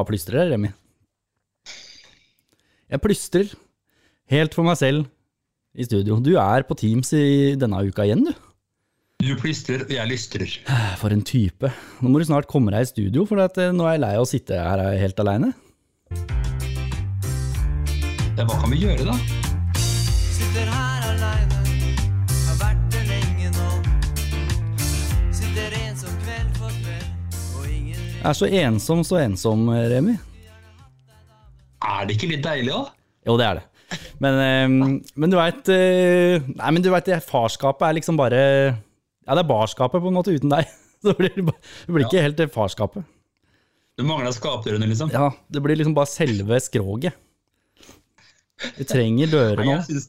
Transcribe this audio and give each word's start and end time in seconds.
bare 0.00 0.08
plystrer, 0.08 0.50
Remi. 0.50 0.72
Jeg 2.90 3.02
plystrer 3.04 3.50
helt 4.32 4.54
for 4.56 4.66
meg 4.66 4.78
selv 4.80 5.06
i 5.76 5.86
studio. 5.86 6.18
Du 6.18 6.34
er 6.40 6.64
på 6.66 6.76
Teams 6.78 7.12
i 7.14 7.54
denne 7.58 7.84
uka 7.86 8.06
igjen, 8.06 8.24
du. 8.26 8.32
Du 9.20 9.34
plystrer, 9.36 9.84
og 9.84 9.92
jeg 9.92 10.08
lystrer. 10.08 10.54
For 11.02 11.12
en 11.12 11.20
type. 11.20 11.68
Nå 12.00 12.08
må 12.08 12.22
du 12.22 12.24
snart 12.24 12.48
komme 12.48 12.72
deg 12.72 12.86
i 12.86 12.88
studio, 12.88 13.26
for 13.28 13.42
at, 13.44 13.58
eh, 13.60 13.68
nå 13.68 13.84
er 13.84 13.98
jeg 13.98 14.04
lei 14.06 14.14
av 14.16 14.24
å 14.24 14.30
sitte 14.30 14.56
her 14.56 14.80
helt 14.96 15.20
aleine. 15.20 15.52
Ja, 18.38 18.48
hva 18.48 18.56
kan 18.56 18.72
vi 18.72 18.80
gjøre, 18.86 19.04
da? 19.12 19.39
Er 28.20 28.36
så 28.36 28.48
ensom, 28.60 29.02
så 29.06 29.20
ensom, 29.22 29.68
Remi. 29.70 30.16
Er 31.80 32.06
det 32.06 32.16
ikke 32.18 32.30
litt 32.34 32.44
deilig 32.44 32.74
òg? 32.76 32.90
Jo, 33.28 33.36
det 33.40 33.46
er 33.46 33.60
det. 33.60 33.66
Men, 34.22 34.36
eh, 34.44 35.00
men 35.18 35.32
du 35.32 35.34
veit 35.34 35.66
Nei, 35.66 36.68
men 36.70 36.84
du 36.84 36.92
veit, 36.92 37.08
farskapet 37.26 37.88
er 37.88 37.96
liksom 37.96 38.14
bare 38.20 38.38
Ja, 38.38 39.34
det 39.34 39.40
er 39.42 39.48
barskapet, 39.48 39.98
på 39.98 40.12
en 40.12 40.18
måte, 40.18 40.34
uten 40.36 40.52
deg. 40.52 40.68
Så 41.00 41.14
det 41.14 41.16
blir, 41.16 41.48
det 41.86 41.94
blir 41.96 42.06
ikke 42.06 42.22
helt 42.22 42.38
det 42.38 42.50
farskapet. 42.52 43.08
Du 43.96 44.04
mangla 44.06 44.32
skapdørene, 44.32 44.86
liksom? 44.88 45.10
Ja, 45.12 45.30
det 45.52 45.60
blir 45.64 45.76
liksom 45.76 45.96
bare 45.96 46.08
selve 46.08 46.60
skroget. 46.62 47.16
Vi 48.76 48.84
trenger 48.88 49.30
dører 49.32 49.64
nå. 49.64 49.74
jeg 49.78 49.86
syns 49.88 50.08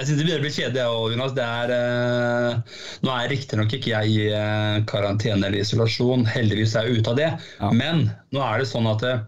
jeg 0.00 0.08
synes 0.08 0.16
det 0.16 0.24
begynner 0.24 0.40
å 0.40 0.44
bli 0.46 0.52
kjedelig, 0.54 0.80
jeg 0.80 0.92
òg, 0.96 1.10
Jonas. 1.12 1.32
Det 1.36 1.44
er, 1.44 1.72
eh, 1.76 2.78
nå 3.04 3.10
er 3.12 3.28
riktignok 3.28 3.74
ikke 3.76 3.90
jeg 3.92 4.12
i 4.14 4.22
eh, 4.32 4.76
karantene 4.88 5.44
eller 5.44 5.60
isolasjon, 5.60 6.24
heldigvis 6.24 6.72
er 6.80 6.88
jeg 6.88 7.02
ute 7.02 7.12
av 7.12 7.18
det. 7.20 7.26
Ja. 7.58 7.68
Men 7.76 8.06
nå 8.32 8.40
er 8.40 8.62
det 8.62 8.70
sånn 8.70 8.88
at 8.88 9.04
eh, 9.04 9.20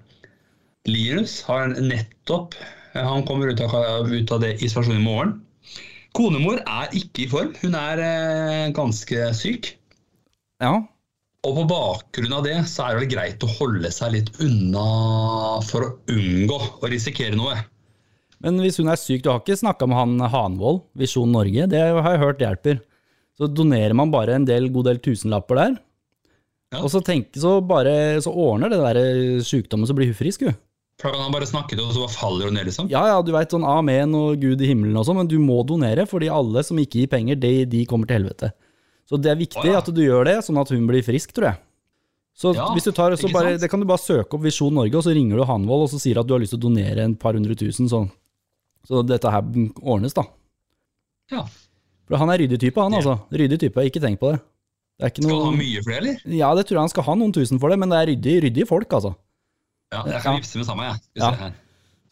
Linus 0.88 1.42
har 1.46 1.76
nettopp 1.76 2.56
eh, 2.58 3.04
Han 3.04 3.26
kommer 3.28 3.52
ut 3.52 3.60
av, 3.60 4.08
ut 4.08 4.32
av 4.32 4.40
det 4.42 4.54
isolasjon 4.64 4.96
i 4.96 5.04
morgen. 5.04 5.36
Konemor 6.16 6.62
er 6.64 6.96
ikke 6.96 7.26
i 7.26 7.28
form. 7.28 7.52
Hun 7.60 7.76
er 7.76 8.00
eh, 8.06 8.72
ganske 8.76 9.28
syk. 9.36 9.74
Ja, 10.64 10.78
Og 11.44 11.56
på 11.58 11.66
bakgrunn 11.68 12.32
av 12.32 12.44
det 12.46 12.56
så 12.70 12.88
er 12.88 13.02
det 13.02 13.12
greit 13.12 13.44
å 13.44 13.52
holde 13.58 13.92
seg 13.92 14.16
litt 14.16 14.32
unna 14.40 15.60
for 15.68 15.84
å 15.84 15.92
unngå 16.16 16.58
å 16.80 16.90
risikere 16.92 17.36
noe. 17.36 17.60
Men 18.42 18.58
hvis 18.62 18.80
hun 18.82 18.90
er 18.90 18.98
syk, 18.98 19.22
du 19.22 19.30
har 19.30 19.40
ikke 19.42 19.58
snakka 19.60 19.86
med 19.86 19.98
han 19.98 20.26
Hanvold, 20.32 20.82
Visjon 20.98 21.30
Norge, 21.32 21.68
det 21.70 21.78
har 21.78 22.10
jeg 22.14 22.22
hørt 22.22 22.42
hjelper. 22.42 22.80
Så 23.38 23.48
donerer 23.48 23.94
man 23.96 24.10
bare 24.12 24.34
en 24.36 24.46
del, 24.48 24.66
god 24.74 24.90
del 24.90 25.00
tusenlapper 25.02 25.58
der, 25.60 25.78
Ja. 26.72 26.80
og 26.82 26.90
så, 26.90 27.02
tenk, 27.04 27.30
så, 27.36 27.60
bare, 27.60 28.20
så 28.24 28.32
ordner 28.32 28.72
det 28.72 28.80
der 28.80 29.40
sykdommen, 29.44 29.86
så 29.86 29.94
blir 29.96 30.08
hun 30.08 30.16
frisk, 30.16 30.44
hun. 30.48 30.56
For 31.00 31.14
han 31.16 31.32
bare 31.34 31.48
snakke 31.48 31.74
til 31.74 31.82
oss, 31.82 31.96
og 31.96 31.96
så 31.96 32.04
bare 32.06 32.16
faller 32.16 32.48
hun 32.48 32.54
ned, 32.58 32.68
liksom. 32.68 32.90
Ja 32.92 33.02
ja, 33.10 33.16
du 33.24 33.32
veit 33.34 33.52
sånn 33.52 33.64
amen 33.66 34.14
og 34.14 34.40
Gud 34.40 34.60
i 34.62 34.68
himmelen 34.70 34.96
og 34.96 35.06
sånn, 35.08 35.18
men 35.20 35.30
du 35.30 35.38
må 35.42 35.62
donere, 35.66 36.06
fordi 36.08 36.30
alle 36.32 36.62
som 36.66 36.78
ikke 36.78 37.02
gir 37.02 37.10
penger, 37.12 37.40
de, 37.40 37.64
de 37.68 37.84
kommer 37.88 38.08
til 38.08 38.20
helvete. 38.20 38.52
Så 39.08 39.18
det 39.20 39.32
er 39.32 39.40
viktig 39.40 39.64
oh, 39.64 39.72
ja. 39.74 39.80
at 39.82 39.90
du 39.92 40.00
gjør 40.04 40.28
det, 40.28 40.38
sånn 40.46 40.60
at 40.62 40.70
hun 40.72 40.86
blir 40.88 41.04
frisk, 41.04 41.34
tror 41.36 41.50
jeg. 41.50 41.60
Så 42.32 42.54
Ja, 42.56 42.70
hvis 42.72 42.86
du 42.88 42.92
tar, 42.96 43.12
så 43.20 43.28
bare, 43.32 43.58
det 43.60 43.68
kan 43.68 43.80
du 43.82 43.84
bare 43.88 44.00
søke 44.00 44.38
opp 44.38 44.44
Visjon 44.46 44.72
Norge, 44.72 44.96
og 44.96 45.04
så 45.04 45.12
ringer 45.12 45.36
du 45.36 45.44
Hanvold 45.44 45.84
og 45.84 45.90
så 45.92 46.00
sier 46.00 46.20
at 46.22 46.28
du 46.28 46.32
har 46.32 46.40
lyst 46.40 46.54
til 46.54 46.62
å 46.62 46.64
donere 46.68 47.04
en 47.04 47.16
par 47.20 47.36
hundre 47.36 47.56
tusen, 47.58 47.90
så, 47.92 48.06
så 48.88 49.02
dette 49.06 49.30
her 49.30 49.42
ordnes, 49.82 50.14
da. 50.16 50.24
Ja. 51.32 51.44
For 52.08 52.18
han 52.20 52.32
er 52.34 52.42
ryddig 52.42 52.58
type, 52.60 52.80
han 52.82 52.92
Ja. 52.92 52.98
altså. 53.00 53.18
Ryddig 53.32 53.60
type, 53.62 53.84
ikke 53.88 54.02
tenk 54.02 54.20
på 54.20 54.32
det. 54.32 54.40
Det 55.00 55.10
ikke 55.12 55.22
Skal 55.24 55.34
han 55.38 55.44
ha 55.46 55.58
mye 55.58 55.82
for 55.82 55.90
det, 55.90 55.98
eller? 56.02 56.16
Ja, 56.38 56.54
det 56.54 56.66
tror 56.66 56.76
jeg 56.76 56.82
han 56.84 56.92
skal 56.92 57.06
ha 57.08 57.14
noen 57.18 57.32
tusen 57.34 57.60
for 57.62 57.72
det, 57.72 57.78
men 57.78 57.88
det 57.90 57.98
er 57.98 58.10
ryddig, 58.12 58.34
ryddig 58.44 58.66
folk, 58.68 58.92
altså. 58.92 59.14
Ja, 59.92 60.02
jeg 60.08 60.22
kan 60.24 60.36
vippse 60.38 60.58
med 60.60 60.66
samme, 60.68 60.82
jeg. 60.88 61.00
Ja. 61.20 61.50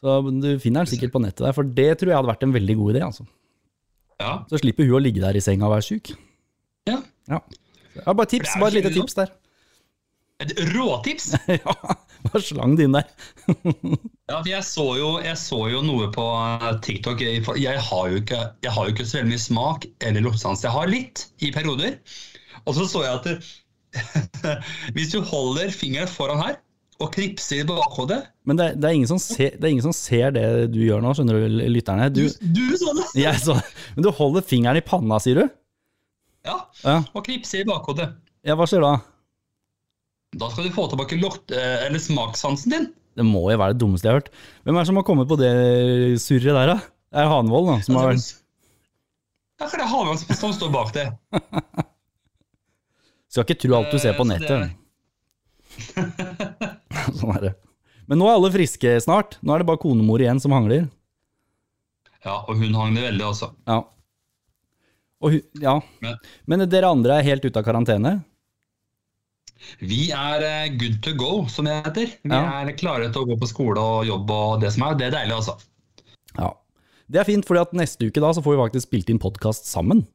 Så 0.01 0.17
du 0.41 0.49
finner 0.59 0.85
den 0.85 0.91
sikkert 0.91 1.13
på 1.13 1.21
nettet 1.21 1.45
der, 1.45 1.53
for 1.53 1.63
det 1.65 1.91
tror 2.01 2.09
jeg 2.13 2.17
hadde 2.17 2.31
vært 2.33 2.43
en 2.47 2.55
veldig 2.57 2.77
god 2.77 2.95
idé, 2.95 3.03
altså. 3.05 3.27
Ja. 4.21 4.33
Så 4.51 4.59
slipper 4.61 4.85
hun 4.89 4.99
å 4.99 5.03
ligge 5.05 5.21
der 5.23 5.37
i 5.37 5.41
senga 5.45 5.69
og 5.69 5.75
være 5.77 5.87
syk. 5.87 6.15
ja. 6.89 7.01
Ja. 7.31 8.13
bare 8.13 8.27
tips, 8.27 8.57
bare 8.59 8.69
et 8.73 8.81
lite 8.81 8.93
tips 8.95 9.15
der. 9.15 9.31
Et 10.41 10.53
råtips! 10.75 11.35
ja, 11.49 11.75
bare 12.27 12.43
slang 12.45 12.77
det 12.79 12.87
inn 12.89 12.97
der. 12.97 13.07
Ja, 14.31 14.41
jeg 14.47 14.63
så, 14.67 14.87
jo, 14.99 15.11
jeg 15.25 15.39
så 15.41 15.61
jo 15.73 15.81
noe 15.85 16.09
på 16.15 16.25
eh, 16.39 16.67
TikTok. 16.85 17.23
Jeg, 17.25 17.45
har 17.89 18.11
jo 18.13 18.21
ikke, 18.23 18.41
har 18.67 18.89
jo 18.89 18.95
ikke 18.95 19.07
så 19.09 19.19
veldig 19.21 19.33
mye 19.33 19.43
smak 19.43 19.87
eller 20.07 20.25
luktesans. 20.27 20.65
Jeg 20.67 20.75
har 20.75 20.91
litt 20.91 21.27
i 21.43 21.53
perioder. 21.55 21.97
Og 22.67 22.77
så 22.77 22.87
så 22.91 23.05
jeg 23.07 23.19
at 23.19 23.29
det, 23.31 23.39
hvis 24.95 25.11
du 25.15 25.21
holder 25.27 25.73
fingeren 25.75 26.11
foran 26.11 26.43
her 26.45 26.59
og 27.01 27.09
knipser 27.15 27.63
i 27.63 27.67
bakhodet 27.67 28.21
Men 28.47 28.59
det, 28.61 28.67
det, 28.79 28.87
er 28.91 28.99
ingen 28.99 29.09
som 29.09 29.19
ser, 29.23 29.55
det 29.57 29.65
er 29.67 29.73
ingen 29.73 29.87
som 29.87 29.95
ser 29.97 30.35
det 30.37 30.45
du 30.75 30.83
gjør 30.85 31.01
nå, 31.03 31.15
skjønner 31.17 31.41
du, 31.41 31.57
lytterne. 31.73 32.11
Du, 32.13 32.27
Du 32.29 32.67
så 32.79 32.93
det! 32.99 33.07
jeg 33.23 33.41
så, 33.43 33.57
men 33.97 34.05
du 34.07 34.11
holder 34.15 34.45
fingeren 34.47 34.79
i 34.79 34.85
panna, 34.85 35.19
sier 35.23 35.41
du? 35.43 35.47
Ja, 36.47 36.59
Ja. 36.85 36.99
og 37.13 37.25
knipser 37.27 37.65
i 37.65 37.67
bakhodet. 37.69 38.13
ja 38.47 38.55
hva 38.57 38.69
skjer 38.69 38.85
da? 38.85 38.93
Da 40.39 40.47
skal 40.51 40.65
du 40.69 40.71
få 40.75 40.85
tilbake 40.93 41.17
lukt, 41.21 41.51
eh, 41.51 41.87
eller 41.87 41.99
smakssansen 41.99 42.71
din. 42.71 42.85
Det 43.19 43.25
må 43.27 43.51
jo 43.51 43.59
være 43.59 43.75
det 43.75 43.81
dummeste 43.83 44.07
jeg 44.07 44.13
har 44.15 44.21
hørt. 44.21 44.31
Hvem 44.65 44.77
er 44.77 44.81
det 44.85 44.87
som 44.87 44.97
har 45.01 45.07
kommet 45.09 45.29
på 45.29 45.37
det 45.41 45.51
surret 46.23 46.55
der, 46.55 46.67
da? 46.71 46.77
Det 47.11 47.19
er 47.25 47.27
Hanvold, 47.33 47.67
da. 47.67 47.79
Som 47.83 47.97
har, 47.99 48.13
Ja, 48.15 49.67
det 49.67 49.81
er 49.83 49.91
Havan 49.91 50.17
som, 50.17 50.53
står 50.55 50.71
bak 50.73 50.93
det. 50.95 51.09
skal 53.31 53.45
ikke 53.45 53.59
tro 53.61 53.75
alt 53.77 53.91
du 53.93 53.99
ser 53.99 54.15
på 54.17 54.25
Eh, 54.25 54.31
nettet. 54.31 54.77
sånn 57.19 57.35
er 57.37 57.41
det. 57.49 57.53
Men 58.11 58.19
nå 58.23 58.27
er 58.31 58.39
alle 58.39 58.51
friske 58.55 58.95
snart. 59.03 59.37
Nå 59.43 59.55
er 59.55 59.59
det 59.63 59.69
bare 59.69 59.83
konemor 59.83 60.23
igjen 60.23 60.41
som 60.43 60.55
hangler. 60.55 60.87
Ja, 62.25 62.39
og 62.47 62.55
hun 62.61 62.75
hangler 62.75 63.09
veldig, 63.11 63.27
altså. 63.27 63.51
Ja. 63.67 63.83
Og, 65.21 65.35
hu- 65.35 65.61
ja. 65.61 65.77
Men- 66.01 66.19
Men 66.47 66.69
dere 66.71 66.89
andre 66.91 67.19
er 67.19 67.23
helt 67.27 67.45
ute 67.45 67.59
av 67.61 67.65
karantene? 67.67 68.21
Vi 69.81 70.11
er 70.17 70.45
eh, 70.47 70.69
good 70.81 71.01
to 71.05 71.13
go, 71.21 71.47
som 71.53 71.65
det 71.69 71.75
heter. 71.85 72.15
Vi 72.25 72.31
Ja. 72.33 72.63
er 72.65 72.73
klare 72.79 73.11
til 73.13 73.23
å 73.23 73.27
gå 73.29 73.37
på 73.41 73.49
skole 73.51 73.79
og 73.81 74.07
jobb 74.09 74.31
og 74.31 74.61
det 74.63 74.73
som 74.73 74.83
er. 74.89 74.95
Det 75.01 75.07
er 75.11 75.17
deilig, 75.19 75.37
altså. 75.37 75.59
Ja. 76.39 76.53
Det 77.11 77.21
er 77.21 77.25
fint, 77.27 77.45
fordi 77.45 77.61
at 77.61 77.73
neste 77.75 78.07
uke 78.07 78.21
da 78.23 78.31
så 78.33 78.43
får 78.43 78.55
vi 78.57 78.63
faktisk 78.63 78.87
spilt 78.89 79.11
inn 79.11 79.19
podkast 79.19 79.67
sammen. 79.67 80.07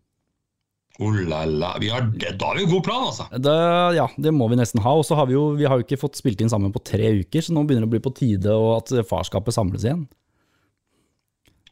Oh 0.97 1.11
la 1.11 1.43
la. 1.43 1.73
Vi 1.77 1.89
har, 1.91 2.05
det, 2.15 2.37
da 2.39 2.53
har 2.53 2.55
vi 2.55 2.65
god 2.71 2.83
plan, 2.87 3.07
altså. 3.09 3.25
Det, 3.35 3.55
ja, 3.97 4.07
det 4.17 4.31
må 4.33 4.47
vi 4.49 4.55
nesten 4.55 4.79
ha. 4.81 4.93
Og 4.95 5.03
så 5.03 5.17
har 5.19 5.27
vi 5.27 5.33
jo 5.35 5.49
vi 5.59 5.65
har 5.67 5.75
jo 5.77 5.83
ikke 5.83 5.99
fått 5.99 6.15
spilt 6.15 6.39
inn 6.41 6.49
sammen 6.49 6.71
på 6.71 6.79
tre 6.87 7.09
uker, 7.19 7.41
så 7.43 7.51
nå 7.51 7.65
begynner 7.67 7.83
det 7.83 7.91
å 7.91 7.95
bli 7.97 8.05
på 8.05 8.13
tide 8.15 8.47
og 8.55 8.77
at 8.79 8.93
farskapet 9.09 9.53
samles 9.57 9.83
igjen. 9.83 10.05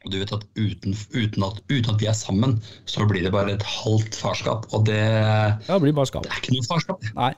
Og 0.03 0.12
du 0.12 0.17
vet 0.19 0.33
at 0.35 0.44
uten, 0.59 0.91
uten 1.16 1.45
at 1.47 1.62
uten 1.72 1.94
at 1.94 2.01
vi 2.03 2.09
er 2.12 2.17
sammen, 2.19 2.57
så 2.85 3.06
blir 3.07 3.23
det 3.23 3.31
bare 3.31 3.53
et 3.56 3.63
halvt 3.63 4.17
farskap. 4.19 4.67
Og 4.75 4.83
det, 4.89 5.00
Ja, 5.00 5.78
det 5.78 5.81
blir 5.85 5.95
bare 5.95 6.09
skap. 6.12 6.23
det 6.28 6.33
er 6.35 6.41
ikke 6.44 6.57
noe 6.57 6.67
farskap. 6.67 7.06
Nei. 7.16 7.31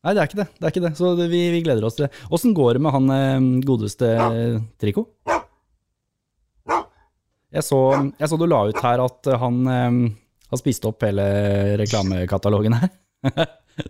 Nei, 0.00 0.14
det 0.16 0.22
er 0.22 0.30
ikke 0.30 0.40
det. 0.40 0.48
det, 0.56 0.64
er 0.64 0.72
ikke 0.72 0.84
det. 0.86 0.92
Så 0.96 1.12
det, 1.18 1.28
vi, 1.32 1.42
vi 1.52 1.60
gleder 1.64 1.84
oss 1.84 1.98
til 1.98 2.06
det. 2.06 2.24
Åssen 2.32 2.54
går 2.56 2.78
det 2.78 2.84
med 2.86 2.94
han 2.94 3.12
eh, 3.12 3.48
godeste 3.68 4.08
eh, 4.16 4.56
Trico? 4.80 5.10
Jeg 7.50 7.66
så, 7.66 7.80
jeg 8.14 8.30
så 8.30 8.38
du 8.38 8.46
la 8.46 8.62
ut 8.70 8.80
her 8.80 9.02
at 9.02 9.30
han 9.42 9.60
eh, 9.68 10.00
har 10.50 10.60
spist 10.60 10.86
opp 10.88 11.04
hele 11.04 11.26
reklamekatalogen 11.80 12.78
her. 12.78 12.90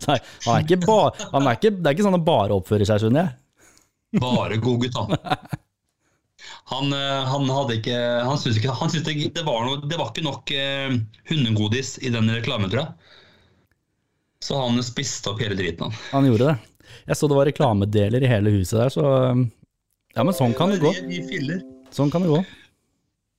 Nei, 0.08 0.18
han 0.46 0.54
er 0.56 0.64
ikke 0.64 0.82
ba, 0.82 1.00
han 1.32 1.46
er 1.46 1.58
ikke, 1.58 1.72
det 1.78 1.88
er 1.88 1.96
ikke 1.96 2.06
sånn 2.06 2.18
han 2.18 2.26
bare 2.26 2.56
oppfører 2.56 2.88
seg, 2.88 3.02
skjønner 3.04 3.26
jeg. 3.26 3.36
Bare 4.22 4.58
god 4.62 4.82
gutt, 4.82 4.96
han. 4.98 5.58
Han, 6.70 6.92
eh, 6.94 7.22
han 7.26 7.48
hadde 7.50 7.76
ikke 7.80 7.96
Han 8.24 8.38
syntes 8.38 8.60
ikke 8.60 8.74
han 8.78 8.90
syntes 8.92 9.08
det, 9.08 9.30
det, 9.36 9.42
var 9.46 9.64
noe, 9.66 9.80
det 9.90 9.98
var 9.98 10.12
ikke 10.12 10.26
nok 10.26 10.52
eh, 10.54 10.94
hundegodis 11.30 11.96
i 12.02 12.12
den 12.14 12.30
reklamen, 12.32 12.70
tror 12.72 12.84
jeg. 12.84 13.16
Så 14.44 14.56
han 14.56 14.80
spiste 14.84 15.30
opp 15.32 15.40
hele 15.42 15.56
driten, 15.58 15.90
han. 15.90 15.98
Han 16.14 16.28
gjorde 16.30 16.50
det. 16.52 16.56
Jeg 17.10 17.18
så 17.18 17.28
det 17.30 17.36
var 17.36 17.48
reklamedeler 17.48 18.24
i 18.24 18.30
hele 18.30 18.52
huset 18.54 18.78
der, 18.80 18.92
så 18.94 19.04
eh, 19.18 19.42
Ja, 20.16 20.24
men 20.24 20.34
sånn 20.36 20.54
kan 20.56 20.72
det 20.72 20.80
gå. 20.82 20.92
Sånn 21.94 22.10
kan 22.12 22.24
det 22.24 22.32
gå. 22.32 22.40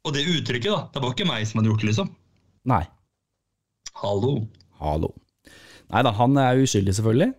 Og 0.08 0.14
det 0.16 0.24
uttrykket, 0.30 0.70
da. 0.72 0.84
Det 0.94 1.02
var 1.04 1.16
ikke 1.16 1.28
meg 1.30 1.48
som 1.50 1.60
hadde 1.60 1.72
gjort 1.74 1.84
det, 1.84 1.90
liksom. 1.92 2.14
Nei. 2.70 2.84
Hallo. 4.02 4.36
Hallo. 4.82 5.12
Nei 5.92 6.06
da, 6.08 6.14
han 6.16 6.38
er 6.40 6.62
uskyldig, 6.62 6.96
selvfølgelig. 6.98 7.34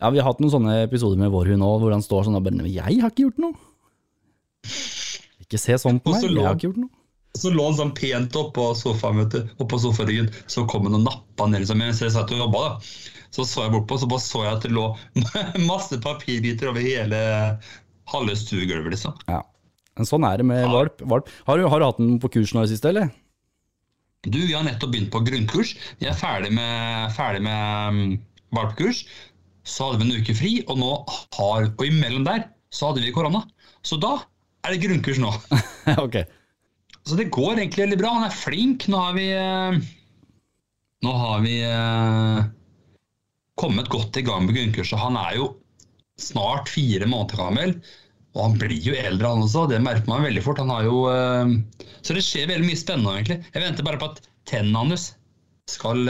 Ja, 0.00 0.12
Vi 0.12 0.20
har 0.20 0.30
hatt 0.30 0.40
noen 0.40 0.52
sånne 0.52 0.76
episoder 0.84 1.18
med 1.20 1.32
vår 1.32 1.50
hund 1.52 1.64
òg, 1.66 1.80
hvor 1.82 1.92
han 1.92 2.04
står 2.04 2.28
sånn 2.28 2.38
og 2.38 2.44
bare 2.46 2.56
«Men 2.56 2.70
'Jeg 2.70 3.00
har 3.02 3.10
ikke 3.10 3.26
gjort 3.26 3.42
noe'. 3.42 3.56
Ikke 5.44 5.58
se 5.60 5.76
sånn 5.80 5.98
på 6.00 6.12
meg, 6.14 6.22
jeg 6.22 6.44
har 6.46 6.56
ikke 6.56 6.68
gjort 6.70 6.80
noe. 6.84 6.92
Så 7.38 7.52
lå 7.54 7.62
han 7.68 7.76
sånn 7.78 7.92
pent 7.94 8.34
oppå 8.36 8.70
sofaen, 8.74 9.20
vet 9.22 9.34
du. 9.36 9.52
Oppå 9.62 9.78
sofaryggen. 9.78 10.30
Så 10.50 10.64
kom 10.68 10.88
han 10.88 10.96
og 10.98 11.04
nappa 11.06 11.46
ned 11.46 11.62
liksom, 11.62 11.78
mens 11.78 12.00
jeg 12.02 12.10
satt 12.14 12.32
og 12.34 12.40
jobba. 12.42 12.62
da. 12.66 12.72
Så 13.30 13.44
så 13.46 13.62
jeg 13.68 13.72
bortpå, 13.76 13.98
så 14.02 14.08
bare 14.10 14.24
så 14.24 14.42
jeg 14.42 14.56
at 14.56 14.64
det 14.66 14.72
lå 14.74 14.88
masse 15.70 16.00
papirbiter 16.02 16.72
over 16.72 16.82
hele 16.82 17.20
halve 18.10 18.34
stuegulvet, 18.36 18.96
liksom. 18.96 19.14
Ja. 19.30 19.44
Men 19.98 20.08
sånn 20.08 20.24
er 20.26 20.40
det 20.42 20.46
med 20.50 20.64
Ja. 20.64 20.70
valp. 20.72 21.02
valp. 21.06 21.28
Har, 21.46 21.58
du, 21.60 21.68
har 21.70 21.78
du 21.78 21.86
hatt 21.86 22.00
den 22.02 22.16
på 22.22 22.30
kurs 22.34 22.54
nå 22.56 22.64
i 22.66 22.70
siste, 22.72 22.90
eller? 22.90 23.12
Du, 24.26 24.36
vi 24.42 24.52
har 24.52 24.64
nettopp 24.66 24.90
begynt 24.92 25.12
på 25.14 25.22
grunnkurs. 25.24 25.76
Vi 26.02 26.08
er 26.10 26.18
ferdig 26.18 26.50
med, 26.52 27.12
ferdig 27.16 27.40
med 27.46 27.94
um, 27.94 28.18
valpkurs. 28.58 29.04
så 29.64 29.86
hadde 29.92 30.02
vi 30.02 30.10
en 30.10 30.20
uke 30.24 30.34
fri, 30.34 30.52
og 30.66 30.78
nå 30.80 30.90
har 31.38 31.70
Og 31.78 31.86
imellom 31.86 32.24
der 32.26 32.48
så 32.74 32.90
hadde 32.90 33.04
vi 33.06 33.12
korona. 33.14 33.44
Så 33.86 33.96
da 34.02 34.16
er 34.66 34.74
det 34.74 34.82
grunnkurs 34.82 35.18
nå. 35.22 35.30
ok. 36.04 36.18
Så 37.10 37.16
det 37.18 37.30
går 37.34 37.58
egentlig 37.58 37.82
veldig 37.88 37.98
bra. 37.98 38.12
Han 38.20 38.28
er 38.28 38.36
flink. 38.36 38.86
Nå 38.90 39.00
har 39.02 39.16
vi 39.16 39.26
eh, 39.34 39.78
Nå 41.02 41.14
har 41.22 41.40
vi 41.42 41.56
eh, 41.66 42.44
kommet 43.58 43.90
godt 43.90 44.20
i 44.20 44.22
gang 44.26 44.46
med 44.46 44.54
grunnkurset. 44.54 45.00
Han 45.00 45.18
er 45.18 45.40
jo 45.40 45.48
snart 46.20 46.70
fire 46.70 47.08
måneder 47.10 47.40
gammel. 47.40 47.74
Og 48.36 48.44
han 48.44 48.54
blir 48.60 48.78
jo 48.78 48.94
eldre, 48.94 49.32
han 49.32 49.42
også. 49.42 49.66
Det 49.72 49.80
merker 49.82 50.06
man 50.12 50.22
veldig 50.28 50.44
fort. 50.46 50.62
Han 50.62 50.70
har 50.70 50.86
jo 50.86 51.02
eh, 51.10 51.56
Så 52.06 52.14
det 52.14 52.22
skjer 52.26 52.46
veldig 52.52 52.68
mye 52.68 52.78
spennende, 52.78 53.16
egentlig. 53.18 53.40
Jeg 53.50 53.66
venter 53.66 53.88
bare 53.90 54.02
på 54.02 54.12
at 54.12 54.22
tennene 54.50 54.84
hans 54.84 55.10
skal 55.70 56.06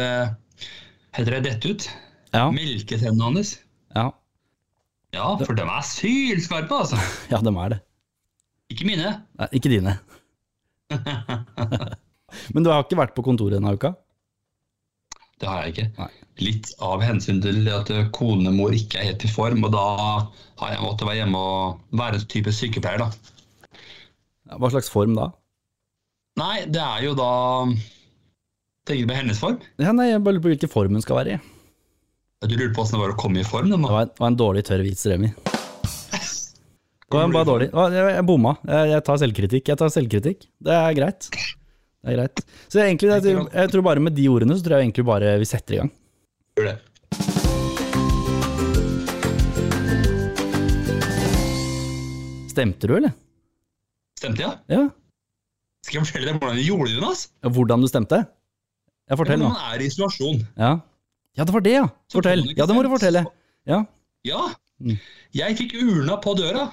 Heter 1.17 1.35
det 1.37 1.41
dette 1.49 1.73
ut? 1.73 1.89
Ja. 2.37 2.45
Melketennene 2.55 3.25
hans. 3.31 3.57
Ja. 3.97 4.11
Ja, 5.17 5.33
for 5.41 5.57
de 5.59 5.65
er 5.65 5.89
sylskarpe, 5.89 6.85
altså. 6.85 7.01
ja, 7.33 7.41
de 7.43 7.57
er 7.65 7.75
det. 7.75 7.81
Ikke 8.71 8.87
mine. 8.87 9.17
Nei, 9.41 9.49
ikke 9.59 9.73
dine. 9.73 9.97
Men 12.55 12.65
du 12.65 12.71
har 12.71 12.85
ikke 12.85 12.99
vært 13.01 13.17
på 13.17 13.25
kontoret 13.27 13.59
denne 13.59 13.75
uka? 13.75 13.95
Det 15.41 15.49
har 15.49 15.65
jeg 15.65 15.75
ikke. 15.75 15.87
Nei. 15.99 16.11
Litt 16.41 16.71
av 16.85 17.03
hensyn 17.05 17.41
til 17.45 17.69
at 17.73 17.91
konemor 18.17 18.75
ikke 18.77 19.01
er 19.01 19.11
helt 19.11 19.25
i 19.25 19.31
form, 19.31 19.65
og 19.67 19.73
da 19.75 19.85
har 20.61 20.75
jeg 20.75 20.83
måttet 20.85 21.09
være 21.09 21.21
hjemme 21.23 21.41
og 21.41 22.01
være 22.01 22.21
en 22.21 22.27
type 22.33 22.53
sykepleier, 22.55 23.03
da. 23.03 23.79
Hva 24.61 24.71
slags 24.73 24.91
form 24.93 25.15
da? 25.17 25.31
Nei, 26.41 26.65
det 26.73 26.83
er 26.83 27.05
jo 27.05 27.15
da 27.19 27.31
Tenker 28.89 29.05
du 29.05 29.11
på 29.11 29.17
hennes 29.19 29.39
form? 29.39 29.59
Ja, 29.79 29.93
nei, 29.93 30.09
Jeg 30.11 30.23
bare 30.25 30.39
lurer 30.39 30.45
på 30.47 30.53
hvilken 30.55 30.73
form 30.73 30.97
hun 30.97 31.05
skal 31.05 31.21
være 31.21 31.37
i. 31.37 31.41
Du 32.49 32.55
lurer 32.57 32.73
på 32.75 32.83
åssen 32.83 32.97
det 32.97 33.03
var 33.03 33.13
å 33.13 33.19
komme 33.21 33.43
i 33.43 33.47
form? 33.47 33.69
Det 33.69 33.79
var 33.85 34.07
en, 34.07 34.13
det 34.13 34.23
var 34.25 34.33
en 34.33 34.39
dårlig 34.41 34.65
tørr 34.67 34.85
vits, 34.87 35.05
Remi. 35.11 35.31
Det 37.11 37.19
var 37.19 37.33
bare 37.35 37.47
dårlig. 37.49 37.67
Jeg, 37.75 38.23
bomma. 38.23 38.53
Jeg, 38.71 39.03
tar 39.03 39.17
selvkritikk. 39.19 39.71
Jeg 39.73 39.79
tar 39.81 39.91
selvkritikk. 39.91 40.45
Det 40.63 40.75
er 40.77 40.93
greit. 40.95 41.27
Det 41.31 42.13
er 42.13 42.17
greit. 42.21 42.43
Så 42.71 42.79
egentlig, 42.85 43.11
jeg, 43.11 43.47
jeg 43.51 43.73
tror 43.73 43.83
bare 43.83 44.03
med 44.05 44.15
de 44.15 44.29
ordene 44.31 44.55
så 44.55 44.63
tror 44.63 44.79
jeg 44.79 44.87
egentlig 44.87 45.07
bare 45.09 45.33
vi 45.43 45.49
setter 45.51 45.75
i 45.75 45.81
gang. 45.83 45.91
Gjør 46.61 46.69
det. 46.71 46.77
Stemte 52.51 52.87
du, 52.87 52.95
eller? 53.01 53.13
Stemte 54.21 54.45
ja. 54.45 54.53
Ja. 54.71 54.85
Skal 55.87 55.99
jeg 56.01 56.07
fortelle 56.11 56.31
deg 56.31 56.39
hvordan 56.39 56.59
jeg 56.61 56.69
gjorde 56.69 56.89
det, 56.91 56.97
Jonas? 56.99 57.23
Hvordan 57.59 57.83
du 57.83 57.89
stemte? 57.91 58.19
Jeg 59.11 59.19
fortell 59.19 59.41
nå. 59.43 59.49
Ja, 59.51 59.57
man 59.57 59.75
er 59.75 59.83
i 59.83 59.89
isolasjon. 59.91 60.43
Ja. 60.61 60.73
ja, 61.39 61.47
det 61.47 61.55
var 61.57 61.65
det, 61.67 61.75
ja. 61.75 61.87
Fortell. 62.13 62.45
Ja, 62.55 62.67
det 62.71 62.77
må 62.77 62.85
du 62.87 62.91
fortelle. 62.93 63.25
Ja, 63.67 63.83
Ja. 64.27 64.47
Mm. 64.81 64.95
Jeg 65.37 65.57
fikk 65.59 65.75
urna 65.83 66.15
på 66.25 66.33
døra. 66.39 66.71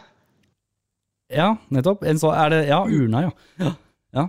Ja 1.33 1.55
nettopp. 1.73 2.05
En 2.07 2.19
så, 2.21 2.31
er 2.35 2.53
det, 2.53 2.61
ja, 2.69 2.81
urna, 2.85 3.27
ja. 3.27 3.33
ja. 3.61 3.73
Ja. 4.15 4.27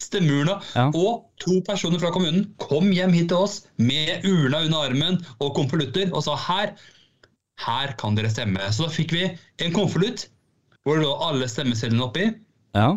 Stemmeurna. 0.00 0.56
Ja. 0.74 0.88
Og 0.96 1.26
to 1.42 1.60
personer 1.66 2.00
fra 2.02 2.10
kommunen 2.14 2.48
kom 2.62 2.88
hjem 2.94 3.12
hit 3.14 3.28
til 3.30 3.44
oss 3.44 3.60
med 3.78 4.24
urna 4.26 4.64
under 4.66 4.88
armen 4.88 5.20
og 5.38 5.54
konvolutter 5.58 6.10
og 6.10 6.24
sa 6.26 6.34
her, 6.48 6.74
her 7.66 7.94
kan 8.00 8.16
dere 8.18 8.32
stemme. 8.32 8.64
Så 8.72 8.88
da 8.88 8.94
fikk 8.94 9.14
vi 9.14 9.28
en 9.62 9.76
konvolutt 9.76 10.26
hvor 10.86 10.96
det 10.96 11.04
lå 11.04 11.12
alle 11.28 11.48
stemmesedlene 11.50 12.08
oppi. 12.08 12.32
ja. 12.78 12.96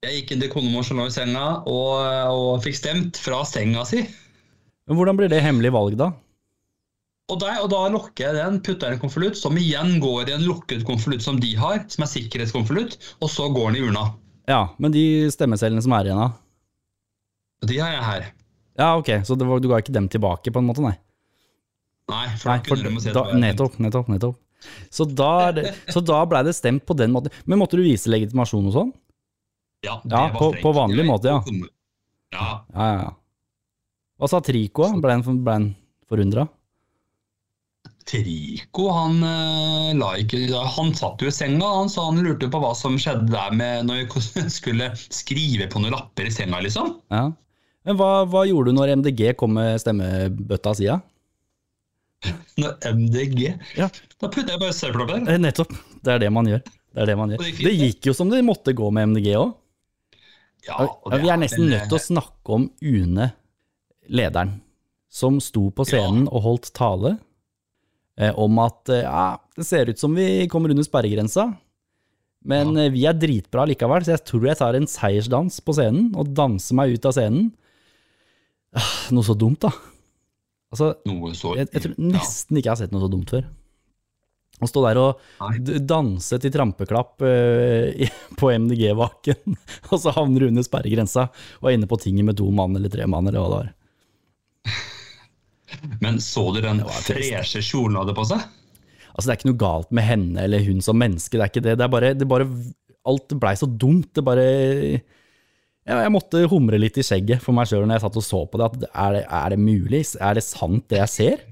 Jeg 0.00 0.22
gikk 0.22 0.30
inn 0.32 0.40
til 0.40 0.48
konemor 0.48 0.84
som 0.88 0.96
lå 0.96 1.04
i 1.10 1.12
senga 1.12 1.42
og, 1.68 1.90
og 2.32 2.62
fikk 2.64 2.78
stemt 2.78 3.18
fra 3.20 3.42
senga 3.44 3.82
si. 3.84 3.98
Men 4.88 4.96
hvordan 4.96 5.18
blir 5.18 5.28
det 5.28 5.42
hemmelig 5.44 5.74
valg, 5.76 5.98
da? 6.00 6.06
Og, 7.30 7.38
der, 7.38 7.60
og 7.62 7.68
da 7.70 7.80
lukker 7.94 8.26
jeg 8.26 8.34
den, 8.40 8.56
putter 8.66 8.90
i 8.90 8.96
en 8.96 9.00
konvolutt, 9.02 9.36
som 9.38 9.54
igjen 9.60 10.00
går 10.02 10.28
i 10.30 10.34
en 10.34 10.42
lukket 10.48 10.82
konvolutt 10.88 11.22
som 11.22 11.38
de 11.40 11.52
har, 11.60 11.84
som 11.92 12.02
er 12.02 12.10
sikkerhetskonvolutt, 12.10 12.96
og 13.22 13.30
så 13.30 13.46
går 13.54 13.70
den 13.70 13.78
i 13.78 13.84
urna. 13.86 14.08
Ja, 14.50 14.64
men 14.82 14.90
de 14.94 15.04
stemmecellene 15.30 15.82
som 15.84 15.94
er 15.94 16.08
igjen, 16.10 16.18
da? 16.24 16.30
De 17.70 17.76
har 17.78 17.92
jeg 17.94 18.02
her. 18.08 18.26
Ja, 18.80 18.88
ok, 18.98 19.10
så 19.28 19.36
det 19.38 19.46
var, 19.46 19.60
du 19.62 19.68
ga 19.70 19.78
ikke 19.82 19.94
dem 19.94 20.08
tilbake, 20.10 20.50
på 20.50 20.58
en 20.62 20.66
måte, 20.70 20.82
nei? 20.82 20.96
Nei, 22.10 22.24
for 22.40 22.50
Nei, 22.50 22.58
da 22.66 23.00
se 23.04 23.12
da, 23.14 23.22
var- 23.28 23.38
nettopp, 23.38 23.76
nettopp, 23.78 24.08
nettopp. 24.10 24.38
Så 24.92 25.06
da, 25.06 25.30
så 25.94 26.02
da 26.04 26.24
blei 26.28 26.42
det 26.48 26.56
stemt 26.58 26.82
på 26.88 26.96
den 26.98 27.12
måten. 27.14 27.30
Men 27.46 27.60
måtte 27.62 27.78
du 27.78 27.84
vise 27.86 28.10
legitimasjon 28.10 28.66
og 28.72 28.74
sånn? 28.74 28.90
Ja, 29.86 30.00
det 30.02 30.10
Ja, 30.10 30.24
var 30.26 30.34
på- 30.40 30.50
strengt. 30.50 30.64
på 30.66 30.72
vanlig 30.76 31.06
måte, 31.06 31.30
ja. 31.30 31.38
Ja, 32.34 32.48
Ja, 32.74 32.88
ja, 32.90 33.02
ja. 33.04 33.12
Hva 34.20 34.28
sa 34.28 34.40
Trico? 34.44 34.84
da? 34.84 34.98
Ble 35.00 35.14
ble 35.46 35.52
han 35.54 35.68
forundra? 36.10 36.48
Trico, 38.10 38.88
han 38.90 39.20
eh, 39.22 39.90
la 39.94 40.08
ikke 40.18 40.40
Han 40.74 40.90
satt 40.98 41.22
jo 41.22 41.30
i 41.30 41.34
senga, 41.34 41.68
han 41.78 41.90
sa 41.92 42.08
han 42.08 42.18
lurte 42.24 42.48
på 42.50 42.58
hva 42.62 42.72
som 42.74 42.96
skjedde 42.98 43.30
der 43.30 43.54
med 43.54 43.86
når 43.86 44.02
vi 44.02 44.46
skulle 44.58 44.90
skrive 44.98 45.68
på 45.70 45.82
noen 45.82 45.94
lapper 45.94 46.26
i 46.26 46.34
senga, 46.34 46.58
liksom. 46.64 46.96
Ja. 47.12 47.28
Men 47.86 47.96
hva, 48.00 48.10
hva 48.28 48.42
gjorde 48.48 48.72
du 48.72 48.78
når 48.80 48.96
MDG 49.00 49.22
kom 49.38 49.54
med 49.56 49.78
stemmebøtta 49.82 50.74
si? 50.76 50.90
Når 52.60 52.74
MDG 52.90 53.38
Ja. 53.78 53.86
Da 54.20 54.28
putter 54.28 54.52
jeg 54.52 54.60
bare 54.60 54.74
søppel 54.76 55.06
der. 55.08 55.22
Eh, 55.24 55.40
nettopp. 55.40 55.70
Det 56.04 56.12
er 56.12 56.20
det 56.20 56.28
man 56.34 56.50
gjør. 56.50 56.60
Det, 56.66 57.06
det, 57.06 57.16
man 57.16 57.32
gjør. 57.32 57.46
Det 57.46 57.64
det 57.64 57.72
gikk 57.78 58.10
jo 58.10 58.16
som 58.16 58.28
det 58.32 58.42
måtte 58.44 58.74
gå 58.76 58.90
med 58.92 59.14
MDG 59.14 59.30
òg. 59.38 59.54
Ja, 60.66 60.84
Vi 61.14 61.30
er 61.30 61.38
nesten 61.40 61.70
nødt 61.70 61.86
til 61.88 61.96
å 61.96 62.02
snakke 62.02 62.52
om 62.58 62.66
Une, 62.84 63.30
lederen, 64.12 64.58
som 65.08 65.38
sto 65.40 65.70
på 65.72 65.86
scenen 65.88 66.26
og 66.28 66.44
holdt 66.44 66.68
tale 66.76 67.14
om 68.36 68.58
at 68.60 68.92
eh, 68.92 69.06
ja, 69.06 69.38
det 69.56 69.66
ser 69.68 69.90
ut 69.90 70.00
som 70.00 70.14
vi 70.16 70.46
kommer 70.52 70.72
under 70.72 70.84
sperregrensa, 70.84 71.48
men 72.50 72.74
ja. 72.76 72.88
vi 72.92 73.04
er 73.08 73.16
dritbra 73.16 73.66
likevel, 73.68 74.04
så 74.04 74.14
jeg 74.14 74.24
tror 74.28 74.48
jeg 74.48 74.60
tar 74.60 74.76
en 74.76 74.88
seiersdans 74.88 75.60
på 75.64 75.76
scenen 75.76 76.10
og 76.18 76.32
danser 76.36 76.76
meg 76.78 76.96
ut 76.96 77.08
av 77.08 77.16
scenen. 77.16 77.50
Ah, 78.76 78.92
Noe 79.12 79.26
så 79.26 79.36
dumt, 79.36 79.64
da. 79.64 79.72
Altså, 80.70 80.92
så 81.34 81.56
jeg, 81.58 81.66
jeg 81.74 81.82
tror 81.82 81.96
ja. 81.96 82.10
nesten 82.14 82.60
ikke 82.60 82.68
jeg 82.68 82.76
har 82.76 82.80
sett 82.84 82.92
noe 82.94 83.02
så 83.02 83.10
dumt 83.10 83.32
før. 83.32 83.48
Å 84.60 84.68
stå 84.68 84.82
der 84.84 84.98
og 85.00 85.80
danse 85.88 86.36
til 86.42 86.52
trampeklapp 86.52 87.24
uh, 87.24 88.16
på 88.38 88.52
MDG-vaken, 88.52 89.58
og 89.88 89.96
så 90.02 90.12
havner 90.14 90.44
du 90.44 90.50
under 90.50 90.66
sperregrensa 90.66 91.30
og 91.62 91.70
er 91.70 91.78
inne 91.78 91.88
på 91.90 91.98
tinget 92.02 92.28
med 92.28 92.38
to 92.38 92.48
mann 92.54 92.76
eller 92.76 92.92
tre 92.92 93.08
mann, 93.08 93.28
eller 93.30 93.40
hva 93.40 93.50
det 93.50 93.60
var. 93.60 93.70
Men 96.02 96.18
så 96.22 96.48
du 96.54 96.60
den 96.64 96.82
freshe 97.04 97.62
kjolen 97.64 97.96
hun 97.96 98.02
hadde 98.02 98.16
på 98.16 98.26
seg? 98.30 98.42
Altså, 99.10 99.26
det 99.26 99.32
er 99.32 99.38
ikke 99.40 99.50
noe 99.50 99.60
galt 99.60 99.90
med 99.96 100.06
henne 100.06 100.44
eller 100.44 100.62
hun 100.64 100.82
som 100.84 100.98
menneske, 101.00 101.36
det 101.36 101.44
er 101.44 101.52
ikke 101.52 101.64
det. 101.66 101.78
Det 101.80 101.86
er 101.86 101.92
bare, 101.92 102.12
det 102.16 102.28
bare 102.30 102.48
Alt 103.08 103.32
blei 103.40 103.54
så 103.56 103.64
dumt. 103.64 104.10
Det 104.12 104.20
bare 104.20 104.42
ja, 104.44 105.94
Jeg 106.02 106.12
måtte 106.12 106.42
humre 106.52 106.76
litt 106.76 106.98
i 107.00 107.04
skjegget 107.06 107.40
for 107.40 107.56
meg 107.56 107.70
sjøl 107.70 107.86
når 107.86 107.96
jeg 107.96 108.04
satt 108.04 108.18
og 108.20 108.26
så 108.26 108.40
på 108.44 108.60
det. 108.60 108.66
At 108.68 108.84
er 108.90 109.14
det, 109.16 109.22
er 109.38 109.54
det 109.54 109.58
mulig? 109.62 110.02
Er 110.20 110.36
det 110.36 110.44
sant, 110.44 110.84
det 110.92 111.00
jeg 111.00 111.12
ser? 111.14 111.46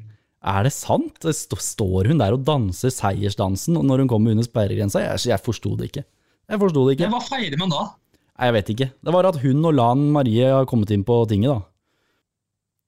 Er 0.44 0.68
det 0.68 0.74
sant? 0.76 1.24
Står 1.24 2.10
hun 2.12 2.20
der 2.20 2.36
og 2.36 2.44
danser 2.46 2.92
seiersdansen 2.94 3.80
når 3.80 4.04
hun 4.04 4.12
kommer 4.12 4.36
under 4.36 4.46
sperregrensa? 4.46 5.02
Jeg, 5.02 5.24
jeg 5.32 5.44
forsto 5.44 5.72
det 5.80 5.88
ikke. 5.88 6.04
Jeg 6.48 6.62
forsto 6.62 6.84
det 6.86 6.98
ikke. 6.98 7.10
Hva 7.16 7.24
feirer 7.24 7.58
man 7.60 7.72
da? 7.72 7.88
Nei, 8.38 8.50
jeg 8.50 8.56
vet 8.58 8.70
ikke. 8.76 8.90
Det 9.08 9.16
var 9.16 9.26
at 9.32 9.40
hun 9.42 9.64
og 9.66 9.74
Lan 9.74 10.04
Marie 10.14 10.52
har 10.52 10.68
kommet 10.70 10.92
inn 10.94 11.02
på 11.08 11.16
tinget, 11.32 11.50
da. 11.56 11.67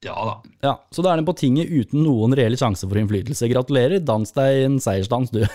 Ja 0.04 0.16
da. 0.24 0.36
Ja, 0.64 0.74
Så 0.90 1.04
da 1.04 1.12
er 1.12 1.20
den 1.20 1.28
på 1.28 1.36
tinget 1.36 1.68
uten 1.68 2.04
noen 2.06 2.32
reell 2.36 2.56
sjanse 2.56 2.88
for 2.88 3.00
innflytelse. 3.00 3.50
Gratulerer, 3.52 4.00
dans 4.00 4.32
deg 4.36 4.64
en 4.66 4.78
seiersdans, 4.82 5.32
du. 5.34 5.44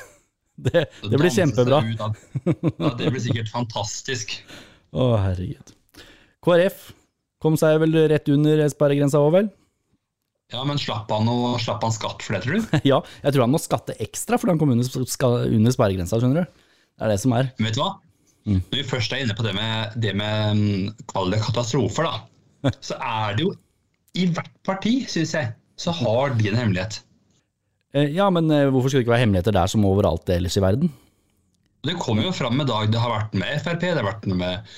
Det, 0.56 0.86
det 1.04 1.18
blir 1.20 1.34
kjempebra. 1.36 1.82
Ja, 1.84 2.06
det 2.96 3.10
blir 3.12 3.20
sikkert 3.20 3.50
fantastisk. 3.52 4.38
Å, 4.96 5.10
herregud. 5.20 5.74
KrF 6.48 6.86
kom 7.44 7.58
seg 7.60 7.82
vel 7.82 7.98
rett 8.08 8.32
under 8.32 8.62
sperregrensa 8.72 9.20
òg, 9.20 9.34
vel? 9.34 9.50
Ja, 10.54 10.62
men 10.64 10.80
slapp 10.80 11.12
han, 11.12 11.28
og, 11.28 11.58
slapp 11.60 11.84
han 11.84 11.92
skatt 11.92 12.24
for 12.24 12.38
det, 12.38 12.46
tror 12.46 12.56
du? 12.56 12.78
Ja, 12.92 13.02
jeg 13.25 13.36
tror 13.36 13.44
han 13.44 13.52
må 13.52 13.60
skatte 13.60 13.98
ekstra 14.00 14.40
for 14.40 14.54
han 14.54 14.62
kom 14.62 14.72
under, 14.72 14.88
under 14.88 15.75
sperregrensa, 15.75 16.22
skjønner 16.24 16.46
du. 16.46 16.64
Det 16.96 17.04
er 17.04 17.12
det 17.12 17.20
som 17.25 17.36
er. 17.36 17.52
Men 17.58 17.68
vet 17.68 17.75
du 17.75 17.84
hva? 17.84 17.92
Mm. 18.46 18.62
Når 18.62 18.80
vi 18.80 18.88
først 18.88 19.12
er 19.12 19.25
inne 19.25 19.36
på 19.36 19.44
det 19.44 19.58
med, 19.58 20.00
det 20.00 20.16
med 20.16 20.64
mm, 20.64 21.06
katastrofer, 21.50 22.08
da, 22.08 22.72
så 22.80 22.96
er 22.96 23.36
det 23.36 23.50
jo 23.50 23.52
i 24.15 24.27
hvert 24.31 24.51
parti, 24.65 24.98
syns 25.12 25.34
jeg, 25.36 25.53
så 25.79 25.93
har 25.95 26.36
de 26.38 26.50
en 26.51 26.60
hemmelighet. 26.60 27.01
Eh, 27.95 28.12
Ja, 28.15 28.29
men 28.34 28.50
eh, 28.51 28.67
hvorfor 28.69 28.89
skulle 28.91 29.03
det 29.03 29.07
ikke 29.07 29.15
være 29.15 29.25
hemmeligheter 29.25 29.55
der 29.55 29.72
som 29.72 29.86
overalt 29.88 30.29
ellers 30.36 30.57
i 30.60 30.63
verden? 30.63 30.91
Det 31.86 31.98
kommer 32.01 32.25
jo 32.25 32.34
fram 32.34 32.60
i 32.62 32.67
dag. 32.67 32.89
Det 32.91 33.00
har 33.01 33.13
vært 33.13 33.36
med 33.38 33.62
Frp, 33.62 33.84
det 33.86 34.00
har 34.00 34.07
vært 34.07 34.25
med, 34.31 34.75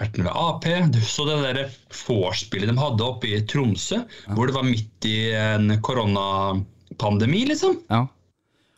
vært 0.00 0.18
med 0.22 0.32
Ap. 0.32 0.64
Du 0.94 1.00
så 1.04 1.26
det 1.28 1.36
der 1.44 1.60
vorspielet 2.06 2.72
de 2.72 2.76
hadde 2.80 3.04
oppe 3.04 3.28
i 3.28 3.42
Tromsø, 3.44 4.00
hvor 4.32 4.48
det 4.48 4.56
var 4.56 4.64
midt 4.64 5.08
i 5.10 5.16
en 5.36 5.76
koronapandemi, 5.84 7.44
liksom. 7.52 7.76
Ja. 7.92 8.06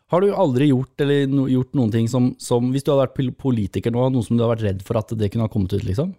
Har 0.08 0.24
du 0.24 0.32
aldri 0.32 0.70
gjort, 0.70 0.96
gjort 1.04 1.74
noen 1.76 1.90
ting 1.92 2.06
som, 2.08 2.30
som 2.40 2.70
Hvis 2.72 2.80
du 2.86 2.94
hadde 2.94 3.04
vært 3.10 3.36
politiker 3.36 3.92
nå, 3.92 4.06
noe 4.08 4.24
som 4.24 4.38
du 4.38 4.42
hadde 4.42 4.54
vært 4.54 4.66
redd 4.70 4.84
for 4.86 4.96
at 4.96 5.12
det 5.20 5.28
kunne 5.30 5.44
ha 5.44 5.52
kommet 5.52 5.74
ut, 5.76 5.84
liksom? 5.84 6.14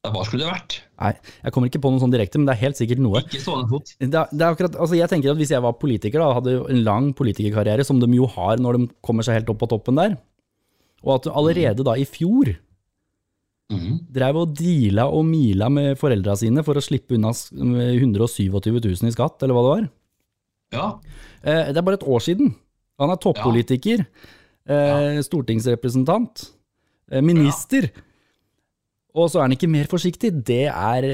Hva 0.00 0.22
skulle 0.24 0.46
det 0.46 0.48
vært? 0.48 0.74
Nei, 0.96 1.10
jeg 1.44 1.52
kommer 1.52 1.68
ikke 1.68 1.82
på 1.84 1.90
noe 1.92 2.00
sånn 2.00 2.12
direkte, 2.14 2.40
men 2.40 2.48
det 2.48 2.54
er 2.54 2.62
helt 2.62 2.78
sikkert 2.78 3.02
noe. 3.04 3.20
Ikke 3.20 3.42
stående 3.42 3.68
fot. 3.68 3.92
Det 4.00 4.08
er, 4.08 4.30
det 4.32 4.46
er 4.46 4.54
akkurat, 4.54 4.78
altså 4.80 4.96
jeg 4.96 5.12
tenker 5.12 5.34
at 5.34 5.40
Hvis 5.40 5.52
jeg 5.52 5.64
var 5.64 5.76
politiker, 5.76 6.22
og 6.24 6.38
hadde 6.38 6.54
en 6.72 6.80
lang 6.86 7.10
politikerkarriere, 7.16 7.84
som 7.84 8.00
de 8.00 8.08
jo 8.16 8.28
har 8.32 8.62
når 8.64 8.78
de 8.78 8.88
kommer 9.04 9.26
seg 9.26 9.36
helt 9.36 9.52
opp 9.52 9.60
på 9.60 9.68
toppen 9.74 10.00
der, 10.00 10.16
og 11.04 11.14
at 11.18 11.28
du 11.28 11.34
allerede 11.36 11.84
da 11.84 11.98
i 12.00 12.08
fjor 12.08 12.54
mm. 13.72 13.94
drev 14.16 14.40
og 14.42 14.56
deala 14.56 15.06
og 15.12 15.24
mila 15.28 15.68
med 15.72 16.00
foreldra 16.00 16.36
sine 16.38 16.64
for 16.64 16.80
å 16.80 16.84
slippe 16.84 17.16
unna 17.16 17.32
127 17.32 18.80
000 18.80 19.08
i 19.08 19.14
skatt, 19.14 19.40
eller 19.44 19.56
hva 19.56 19.64
det 19.64 19.72
var. 19.74 19.88
Ja. 20.76 20.90
Eh, 21.42 21.72
Det 21.72 21.76
er 21.76 21.86
bare 21.86 22.00
et 22.00 22.08
år 22.08 22.24
siden. 22.24 22.54
Han 23.00 23.12
er 23.12 23.20
toppolitiker, 23.20 24.04
eh, 24.68 25.20
stortingsrepresentant, 25.24 26.50
eh, 27.10 27.20
minister. 27.20 27.88
Og 29.16 29.30
så 29.30 29.40
er 29.40 29.48
han 29.48 29.56
ikke 29.56 29.70
mer 29.70 29.88
forsiktig. 29.90 30.32
Det 30.46 30.66
er, 30.70 31.08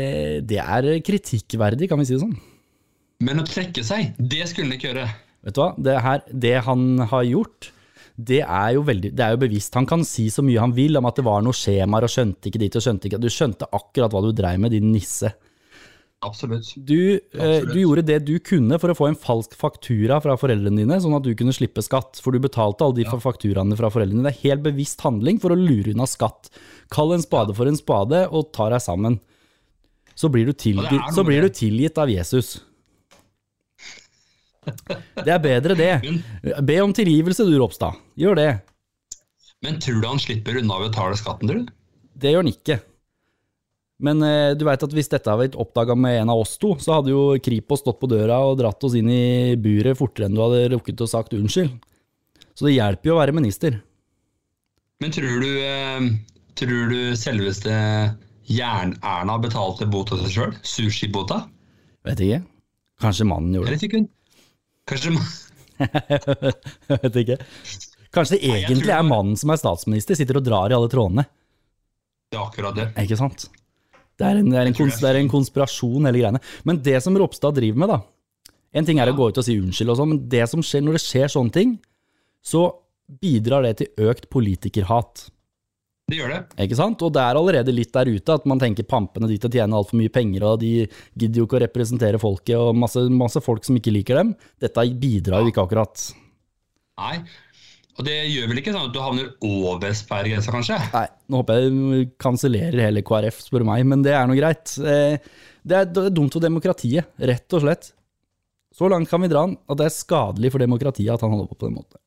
det 0.45 0.61
er 0.61 0.91
kritikkverdig, 1.05 1.89
kan 1.89 2.01
vi 2.01 2.09
si 2.09 2.17
det 2.17 2.25
sånn. 2.25 2.37
Men 3.25 3.41
å 3.41 3.47
trekke 3.49 3.85
seg, 3.87 4.13
det 4.19 4.45
skulle 4.51 4.69
han 4.69 4.77
ikke 4.77 4.91
gjøre. 4.91 5.07
Vet 5.47 5.57
du 5.57 5.63
hva, 5.63 5.71
det, 5.79 5.97
her, 6.05 6.23
det 6.45 6.55
han 6.67 6.85
har 7.09 7.25
gjort, 7.25 7.71
det 8.17 8.43
er, 8.43 8.71
jo 8.77 8.85
veldig, 8.85 9.13
det 9.17 9.25
er 9.25 9.35
jo 9.35 9.41
bevisst. 9.45 9.77
Han 9.77 9.89
kan 9.89 10.05
si 10.09 10.29
så 10.33 10.45
mye 10.45 10.61
han 10.61 10.75
vil 10.77 10.97
om 10.99 11.09
at 11.09 11.19
det 11.21 11.25
var 11.27 11.43
noen 11.45 11.57
skjemaer 11.57 12.07
og 12.07 12.13
skjønte 12.13 12.49
ikke 12.51 12.63
dit 12.63 12.79
og 12.79 12.85
skjønte 12.85 13.11
ikke 13.11 13.21
Du 13.21 13.29
skjønte 13.33 13.69
akkurat 13.77 14.13
hva 14.13 14.23
du 14.25 14.31
dreiv 14.37 14.63
med, 14.63 14.73
din 14.73 14.89
nisse. 14.93 15.33
Absolutt. 16.25 16.73
Du, 16.77 16.97
eh, 16.97 17.21
Absolutt. 17.37 17.75
du 17.75 17.81
gjorde 17.83 18.07
det 18.09 18.19
du 18.25 18.35
kunne 18.41 18.79
for 18.81 18.91
å 18.93 18.97
få 18.97 19.11
en 19.11 19.19
falsk 19.21 19.53
faktura 19.61 20.17
fra 20.25 20.37
foreldrene 20.41 20.81
dine, 20.81 20.97
sånn 21.03 21.17
at 21.19 21.27
du 21.27 21.35
kunne 21.37 21.55
slippe 21.55 21.85
skatt. 21.85 22.21
For 22.25 22.33
du 22.33 22.41
betalte 22.43 22.87
alle 22.87 23.03
de 23.03 23.21
fakturaene 23.23 23.77
fra 23.79 23.93
foreldrene 23.93 24.25
dine. 24.25 24.33
Det 24.33 24.35
er 24.35 24.49
helt 24.49 24.65
bevisst 24.65 25.05
handling 25.05 25.41
for 25.43 25.53
å 25.53 25.61
lure 25.61 25.93
unna 25.93 26.09
skatt. 26.09 26.51
Kall 26.93 27.17
en 27.17 27.25
spade 27.25 27.55
for 27.57 27.69
en 27.69 27.79
spade, 27.79 28.27
og 28.31 28.53
ta 28.55 28.69
deg 28.73 28.83
sammen. 28.85 29.19
Så 30.17 30.31
blir 30.33 30.49
du, 30.49 30.55
noe 30.79 31.13
så 31.13 31.25
blir 31.27 31.45
du 31.45 31.53
tilgitt 31.53 31.99
av 32.01 32.09
Jesus. 32.09 32.57
Det 34.67 35.31
er 35.31 35.43
bedre, 35.43 35.77
det. 35.79 35.93
Be 36.67 36.81
om 36.83 36.95
tilgivelse, 36.97 37.45
du, 37.47 37.55
Ropstad. 37.61 37.99
Gjør 38.19 38.39
det. 38.39 38.51
Men 39.65 39.81
tror 39.83 40.01
du 40.03 40.09
han 40.09 40.21
slipper 40.21 40.59
unna 40.61 40.79
å 40.79 40.85
betale 40.87 41.19
skatten, 41.19 41.51
tror 41.51 41.65
du? 41.65 41.75
Det 42.17 42.33
gjør 42.33 42.45
han 42.45 42.53
ikke. 42.53 42.79
Men 44.07 44.21
eh, 44.25 44.53
du 44.57 44.67
veit 44.69 44.83
at 44.85 44.93
hvis 44.93 45.09
dette 45.09 45.31
hadde 45.31 45.47
blitt 45.47 45.59
oppdaga 45.61 45.97
med 45.97 46.19
en 46.21 46.33
av 46.33 46.43
oss 46.43 46.57
to, 46.61 46.75
så 46.83 46.99
hadde 46.99 47.13
jo 47.15 47.37
Kripos 47.41 47.81
stått 47.81 48.01
på 48.03 48.11
døra 48.11 48.43
og 48.45 48.59
dratt 48.61 48.83
oss 48.85 48.97
inn 48.99 49.09
i 49.13 49.57
buret 49.61 49.97
fortere 49.97 50.29
enn 50.29 50.37
du 50.37 50.43
hadde 50.43 50.67
rukket 50.75 51.05
å 51.05 51.09
sagt 51.09 51.37
unnskyld. 51.37 51.73
Så 52.57 52.69
det 52.69 52.77
hjelper 52.77 53.11
jo 53.11 53.17
å 53.17 53.21
være 53.21 53.37
minister. 53.37 53.79
Men 55.01 55.13
tror 55.13 55.41
du, 55.45 55.49
eh, 55.65 56.11
tror 56.59 56.93
du 56.93 57.01
selveste 57.19 57.73
Jern-Erna 58.51 59.39
betalte 59.43 59.89
bota 59.91 60.19
seg 60.21 60.33
sjøl? 60.33 60.55
Sushibota? 60.67 61.43
Vet 62.07 62.23
ikke. 62.23 62.43
Kanskje 63.03 63.27
mannen 63.29 63.57
gjorde 63.57 63.75
det. 63.75 63.83
fikk 63.83 63.99
hun? 63.99 64.09
Kanskje 64.89 65.17
Jeg 65.77 67.01
vet 67.03 67.19
ikke. 67.23 67.39
Kanskje 68.15 68.39
det 68.39 68.55
egentlig 68.55 68.95
er 68.95 69.05
mannen 69.05 69.37
som 69.37 69.53
er 69.53 69.61
statsminister, 69.61 70.17
sitter 70.17 70.39
og 70.41 70.47
drar 70.47 70.73
i 70.73 70.77
alle 70.77 70.89
trådene. 70.93 71.27
Det 72.31 72.39
er 72.39 72.45
akkurat 72.47 72.79
det. 72.79 72.87
Ikke 73.05 73.19
sant? 73.21 73.49
Det 74.17 74.25
er 74.25 74.41
en, 74.41 74.49
det 74.49 74.61
er 74.63 74.71
en, 74.71 74.77
kons, 74.77 74.97
det 75.03 75.11
er 75.11 75.19
en 75.21 75.29
konspirasjon, 75.29 76.09
hele 76.09 76.23
greiene. 76.23 76.41
Men 76.65 76.81
det 76.85 76.97
som 77.05 77.17
Ropstad 77.21 77.59
driver 77.59 77.83
med, 77.83 77.93
da 77.93 78.01
En 78.77 78.85
ting 78.85 78.99
er 79.01 79.09
å 79.09 79.17
gå 79.17 79.29
ut 79.31 79.39
og 79.41 79.45
si 79.47 79.55
unnskyld 79.57 79.93
og 79.93 79.97
sånn, 79.97 80.11
men 80.11 80.25
det 80.29 80.43
som 80.51 80.61
skjer 80.65 80.83
når 80.85 80.99
det 80.99 81.01
skjer 81.05 81.31
sånne 81.33 81.53
ting, 81.55 81.77
så 82.45 82.67
bidrar 83.23 83.65
det 83.65 83.77
til 83.79 84.09
økt 84.11 84.27
politikerhat. 84.33 85.29
Det 86.07 86.21
gjør 86.21 86.31
det. 86.31 86.41
Ikke 86.63 86.77
sant? 86.79 87.01
Og 87.03 87.11
det 87.17 87.23
er 87.23 87.39
allerede 87.39 87.73
litt 87.75 87.91
der 87.95 88.07
ute 88.07 88.35
at 88.39 88.45
man 88.47 88.61
tenker 88.63 88.87
pampene 88.87 89.27
dit 89.27 89.43
tjener 89.43 89.75
altfor 89.75 89.99
mye 89.99 90.13
penger, 90.15 90.45
og 90.47 90.61
de 90.63 90.71
gidder 91.19 91.41
jo 91.41 91.47
ikke 91.49 91.59
å 91.59 91.63
representere 91.65 92.21
folket, 92.23 92.55
og 92.61 92.79
masse, 92.79 93.03
masse 93.11 93.43
folk 93.43 93.67
som 93.67 93.79
ikke 93.81 93.95
liker 93.97 94.21
dem. 94.21 94.31
Dette 94.63 94.85
bidrar 95.03 95.43
jo 95.43 95.51
ikke 95.51 95.65
akkurat. 95.67 96.05
Nei. 97.03 97.17
Og 97.97 98.05
det 98.07 98.15
gjør 98.29 98.51
vel 98.53 98.61
ikke 98.61 98.77
sånn 98.77 98.87
at 98.87 98.95
du 98.95 99.01
havner 99.03 99.29
over 99.49 99.99
sperregrensa, 99.99 100.53
kanskje? 100.55 100.79
Nei, 100.95 101.07
nå 101.33 101.41
håper 101.43 101.59
jeg 101.65 101.75
de 101.75 102.01
kansellerer 102.23 102.83
hele 102.87 103.03
KrF, 103.07 103.43
spør 103.49 103.65
du 103.65 103.71
meg, 103.73 103.87
men 103.89 104.07
det 104.07 104.15
er 104.15 104.31
nå 104.31 104.37
greit. 104.39 104.77
Eh, 104.79 105.19
Det 105.67 105.75
er, 105.75 105.89
er 105.91 106.13
dumt 106.15 106.31
for 106.37 106.45
demokratiet, 106.45 107.09
rett 107.19 107.55
og 107.57 107.65
slett. 107.65 107.89
Så 108.77 108.87
langt 108.93 109.09
kan 109.11 109.25
vi 109.25 109.33
dra 109.33 109.43
den, 109.49 109.57
at 109.67 109.81
det 109.81 109.89
er 109.89 109.95
skadelig 109.97 110.53
for 110.55 110.63
demokratiet 110.63 111.11
at 111.17 111.25
han 111.25 111.33
holder 111.35 111.49
på 111.51 111.57
på 111.59 111.67
den 111.67 111.81
måten. 111.81 111.99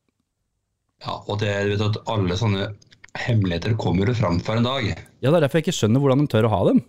Ja, 1.04 1.18
og 1.26 1.42
det 1.42 1.52
vet 1.68 1.82
du 1.82 1.90
at 1.90 2.00
alle 2.08 2.38
sånne 2.40 2.70
hemmeligheter 3.18 3.76
kommer 3.80 4.10
jo 4.12 4.16
fram 4.18 4.40
for 4.44 4.60
en 4.60 4.68
dag. 4.68 4.88
Ja, 4.94 5.30
det 5.32 5.36
er 5.40 5.46
derfor 5.46 5.60
jeg 5.60 5.68
ikke 5.68 5.78
skjønner 5.80 6.04
hvordan 6.04 6.24
de 6.24 6.32
tør 6.32 6.48
å 6.50 6.54
ha 6.54 6.60
dem. 6.70 6.82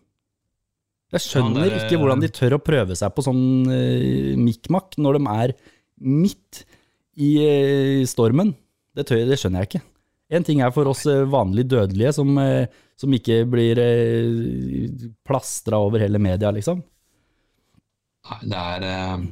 Jeg 1.10 1.24
skjønner 1.24 1.66
Ja, 1.66 1.70
er- 1.74 1.86
ikke 1.86 1.98
hvordan 1.98 2.20
de 2.22 2.28
tør 2.30 2.54
å 2.54 2.62
prøve 2.62 2.94
seg 2.98 3.14
på 3.16 3.24
sånn 3.26 3.40
uh, 3.66 4.36
mikmak 4.38 4.94
når 5.00 5.18
de 5.18 5.22
er 5.32 5.54
midt 5.98 6.64
i 7.18 7.30
uh, 7.42 8.04
stormen. 8.06 8.52
Det, 8.94 9.06
tør, 9.08 9.24
det 9.26 9.38
skjønner 9.40 9.64
jeg 9.64 9.70
ikke. 9.72 9.82
En 10.30 10.46
ting 10.46 10.60
er 10.62 10.70
for 10.70 10.86
oss 10.86 11.00
eh, 11.10 11.24
vanlige 11.26 11.72
dødelige 11.72 12.12
som, 12.14 12.28
uh, 12.38 12.62
som 13.00 13.10
ikke 13.16 13.40
blir 13.50 13.80
uh, 13.82 15.08
plastra 15.26 15.80
over 15.82 15.98
hele 16.04 16.20
media, 16.22 16.52
liksom. 16.54 16.84
Nei, 18.46 18.68
det 18.78 18.90
er 18.94 19.24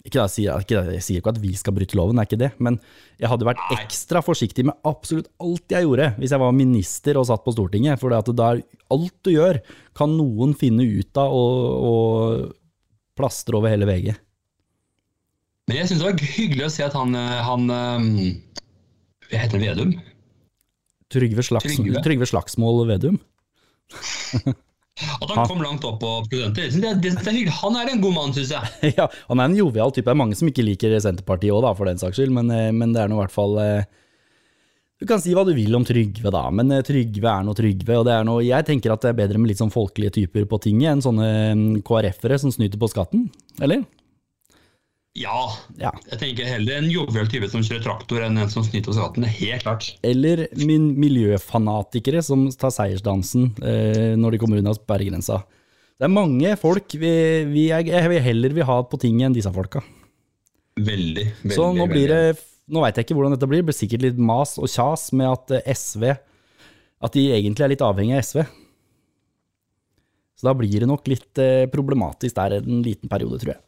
Ikke 0.00 0.16
jeg, 0.22 0.32
sier, 0.32 0.62
ikke, 0.64 0.80
jeg 0.94 1.04
sier 1.04 1.20
ikke 1.20 1.34
at 1.34 1.40
vi 1.42 1.50
skal 1.60 1.74
bryte 1.76 1.96
loven, 1.98 2.16
det 2.16 2.22
er 2.22 2.28
ikke 2.30 2.40
det, 2.40 2.48
men 2.64 2.78
jeg 3.20 3.28
hadde 3.28 3.44
vært 3.44 3.60
ekstra 3.74 4.22
forsiktig 4.24 4.64
med 4.70 4.88
absolutt 4.88 5.28
alt 5.44 5.74
jeg 5.74 5.84
gjorde 5.84 6.06
hvis 6.16 6.32
jeg 6.32 6.40
var 6.40 6.56
minister 6.56 7.20
og 7.20 7.26
satt 7.28 7.44
på 7.44 7.52
Stortinget, 7.52 8.00
for 8.00 8.08
det 8.08 8.32
er 8.46 8.62
alt 8.96 9.16
du 9.26 9.30
gjør, 9.34 9.60
kan 9.96 10.14
noen 10.16 10.54
finne 10.56 10.86
ut 10.88 11.20
av 11.20 11.36
og, 11.36 11.84
og 11.90 13.18
plastre 13.20 13.60
over 13.60 13.74
hele 13.74 13.88
VG. 13.90 14.14
Men 15.68 15.82
jeg 15.82 15.90
syns 15.90 16.00
det 16.00 16.08
var 16.08 16.32
hyggelig 16.38 16.64
å 16.66 16.72
se 16.72 16.86
at 16.86 16.96
han, 16.96 17.12
eh, 17.14 17.42
han 17.46 17.68
eh, 17.76 18.08
Hva 19.28 19.42
heter 19.44 19.60
han? 19.60 19.66
Vedum? 19.68 19.92
Trygve, 21.10 21.44
Slags, 21.44 21.76
Trygve. 21.76 22.00
Trygve 22.06 22.30
Slagsmål 22.32 22.86
Vedum. 22.88 23.20
At 25.20 25.30
han 25.32 25.46
kom 25.48 25.62
langt 25.62 25.84
opp 25.88 26.00
på 26.02 26.10
studenter. 26.26 26.68
Det, 26.74 26.92
det, 27.02 27.14
det 27.24 27.32
er. 27.32 27.52
Han 27.60 27.78
er 27.80 27.92
en 27.92 28.02
god 28.02 28.16
mann, 28.16 28.34
syns 28.36 28.52
jeg. 28.54 28.92
ja, 28.98 29.06
han 29.30 29.40
er 29.40 29.50
en 29.50 29.56
jovial 29.58 29.94
type. 29.94 30.06
Det 30.08 30.14
er 30.14 30.20
mange 30.22 30.38
som 30.38 30.50
ikke 30.50 30.66
liker 30.66 30.98
Senterpartiet 31.02 31.54
òg, 31.54 31.68
for 31.78 31.88
den 31.88 32.00
saks 32.00 32.18
skyld, 32.18 32.34
men, 32.36 32.52
eh, 32.54 32.68
men 32.74 32.94
det 32.96 33.04
er 33.04 33.10
nå 33.10 33.18
i 33.18 33.22
hvert 33.22 33.34
fall 33.34 33.56
eh, 33.62 33.88
Du 35.00 35.06
kan 35.08 35.22
si 35.22 35.32
hva 35.36 35.46
du 35.48 35.54
vil 35.56 35.76
om 35.76 35.86
Trygve, 35.86 36.32
da, 36.34 36.44
men 36.54 36.72
eh, 36.76 36.84
Trygve 36.86 37.32
er 37.32 37.46
nå 37.46 37.54
Trygve. 37.56 38.00
og 38.00 38.08
det 38.08 38.16
er 38.16 38.26
noe, 38.28 38.44
Jeg 38.44 38.68
tenker 38.68 38.94
at 38.94 39.04
det 39.04 39.12
er 39.14 39.20
bedre 39.22 39.40
med 39.40 39.52
litt 39.52 39.62
sånn 39.62 39.72
folkelige 39.72 40.18
typer 40.20 40.48
på 40.50 40.60
tinget 40.66 40.92
enn 40.94 41.04
sånne 41.04 41.30
mm, 41.56 41.70
KrF-ere 41.86 42.40
som 42.42 42.52
snyter 42.54 42.80
på 42.80 42.90
skatten, 42.92 43.28
eller? 43.62 43.86
Ja. 45.18 45.50
Ja. 45.80 45.90
Jeg 46.06 46.20
tenker 46.20 46.46
heller 46.46 46.78
en 46.78 46.90
jovial 46.90 47.26
type 47.30 47.48
som 47.50 47.64
kjører 47.66 47.82
traktor, 47.82 48.22
enn 48.22 48.38
en 48.38 48.50
som 48.52 48.62
snyter 48.66 48.94
seg 48.94 49.02
gaten. 49.02 49.26
Helt 49.26 49.64
klart. 49.64 49.88
Eller 50.06 50.44
min 50.60 50.92
miljøfanatikere 51.02 52.22
som 52.22 52.46
tar 52.54 52.70
seiersdansen 52.74 53.48
eh, 53.58 54.12
når 54.18 54.36
de 54.36 54.42
kommer 54.42 54.60
unna 54.60 54.74
sperregrensa. 54.76 55.40
Det 56.00 56.06
er 56.06 56.14
mange 56.14 56.52
folk 56.56 56.94
vi, 56.96 57.10
vi 57.50 57.66
er, 57.74 57.82
jeg 57.90 58.12
vil 58.12 58.22
heller 58.24 58.54
vil 58.56 58.68
ha 58.68 58.78
på 58.86 59.00
tinget 59.02 59.26
enn 59.28 59.34
disse 59.36 59.50
folka. 59.52 59.82
Veldig. 60.78 61.26
veldig 61.42 61.56
Så 61.58 61.72
nå 61.76 61.90
blir 61.90 62.08
det 62.08 62.22
Nå 62.70 62.84
veit 62.84 62.94
jeg 62.94 63.02
ikke 63.02 63.16
hvordan 63.18 63.32
dette 63.34 63.48
blir. 63.50 63.64
Det 63.64 63.66
blir 63.66 63.74
sikkert 63.74 64.04
litt 64.04 64.18
mas 64.22 64.52
og 64.62 64.70
kjas 64.70 65.08
med 65.18 65.26
at 65.26 65.56
eh, 65.58 65.72
SV 65.74 66.04
At 67.02 67.16
de 67.16 67.24
egentlig 67.34 67.66
er 67.66 67.72
litt 67.72 67.82
avhengig 67.82 68.14
av 68.14 68.22
SV. 68.22 68.44
Så 70.38 70.46
da 70.46 70.54
blir 70.56 70.84
det 70.84 70.88
nok 70.88 71.10
litt 71.10 71.40
eh, 71.42 71.66
problematisk 71.72 72.38
der 72.38 72.60
en 72.60 72.78
liten 72.86 73.10
periode, 73.10 73.40
tror 73.42 73.56
jeg. 73.56 73.60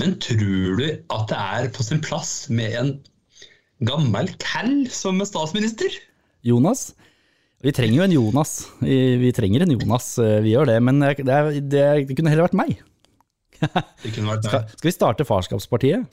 Men 0.00 0.16
tror 0.22 0.80
du 0.80 0.86
at 0.90 1.28
det 1.30 1.38
er 1.38 1.70
på 1.74 1.84
sin 1.86 2.02
plass 2.02 2.48
med 2.50 2.74
en 2.80 2.92
gammel 3.86 4.30
cal 4.42 4.72
som 4.92 5.22
er 5.22 5.28
statsminister? 5.28 5.94
Jonas? 6.46 6.92
Vi 7.64 7.72
trenger 7.72 7.96
jo 7.96 8.04
en 8.04 8.12
Jonas. 8.12 8.50
Vi, 8.82 8.96
vi 9.22 9.30
trenger 9.32 9.64
en 9.64 9.72
Jonas, 9.72 10.10
eh, 10.20 10.40
vi 10.44 10.52
gjør 10.52 10.68
det. 10.68 10.80
Men 10.84 11.00
det, 11.00 11.14
det, 11.24 11.38
det, 11.72 12.16
kunne 12.16 12.32
heller 12.32 12.48
vært 12.50 12.58
meg. 12.60 12.74
Det 14.02 14.10
kunne 14.12 14.34
vært 14.34 14.48
Skal, 14.50 14.66
skal 14.74 14.90
vi 14.90 14.92
starte 14.92 15.24
Farskapspartiet? 15.24 16.04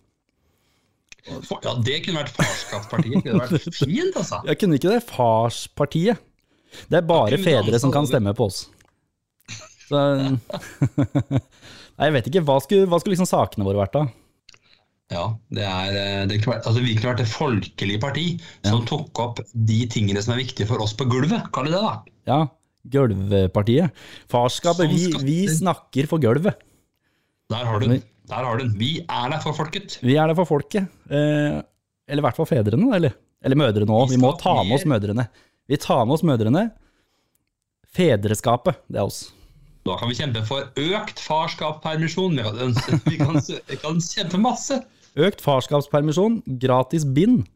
Ja, 1.28 1.74
det 1.84 1.98
kunne 2.06 2.22
vært 2.22 2.32
Farskapspartiet. 2.38 3.18
Det 3.18 3.26
kunne 3.26 3.50
vært 3.50 3.76
fint, 3.82 4.16
altså. 4.16 4.40
Jeg 4.48 4.62
kunne 4.62 4.80
ikke 4.80 4.94
det. 4.94 5.02
Farspartiet. 5.10 6.28
Det 6.88 7.02
er 7.02 7.04
bare 7.04 7.42
fedre 7.42 7.82
som 7.84 7.92
kan 7.92 8.08
stemme 8.08 8.32
på 8.38 8.48
oss. 8.48 8.64
Så 9.92 10.02
Nei, 12.00 12.08
jeg 12.08 12.16
vet 12.16 12.30
ikke. 12.32 12.44
Hva 12.48 12.58
skulle, 12.64 12.88
hva 12.90 13.00
skulle 13.02 13.18
liksom 13.18 13.30
sakene 13.30 13.68
våre 13.68 13.82
vært, 13.84 13.98
da? 13.98 14.06
Ja, 15.12 15.26
det 15.52 15.66
er, 15.68 15.98
eh, 16.00 16.22
det 16.30 16.40
kunne 16.40 16.56
vært, 16.56 16.68
altså 16.70 16.82
Vi 16.86 16.96
kunne 16.96 17.12
vært 17.12 17.24
et 17.26 17.34
folkelig 17.34 17.98
parti 18.02 18.26
som 18.64 18.86
tok 18.88 19.20
opp 19.20 19.42
de 19.52 19.82
tingene 19.92 20.24
som 20.24 20.34
er 20.38 20.40
viktige 20.46 20.70
for 20.70 20.82
oss 20.84 20.96
på 20.98 21.08
gulvet. 21.12 21.50
Kall 21.54 21.68
det 21.68 21.76
det, 21.76 21.84
da. 21.84 21.94
Ja, 22.32 22.40
Gulvpartiet. 22.92 23.92
Farskapet. 24.32 24.90
Vi, 24.90 25.12
vi 25.28 25.36
snakker 25.52 26.08
for 26.10 26.22
gulvet. 26.24 26.58
Der 27.52 27.68
har 27.68 27.84
du 27.84 27.86
den. 27.92 28.02
Der 28.32 28.48
har 28.48 28.58
du 28.58 28.64
den. 28.64 28.72
Vi 28.80 28.94
er 29.04 29.34
der 29.34 29.44
for 29.44 29.54
folket. 29.54 30.00
Vi 30.02 30.16
er 30.18 30.32
det 30.32 30.38
for 30.40 30.50
folket. 30.50 30.88
Eh, 31.12 31.60
eller 32.08 32.24
i 32.24 32.26
hvert 32.26 32.40
fall 32.40 32.50
fedrene, 32.50 32.88
eller? 32.96 33.14
Eller 33.44 33.60
mødrene 33.60 33.94
òg. 33.94 34.10
Vi 34.10 34.18
Vi 34.18 34.22
må 34.24 34.32
ta 34.40 34.56
med 34.64 34.80
oss 34.80 34.88
mødrene. 34.88 35.28
Vi 35.70 35.78
tar 35.78 36.06
med 36.08 36.18
oss 36.18 36.26
mødrene. 36.26 36.70
Fedreskapet, 37.92 38.80
det 38.88 39.02
er 39.02 39.06
oss. 39.12 39.26
Da 39.88 39.96
kan 39.98 40.12
vi 40.12 40.18
kjempe 40.20 40.44
for 40.46 40.68
økt 40.78 41.22
farskapspermisjon. 41.26 42.38
Vi 42.38 43.18
kan, 43.18 43.40
vi 43.42 43.78
kan, 43.82 44.02
kjempe 44.06 44.40
masse. 44.42 44.78
Økt 45.18 45.42
farskapspermisjon, 45.44 46.42
gratis 46.62 47.06
bind, 47.06 47.48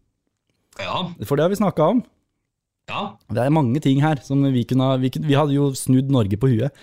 Ja, 0.75 1.05
for 1.24 1.38
det 1.38 1.46
har 1.46 1.51
vi 1.53 1.62
snakka 1.62 1.86
om. 1.94 2.01
ja. 2.91 3.03
Det 3.32 3.44
er 3.46 3.53
mange 3.53 3.79
ting 3.79 4.01
her 4.03 4.20
som 4.25 4.41
vi 4.51 4.65
kunne 4.67 4.84
ha 4.84 4.98
Vi, 5.00 5.12
vi 5.24 5.38
hadde 5.38 5.55
jo 5.55 5.70
snudd 5.77 6.12
Norge 6.12 6.38
på 6.38 6.50
huet. 6.51 6.75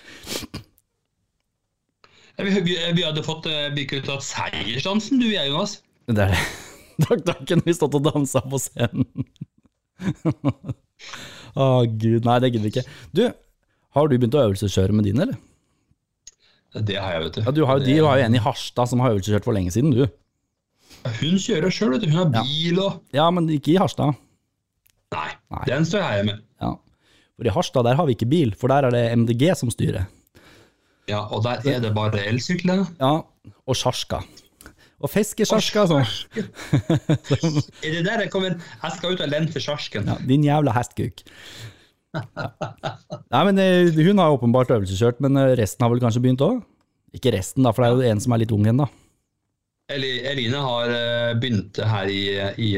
Vi, 2.38 2.60
vi, 2.64 2.78
vi 2.96 3.04
hadde 3.04 3.22
fått 3.22 3.46
eh, 3.50 3.68
ut 3.74 4.08
kunne 4.08 4.22
seiersdansen, 4.24 5.20
du 5.20 5.26
og 5.28 5.34
jeg, 5.34 5.50
Jonas. 5.50 5.80
Det 6.08 6.28
er 6.28 6.36
det. 6.36 6.44
Da, 7.02 7.16
takk. 7.16 7.46
kunne 7.48 7.64
vi 7.66 7.72
stått 7.74 7.94
og 7.96 8.04
dansa 8.04 8.42
på 8.46 8.58
scenen. 8.60 9.06
Å, 11.56 11.84
gud. 11.88 12.24
Nei, 12.26 12.36
det 12.40 12.50
gidder 12.52 12.64
vi 12.66 12.70
ikke. 12.70 12.84
Du, 13.16 13.22
har 13.96 14.08
du 14.08 14.16
begynt 14.18 14.34
å 14.38 14.44
øvelseskjøre 14.48 14.92
med 14.96 15.04
din, 15.08 15.20
eller? 15.20 15.36
Det 16.72 16.96
har 16.96 17.12
jeg, 17.18 17.22
vet 17.26 17.34
du. 17.36 17.40
Ja, 17.44 17.52
du 17.52 17.64
har, 17.68 17.78
jo- 17.80 17.84
de 17.84 17.96
har 18.00 18.18
jo 18.18 18.24
en 18.24 18.34
i 18.34 18.40
Harstad 18.40 18.88
som 18.88 19.00
har 19.04 19.12
øvelseskjørt 19.12 19.44
for 19.44 19.52
lenge 19.56 19.72
siden, 19.74 19.90
du. 19.92 20.06
Hun 21.20 21.36
kjører 21.42 21.70
sjøl, 21.74 21.90
vet 21.96 22.04
du. 22.06 22.08
Hun 22.12 22.20
har 22.22 22.44
bil 22.46 22.78
og 22.80 23.00
Ja, 23.12 23.26
men 23.34 23.48
ikke 23.52 23.74
i 23.74 23.80
Harstad. 23.80 24.14
Nei, 25.12 25.28
Nei. 25.52 25.64
den 25.68 25.84
står 25.84 26.00
jeg 26.06 26.24
med. 26.30 26.40
Ja. 26.62 26.70
For 27.36 27.48
i 27.50 27.52
Harstad 27.52 27.84
der 27.84 27.98
har 27.98 28.06
vi 28.08 28.14
ikke 28.16 28.28
bil, 28.30 28.54
for 28.56 28.72
der 28.72 28.86
er 28.88 28.94
det 28.94 29.02
MDG 29.18 29.50
som 29.58 29.68
styrer. 29.74 30.06
Ja, 31.10 31.24
og 31.28 31.42
der 31.44 31.60
er 31.68 31.80
det 31.82 31.90
bare 31.94 32.22
elsykler. 32.30 32.86
Ja, 33.00 33.12
og 33.66 33.76
sjarska. 33.76 34.22
Og 35.02 35.10
fiskesjarska, 35.10 35.82
altså. 35.82 35.98
Er 37.82 37.90
det 37.90 38.04
der 38.06 38.20
jeg 38.22 38.30
kommer 38.30 38.54
Jeg 38.54 38.92
skal 38.96 39.12
ut 39.16 39.20
og 39.24 39.28
lente 39.32 39.60
sjarsken. 39.60 40.06
Ja, 40.06 40.14
din 40.28 40.44
jævla 40.46 40.72
hestkuk. 40.76 41.24
Nei, 43.32 43.42
men 43.48 43.60
eh, 43.62 43.92
Hun 44.04 44.20
har 44.20 44.34
åpenbart 44.34 44.72
øvelseskjørt, 44.74 45.22
men 45.24 45.38
eh, 45.40 45.54
resten 45.60 45.84
har 45.84 45.92
vel 45.92 46.02
kanskje 46.02 46.22
begynt 46.24 46.44
òg? 46.44 46.60
Ikke 47.16 47.32
resten, 47.34 47.64
da, 47.64 47.72
for 47.72 47.84
det 47.84 47.90
er 47.90 47.96
jo 47.96 48.12
en 48.14 48.22
som 48.24 48.34
er 48.34 48.42
litt 48.44 48.52
ung 48.54 48.66
igjen, 48.66 48.82
da. 48.84 48.88
Eline 49.92 50.60
har 50.64 50.92
eh, 50.94 51.32
begynt 51.36 51.76
her 51.84 52.08
i, 52.08 52.22
i 52.56 52.70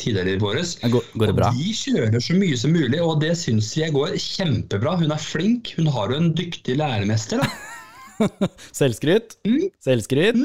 tidligere 0.00 0.34
i 0.36 0.42
våres. 0.42 0.74
Går, 0.82 1.06
går 1.14 1.30
det 1.30 1.36
bra? 1.38 1.48
Og 1.52 1.62
de 1.62 1.72
kjører 1.78 2.20
så 2.24 2.36
mye 2.36 2.58
som 2.60 2.74
mulig, 2.76 3.00
og 3.00 3.22
det 3.24 3.32
syns 3.40 3.70
jeg 3.78 3.94
går 3.96 4.18
kjempebra. 4.20 4.98
Hun 5.00 5.14
er 5.14 5.22
flink. 5.22 5.72
Hun 5.78 5.88
har 5.94 6.12
jo 6.12 6.20
en 6.20 6.32
dyktig 6.36 6.76
læremester. 6.80 7.44
da. 7.44 7.48
Selvskryt? 8.78 9.38
Selvskryt? 9.84 10.36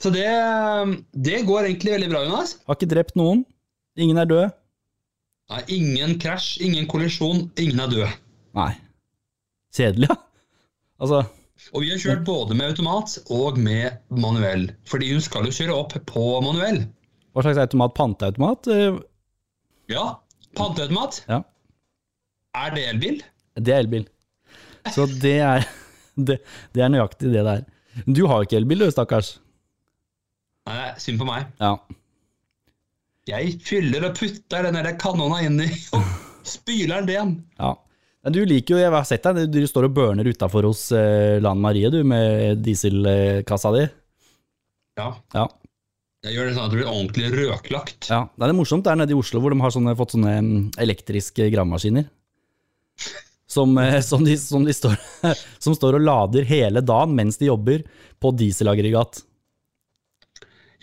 Så 0.00 0.12
det, 0.14 0.28
det 1.14 1.42
går 1.48 1.68
egentlig 1.70 1.94
veldig 1.96 2.10
bra, 2.12 2.24
Jonas. 2.26 2.56
Har 2.66 2.78
ikke 2.78 2.90
drept 2.94 3.16
noen. 3.18 3.44
Ingen 3.98 4.20
er 4.20 4.28
død. 4.30 4.56
Nei, 5.50 5.60
ingen 5.74 6.12
krasj, 6.22 6.60
ingen 6.62 6.86
kollisjon, 6.90 7.48
ingen 7.58 7.80
er 7.82 7.90
død. 7.90 8.12
Nei. 8.58 8.70
Kjedelig, 9.74 10.08
ja. 10.10 10.16
Altså, 11.00 11.20
Og 11.74 11.82
vi 11.84 11.90
har 11.90 11.98
kjørt 12.00 12.22
både 12.26 12.54
med 12.56 12.70
automat 12.72 13.16
og 13.32 13.58
med 13.60 13.98
manuell. 14.10 14.68
Fordi 14.88 15.10
hun 15.12 15.20
skal 15.24 15.44
jo 15.48 15.52
kjøre 15.56 15.74
opp 15.76 15.94
på 16.08 16.22
manuell. 16.44 16.84
hva 17.34 17.42
slags 17.44 17.58
automat? 17.64 17.94
Panteautomat? 17.98 18.66
Eh, 18.72 18.98
Ja, 19.90 20.04
panteautomat. 20.56 21.24
Ja, 21.28 21.42
Er 22.54 22.70
det 22.74 22.84
elbil? 22.88 23.22
det 23.60 23.74
er 23.74 23.78
elbil. 23.84 24.06
Så 24.94 25.06
det 25.20 25.38
er, 25.44 25.66
det, 26.16 26.38
det 26.74 26.82
er 26.82 26.88
nøyaktig 26.94 27.32
det 27.32 27.42
det 27.44 27.56
er. 27.58 27.64
Du 28.06 28.26
har 28.26 28.38
jo 28.40 28.46
ikke 28.48 28.56
elbil, 28.62 28.78
du, 28.86 28.90
stakkars. 28.90 29.38
Nei, 30.66 30.92
synd 31.02 31.18
på 31.20 31.26
meg. 31.26 31.46
Ja. 31.60 31.74
Jeg 33.30 33.54
fyller 33.66 34.08
og 34.10 34.16
putter 34.18 34.66
den 34.66 34.76
der 34.80 34.96
kanona 35.00 35.40
inn 35.46 35.60
i 35.62 35.68
og 35.96 36.02
spyler 36.46 37.04
den 37.06 37.14
ren. 37.14 37.32
ja. 37.60 37.76
Men 38.20 38.34
Du 38.36 38.42
liker 38.44 38.74
jo, 38.74 38.80
jeg 38.82 38.92
har 38.92 39.04
sett 39.08 39.24
deg, 39.24 39.46
du 39.48 39.62
står 39.64 39.86
og 39.86 39.94
burner 39.96 40.26
utafor 40.28 40.66
hos 40.68 40.82
eh, 40.92 41.38
Lan 41.40 41.56
Marie, 41.62 41.88
du, 41.88 42.02
med 42.04 42.58
dieselkassa 42.60 43.70
di. 43.78 43.86
Ja, 45.00 45.06
Ja. 45.32 45.46
jeg 46.26 46.34
gjør 46.36 46.50
det 46.50 46.56
sånn 46.58 46.66
at 46.66 46.74
det 46.74 46.80
blir 46.82 46.90
ordentlig 46.90 47.30
røklagt. 47.32 48.10
ja. 48.12 48.18
Det 48.36 48.44
er 48.50 48.52
morsomt 48.58 48.84
der 48.84 48.98
nede 49.00 49.14
i 49.14 49.16
Oslo, 49.16 49.40
hvor 49.40 49.54
de 49.54 49.60
har 49.64 49.72
sånne, 49.72 49.94
fått 49.96 50.12
sånne 50.18 50.34
mm, 50.44 50.58
elektriske 50.84 51.48
gravemaskiner. 51.54 52.10
Som, 53.50 53.72
eh, 53.82 53.96
som, 54.06 54.20
de, 54.22 54.36
som, 54.38 54.62
de 54.68 54.70
står, 54.76 54.92
som 55.64 55.74
står 55.74 55.96
og 55.98 56.04
lader 56.06 56.44
hele 56.46 56.84
dagen 56.86 57.16
mens 57.18 57.40
de 57.40 57.48
jobber 57.48 57.80
på 58.22 58.30
dieselaggregat. 58.38 59.24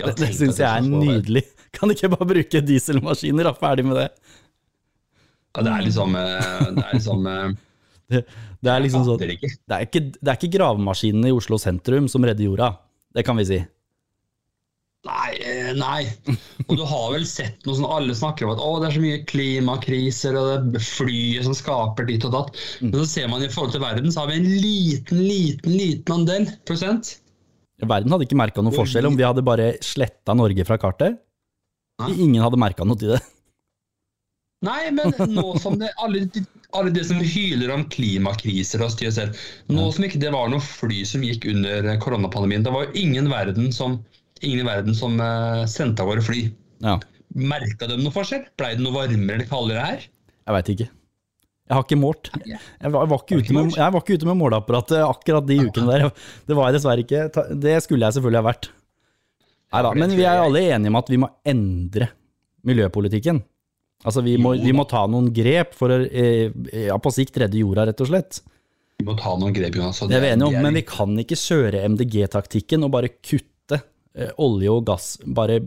Det, 0.01 0.09
det 0.19 0.33
syns 0.35 0.57
jeg 0.59 0.67
er 0.67 0.83
nydelig. 0.89 1.45
Kan 1.75 1.89
de 1.89 1.97
ikke 1.97 2.11
bare 2.13 2.29
bruke 2.29 2.61
dieselmaskiner, 2.63 3.49
da? 3.49 3.53
Ferdig 3.57 3.85
med 3.87 3.99
det. 3.99 4.09
Ja, 5.57 5.63
det 5.65 5.71
er 5.73 5.87
liksom 5.87 6.13
eh, 6.15 6.67
Det 6.75 6.83
er 6.83 6.99
liksom 6.99 7.31
eh, 7.31 7.47
Det, 8.11 8.21
det 8.63 8.71
er 8.71 8.83
liksom 8.83 9.03
sånn 9.03 9.19
det 9.19 9.33
er, 9.35 9.81
ikke, 9.83 10.01
det 10.15 10.29
er 10.31 10.37
ikke 10.37 10.53
gravemaskinene 10.53 11.27
i 11.27 11.33
Oslo 11.35 11.57
sentrum 11.59 12.05
som 12.07 12.23
redder 12.23 12.45
jorda. 12.45 12.69
Det 13.11 13.25
kan 13.27 13.35
vi 13.35 13.43
si. 13.49 13.57
Nei, 15.07 15.33
eh, 15.43 15.73
nei. 15.75 16.07
Og 16.69 16.79
du 16.79 16.85
har 16.87 17.11
vel 17.13 17.27
sett 17.27 17.67
noe 17.67 17.75
sånn 17.77 17.89
alle 17.97 18.15
snakker 18.17 18.47
om 18.47 18.53
at 18.55 18.63
å, 18.63 18.71
det 18.79 18.89
er 18.89 18.95
så 18.95 19.03
mye 19.03 19.19
klimakriser 19.29 20.39
og 20.39 20.71
det 20.71 20.79
er 20.79 20.87
flyet 20.87 21.47
som 21.47 21.55
skaper 21.57 22.07
ditt 22.09 22.25
og 22.27 22.33
datt. 22.37 22.57
Mm. 22.79 22.89
Men 22.89 22.97
så 23.03 23.07
ser 23.11 23.29
man 23.31 23.43
i 23.45 23.51
forhold 23.51 23.75
til 23.75 23.83
verden, 23.83 24.11
så 24.13 24.23
har 24.23 24.31
vi 24.31 24.39
en 24.39 24.49
liten, 24.63 25.21
liten, 25.27 25.75
liten 25.75 26.17
andel 26.21 26.49
prosent. 26.67 27.17
Verden 27.83 28.15
hadde 28.15 28.25
ikke 28.25 28.39
merka 28.39 28.63
noen 28.63 28.73
forskjell 28.73 29.05
om 29.11 29.19
vi 29.19 29.27
hadde 29.27 29.45
bare 29.45 29.73
sletta 29.85 30.33
Norge 30.37 30.65
fra 30.65 30.79
kartet. 30.81 31.19
Ingen 32.05 32.43
hadde 32.43 32.59
merka 32.61 32.85
noe 32.85 32.99
til 33.01 33.15
det. 33.15 33.21
Nei, 34.65 34.89
men 34.93 35.13
nå 35.33 35.51
som 35.61 35.75
det 35.77 35.91
alle, 36.01 36.23
de- 36.33 36.45
alle 36.73 36.89
de 36.93 37.03
som 37.05 37.19
hyler 37.21 37.69
om 37.73 37.83
klimakriser 37.93 38.81
og 38.81 38.89
styr 38.93 39.11
selv, 39.13 39.37
nå 39.69 39.85
som 39.93 40.05
ikke 40.07 40.21
det 40.21 40.31
var 40.33 40.49
noe 40.49 40.61
fly 40.65 41.03
som 41.05 41.21
gikk 41.25 41.45
under 41.51 41.91
koronapandemien, 42.01 42.65
det 42.65 42.73
var 42.73 42.87
jo 42.87 42.95
ingen, 43.03 43.29
verden 43.29 43.69
som, 43.73 43.99
ingen 44.41 44.63
i 44.65 44.67
verden 44.67 44.97
som 44.97 45.19
uh, 45.21 45.61
sendte 45.69 46.01
av 46.01 46.09
våre 46.09 46.25
fly. 46.25 46.47
Ja, 46.85 46.97
Merka 47.37 47.89
de 47.89 47.97
noe 48.01 48.13
forskjell? 48.15 48.47
Blei 48.57 48.71
det 48.77 48.81
noe 48.85 48.95
varmere 48.95 49.37
eller 49.37 49.49
kaldere 49.49 49.83
her? 49.85 50.05
jeg 50.47 50.55
veit 50.55 50.69
ikke. 50.73 50.89
Jeg 51.67 51.75
har 51.75 51.83
ikke 51.83 51.99
målt. 51.99 52.29
Jeg 52.47 52.91
var, 52.93 53.09
var, 53.11 53.19
ikke, 53.19 53.41
ute 53.43 53.53
med, 53.53 53.73
jeg 53.75 53.93
var 53.93 53.99
ikke 54.05 54.15
ute 54.15 54.27
med 54.29 54.37
måleapparatet 54.39 55.01
akkurat 55.03 55.45
de 55.49 55.57
ukene 55.67 55.91
der. 55.91 56.05
Det 56.47 56.55
var 56.55 56.69
jeg 56.69 56.77
dessverre 56.77 57.03
ikke. 57.03 57.25
Det 57.59 57.73
skulle 57.83 58.07
jeg 58.07 58.15
selvfølgelig 58.15 58.39
ha 58.39 58.45
vært. 58.47 58.69
Neida, 59.67 59.89
da, 59.89 59.93
men 59.99 60.13
vi 60.15 60.23
er 60.23 60.39
alle 60.41 60.63
enige 60.71 60.91
om 60.93 60.97
at 60.99 61.09
vi 61.11 61.19
må 61.19 61.29
endre 61.47 62.09
miljøpolitikken. 62.67 63.41
Altså 64.07 64.21
vi 64.23 64.35
må, 64.39 64.53
vi 64.61 64.71
må 64.75 64.85
ta 64.87 65.01
noen 65.09 65.31
grep 65.33 65.73
for 65.75 65.91
å 65.91 65.97
eh, 66.05 66.53
ja, 66.87 66.95
på 67.01 67.11
sikt 67.11 67.39
redde 67.41 67.59
jorda, 67.59 67.87
rett 67.89 68.03
og 68.05 68.11
slett. 68.11 68.39
Vi 68.97 69.05
må 69.05 69.15
ta 69.17 69.33
noen 69.37 69.53
grep, 69.53 69.75
Jonas. 69.77 69.99
Det 70.09 70.17
er 70.17 70.23
vi 70.23 70.31
enige 70.35 70.49
om, 70.49 70.57
men 70.63 70.77
vi 70.77 70.85
kan 70.87 71.17
ikke 71.21 71.37
kjøre 71.37 71.83
MDG-taktikken 71.93 72.85
og 72.87 72.93
bare 72.95 73.11
kutte 73.17 73.81
eh, 74.17 74.31
olje 74.41 74.71
og 74.73 74.85
gass 74.87 75.09
bare 75.25 75.59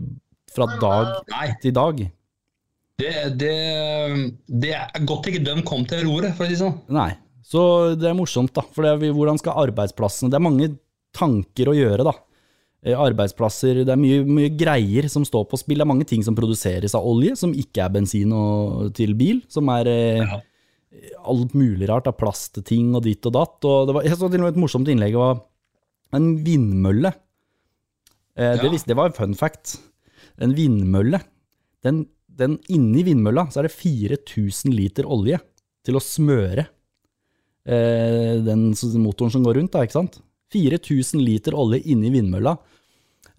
fra 0.51 0.67
dag 0.81 1.11
Nei, 1.31 1.45
til 1.63 1.75
dag. 1.75 2.01
det, 2.99 3.13
det, 3.39 3.53
det 4.65 4.73
er 4.75 5.05
godt 5.07 5.29
ikke 5.31 5.43
de 5.45 5.55
kom 5.67 5.85
til 5.87 6.03
roret, 6.09 6.33
for 6.35 6.43
å 6.43 6.49
si 6.49 6.57
det 6.57 6.63
sånn. 6.63 6.79
Nei. 6.91 7.11
Så 7.51 7.61
det 7.99 8.07
er 8.07 8.15
morsomt, 8.15 8.53
da. 8.55 8.63
For 8.71 8.85
det 8.85 8.91
er, 8.95 9.15
hvordan 9.15 9.39
skal 9.41 9.57
arbeidsplassene 9.65 10.31
Det 10.31 10.37
er 10.37 10.43
mange 10.45 10.67
tanker 11.15 11.71
å 11.71 11.75
gjøre, 11.75 12.05
da. 12.07 12.13
Eh, 12.81 12.97
Arbeidsplasser, 12.97 13.83
det 13.85 13.93
er 13.93 13.99
mye, 14.01 14.21
mye 14.25 14.49
greier 14.57 15.05
som 15.11 15.21
står 15.27 15.43
på 15.51 15.59
spill. 15.61 15.77
Det 15.77 15.85
er 15.85 15.91
mange 15.91 16.07
ting 16.09 16.23
som 16.25 16.33
produseres 16.37 16.95
av 16.97 17.05
olje, 17.05 17.35
som 17.37 17.51
ikke 17.53 17.83
er 17.85 17.91
bensin 17.93 18.31
og, 18.33 18.87
til 18.97 19.13
bil. 19.19 19.43
Som 19.53 19.69
er 19.69 19.89
eh, 19.91 20.23
Ja. 20.25 20.39
alt 21.23 21.53
mulig 21.55 21.87
rart 21.87 22.07
av 22.09 22.17
plastting 22.19 22.95
og 22.97 23.03
ditt 23.05 23.25
og 23.29 23.33
datt. 23.37 23.59
Og 23.69 23.85
det 23.87 23.93
var, 23.95 24.03
jeg 24.07 24.17
så 24.17 24.29
til 24.31 24.41
og 24.41 24.47
med 24.47 24.55
et 24.55 24.61
morsomt 24.63 24.89
innlegg 24.91 25.15
av 25.15 25.43
en 26.17 26.31
vindmølle. 26.43 27.13
Eh, 28.35 28.55
det, 28.57 28.65
Ja. 28.65 28.71
visste, 28.73 28.87
det 28.91 28.97
var 28.97 29.11
en 29.11 29.13
fun 29.19 29.35
fact. 29.37 29.77
En 30.41 30.55
vindmølle, 30.57 31.21
den, 31.85 32.07
den 32.27 32.57
inni 32.69 33.03
vindmølla 33.05 33.45
så 33.51 33.59
er 33.61 33.67
det 33.69 33.75
4000 33.77 34.73
liter 34.73 35.05
olje 35.05 35.37
til 35.85 35.95
å 35.97 36.01
smøre 36.01 36.65
eh, 37.67 38.41
den 38.41 38.71
motoren 39.03 39.31
som 39.33 39.43
går 39.45 39.59
rundt, 39.59 39.71
da, 39.75 39.83
ikke 39.85 39.99
sant? 39.99 40.17
4000 40.51 41.21
liter 41.23 41.53
olje 41.55 41.81
inni 41.93 42.09
vindmølla, 42.11 42.55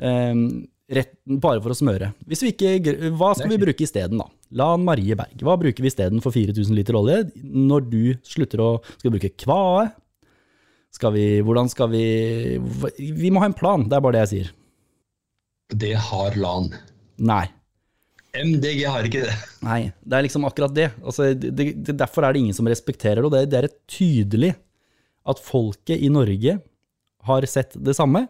rett, 0.02 1.12
bare 1.24 1.62
for 1.62 1.72
å 1.72 1.78
smøre. 1.78 2.12
Hvis 2.28 2.42
vi 2.44 2.52
ikke, 2.52 2.74
hva 3.16 3.32
skal 3.38 3.52
vi 3.52 3.60
bruke 3.62 3.86
isteden, 3.86 4.20
da? 4.20 4.28
Lan 4.58 4.84
Marie 4.84 5.16
Berg, 5.16 5.40
hva 5.46 5.56
bruker 5.60 5.84
vi 5.84 5.88
isteden 5.92 6.20
for 6.24 6.34
4000 6.34 6.76
liter 6.76 6.98
olje? 6.98 7.22
Når 7.42 7.86
du 7.88 8.02
slutter 8.26 8.60
å 8.60 8.70
Skal 8.98 9.14
bruke 9.14 9.32
kvae? 9.40 9.86
Skal 10.92 11.14
vi 11.14 11.26
Hvordan 11.40 11.70
skal 11.72 11.88
vi 11.88 12.04
Vi 12.98 13.32
må 13.32 13.40
ha 13.40 13.48
en 13.48 13.56
plan, 13.56 13.86
det 13.88 13.96
er 13.96 14.04
bare 14.04 14.18
det 14.18 14.24
jeg 14.26 14.32
sier. 14.34 14.52
Det 15.72 15.94
har 16.10 16.36
LAN. 16.36 16.68
Nei. 17.24 17.46
MDG 18.32 18.82
har 18.88 19.06
ikke 19.08 19.22
det. 19.26 19.36
Nei, 19.64 19.80
det 20.04 20.18
er 20.18 20.24
liksom 20.26 20.44
akkurat 20.48 20.72
det. 20.76 20.90
Altså, 21.00 21.30
det, 21.36 21.52
det. 21.52 21.94
Derfor 21.96 22.24
er 22.24 22.32
det 22.32 22.42
ingen 22.42 22.56
som 22.56 22.68
respekterer 22.68 23.24
det. 23.24 23.32
Det, 23.32 23.48
det 23.52 23.58
er 23.60 23.74
tydelig 23.88 24.52
at 25.28 25.40
folket 25.40 26.00
i 26.00 26.10
Norge 26.12 26.58
har 27.28 27.46
sett 27.48 27.76
det 27.76 27.94
samme. 27.96 28.26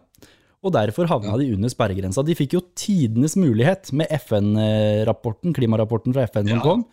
Og 0.63 0.71
derfor 0.71 1.09
havna 1.11 1.35
de 1.39 1.49
under 1.57 1.71
sperregrensa. 1.71 2.23
De 2.23 2.35
fikk 2.39 2.53
jo 2.55 2.61
tidenes 2.79 3.35
mulighet 3.35 3.91
med 3.91 4.07
FN-rapporten, 4.15 5.53
klimarapporten 5.55 6.13
fra 6.15 6.23
FN 6.29 6.47
som 6.47 6.57
Ja. 6.57 6.63
kom. 6.63 6.85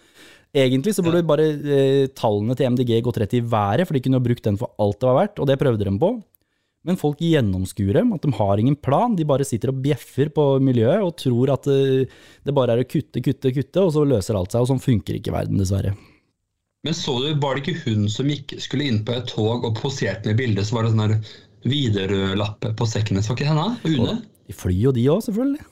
Egentlig 0.52 0.94
så 0.96 1.04
burde 1.04 1.22
bare 1.22 1.44
eh, 1.54 2.06
tallene 2.08 2.56
til 2.58 2.66
MDG 2.72 3.00
gått 3.06 3.18
rett 3.22 3.34
i 3.34 3.40
været, 3.40 3.86
for 3.86 3.94
de 3.94 4.00
kunne 4.02 4.18
jo 4.18 4.26
brukt 4.26 4.42
den 4.42 4.56
for 4.58 4.72
alt 4.82 4.98
det 4.98 5.06
var 5.06 5.20
verdt, 5.20 5.38
og 5.38 5.46
det 5.46 5.58
prøvde 5.60 5.84
de 5.86 5.98
på. 5.98 6.10
Men 6.82 6.96
folk 6.96 7.18
gjennomskuer 7.20 7.92
dem, 8.00 8.12
at 8.16 8.22
de 8.22 8.32
har 8.32 8.58
ingen 8.58 8.74
plan. 8.74 9.14
De 9.14 9.22
bare 9.28 9.44
sitter 9.44 9.68
og 9.68 9.82
bjeffer 9.84 10.30
på 10.32 10.58
miljøet 10.64 11.02
og 11.04 11.14
tror 11.20 11.52
at 11.52 11.66
eh, 11.68 12.06
det 12.42 12.54
bare 12.56 12.72
er 12.74 12.82
å 12.82 12.88
kutte, 12.88 13.20
kutte, 13.22 13.52
kutte, 13.54 13.84
og 13.84 13.92
så 13.94 14.02
løser 14.08 14.34
alt 14.34 14.50
seg. 14.50 14.62
Og 14.64 14.70
sånn 14.72 14.82
funker 14.82 15.14
ikke 15.20 15.30
verden, 15.34 15.60
dessverre. 15.60 15.94
Men 16.82 16.94
så 16.96 17.12
du, 17.20 17.34
var 17.38 17.54
det 17.54 17.62
ikke 17.68 17.84
hun 17.92 18.08
som 18.08 18.26
gikk, 18.26 18.56
skulle 18.58 18.86
inn 18.88 19.02
på 19.04 19.12
et 19.12 19.28
tog 19.28 19.62
og 19.68 19.76
poserte 19.76 20.26
med 20.32 20.38
bildet, 20.40 20.64
så 20.66 20.78
var 20.78 20.88
det 20.88 20.94
sånn 20.94 21.04
her 21.04 21.16
Widerøe-lappe 21.68 22.72
på 22.76 22.88
sekken 22.88 23.18
hennes, 23.18 23.28
var 23.28 23.36
ikke 23.36 23.50
henne? 23.50 23.66
Une? 23.84 24.16
De 24.48 24.56
flyr 24.56 24.86
jo 24.88 24.94
de 24.96 25.04
òg, 25.12 25.20
selvfølgelig. 25.26 25.66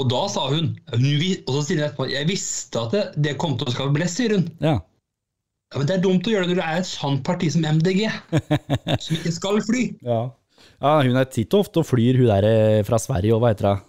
Og 0.00 0.08
da 0.12 0.22
sa 0.28 0.46
hun, 0.52 0.72
og 0.92 1.52
så 1.54 1.60
sier 1.64 1.78
hun 1.78 1.84
etterpå 1.86 2.06
jeg 2.10 2.28
visste 2.28 2.80
at 2.80 2.92
det, 2.92 3.04
det 3.24 3.36
kom 3.40 3.54
til 3.60 3.70
å 3.70 3.74
skape 3.74 3.94
blest, 3.96 4.18
sier 4.20 4.34
hun. 4.36 4.48
Ja. 4.64 4.80
Ja, 5.72 5.78
men 5.80 5.88
det 5.88 5.94
er 5.94 6.02
dumt 6.04 6.26
å 6.28 6.32
gjøre 6.34 6.44
det 6.44 6.52
når 6.52 6.58
det 6.58 6.64
er 6.68 6.82
et 6.82 6.88
sånt 6.90 7.22
parti 7.24 7.48
som 7.52 7.64
MDG, 7.64 8.02
som 9.04 9.16
ikke 9.16 9.32
skal 9.32 9.62
fly. 9.64 9.86
Ja. 10.04 10.18
ja, 10.84 10.92
hun 11.06 11.16
er 11.16 11.30
titt 11.32 11.56
og 11.56 11.64
ofte 11.64 11.80
og 11.80 11.88
flyr, 11.88 12.18
hun 12.20 12.28
der 12.28 12.48
eh, 12.48 12.82
fra 12.84 12.98
Sverige, 13.00 13.32
og 13.36 13.40
hva 13.44 13.54
heter 13.54 13.70
hun? 13.70 13.88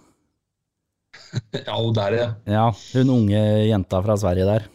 Ja, 1.66 1.76
hun 1.76 1.92
der, 1.96 2.16
ja. 2.16 2.30
Ja, 2.48 2.64
hun 2.94 3.12
unge 3.18 3.42
jenta 3.68 4.00
fra 4.06 4.16
Sverige 4.20 4.48
der, 4.48 4.66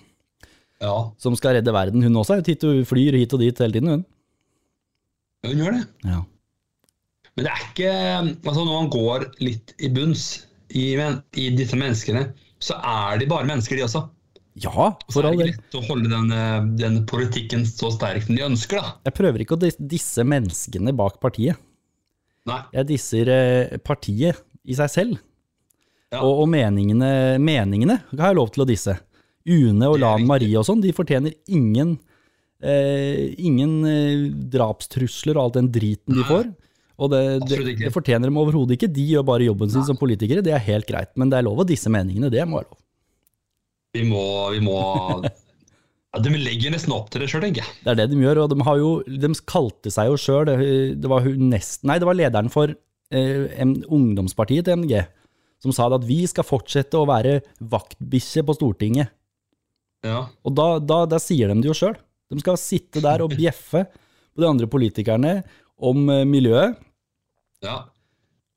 ja. 0.83 0.93
som 1.17 1.33
skal 1.39 1.57
redde 1.57 1.73
verden. 1.73 2.05
Hun 2.05 2.21
også 2.21 2.35
er 2.35 2.43
jo 2.43 2.47
titt 2.51 2.67
og 2.69 2.83
flyr 2.89 3.17
hit 3.17 3.33
og 3.33 3.41
dit 3.41 3.65
hele 3.65 3.79
tiden, 3.79 3.93
hun. 3.95 4.05
Hun 5.47 5.62
gjør 5.62 5.75
det. 5.78 5.84
Ja. 6.10 6.19
Men 7.38 7.45
det 7.47 7.52
er 7.54 7.65
ikke 7.69 7.91
Altså, 8.49 8.63
når 8.65 8.73
man 8.75 8.89
går 8.91 9.25
litt 9.45 9.73
i 9.80 9.89
bunns 9.95 10.23
i, 10.75 10.88
i 10.99 11.45
disse 11.56 11.78
menneskene, 11.80 12.28
så 12.62 12.75
er 12.84 13.21
de 13.21 13.28
bare 13.32 13.47
mennesker, 13.47 13.80
de 13.80 13.86
også. 13.88 14.04
Ja, 14.60 14.89
Så 15.08 15.13
for 15.15 15.23
er 15.23 15.30
all 15.30 15.38
det 15.39 15.45
del. 15.45 15.54
ikke 15.54 15.63
lett 15.63 15.78
å 15.80 15.86
holde 15.88 16.10
den, 16.12 16.32
eh, 16.36 16.67
den 16.82 16.97
politikken 17.08 17.63
så 17.69 17.89
sterk 17.95 18.25
som 18.25 18.36
de 18.36 18.43
ønsker, 18.43 18.82
da. 18.84 18.91
Jeg 19.08 19.15
prøver 19.15 19.45
ikke 19.45 19.56
å 19.56 19.62
disse 19.88 20.25
menneskene 20.28 20.91
bak 20.99 21.19
partiet. 21.23 21.58
Nei. 22.49 22.60
Jeg 22.75 22.89
disser 22.91 23.32
eh, 23.32 23.78
partiet 23.86 24.41
i 24.67 24.75
seg 24.78 24.91
selv. 24.91 25.17
Ja. 26.12 26.19
Og, 26.25 26.43
og 26.43 26.47
meningene, 26.52 27.38
meningene 27.39 27.99
har 28.17 28.32
jeg 28.34 28.39
lov 28.41 28.52
til 28.54 28.65
å 28.65 28.67
disse. 28.69 28.97
Une 29.49 29.88
og 29.88 29.95
er 29.95 30.04
Lan. 30.04 30.28
Marie 30.28 30.58
og 30.60 30.65
sånn, 30.67 30.82
de 30.84 30.91
fortjener 30.97 31.34
ingen, 31.47 31.95
eh, 32.63 33.29
ingen 33.37 33.75
eh, 33.87 34.25
drapstrusler 34.53 35.37
og 35.37 35.47
alt 35.47 35.59
den 35.59 35.69
driten 35.73 36.17
de 36.17 36.25
får. 36.27 36.49
Og 36.99 37.11
det, 37.13 37.21
det, 37.47 37.59
det 37.79 37.91
fortjener 37.95 38.27
dem 38.27 38.39
overhodet 38.41 38.75
ikke. 38.75 38.91
De 38.91 39.05
gjør 39.13 39.23
bare 39.27 39.47
jobben 39.47 39.71
sin 39.71 39.85
som 39.87 39.99
politikere, 39.99 40.43
det 40.43 40.51
er 40.55 40.65
helt 40.65 40.87
greit. 40.89 41.13
Men 41.19 41.31
det 41.31 41.39
er 41.39 41.47
lov 41.47 41.61
å 41.63 41.67
disse 41.67 41.91
meningene, 41.91 42.31
det 42.33 42.43
må 42.47 42.59
være 42.59 42.71
lov. 42.71 42.81
Vi 43.95 44.03
må, 44.05 44.23
vi 44.53 44.59
må 44.61 44.75
ja, 46.11 46.19
De 46.21 46.33
legger 46.35 46.75
nesten 46.75 46.93
opp 46.93 47.07
til 47.09 47.23
det 47.23 47.29
sjøl, 47.31 47.45
tenker 47.47 47.63
jeg. 47.63 47.77
Det 47.85 47.93
er 47.93 48.01
det 48.01 48.09
de 48.11 48.19
gjør, 48.21 48.43
og 48.43 48.51
de, 48.51 48.59
har 48.67 48.81
jo, 48.81 48.91
de 49.07 49.31
kalte 49.49 49.93
seg 49.93 50.11
jo 50.11 50.19
sjøl 50.19 50.43
det, 50.51 50.59
det 50.99 51.09
var 51.09 51.25
nesten 51.25 51.89
Nei, 51.89 51.97
det 52.01 52.09
var 52.09 52.19
lederen 52.19 52.51
for 52.53 52.75
eh, 52.75 53.63
ungdomspartiet 53.87 54.67
til 54.67 54.83
MDG 54.83 55.07
som 55.63 55.73
sa 55.75 55.89
at 55.91 56.05
vi 56.07 56.21
skal 56.29 56.47
fortsette 56.47 56.99
å 56.99 57.07
være 57.09 57.39
vaktbikkje 57.59 58.45
på 58.47 58.55
Stortinget. 58.55 59.11
Ja. 60.07 60.29
Og 60.47 60.55
da, 60.55 60.77
da, 60.79 61.01
da 61.09 61.19
sier 61.19 61.51
de 61.51 61.59
det 61.59 61.67
jo 61.67 61.75
sjøl. 61.75 61.97
De 62.29 62.39
skal 62.41 62.59
sitte 62.61 63.01
der 63.03 63.23
og 63.25 63.33
bjeffe 63.33 63.85
på 63.89 64.43
de 64.43 64.47
andre 64.49 64.67
politikerne 64.69 65.39
om 65.79 66.09
eh, 66.13 66.25
miljøet. 66.29 66.77
ja. 67.65 67.81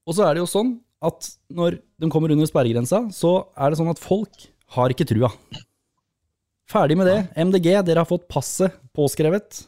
Og 0.02 0.16
så 0.18 0.24
er 0.26 0.34
det 0.34 0.40
jo 0.42 0.48
sånn 0.50 0.72
at 1.06 1.28
når 1.54 1.76
de 2.02 2.08
kommer 2.10 2.32
under 2.34 2.48
sperregrensa, 2.50 3.04
så 3.14 3.46
er 3.54 3.70
det 3.70 3.78
sånn 3.78 3.90
at 3.92 4.00
folk 4.02 4.48
har 4.74 4.90
ikke 4.90 5.06
trua. 5.06 5.28
Ferdig 6.66 6.96
med 6.98 7.06
det. 7.06 7.18
MDG, 7.38 7.68
dere 7.86 8.02
har 8.02 8.08
fått 8.08 8.24
passet 8.26 8.74
påskrevet. 8.98 9.60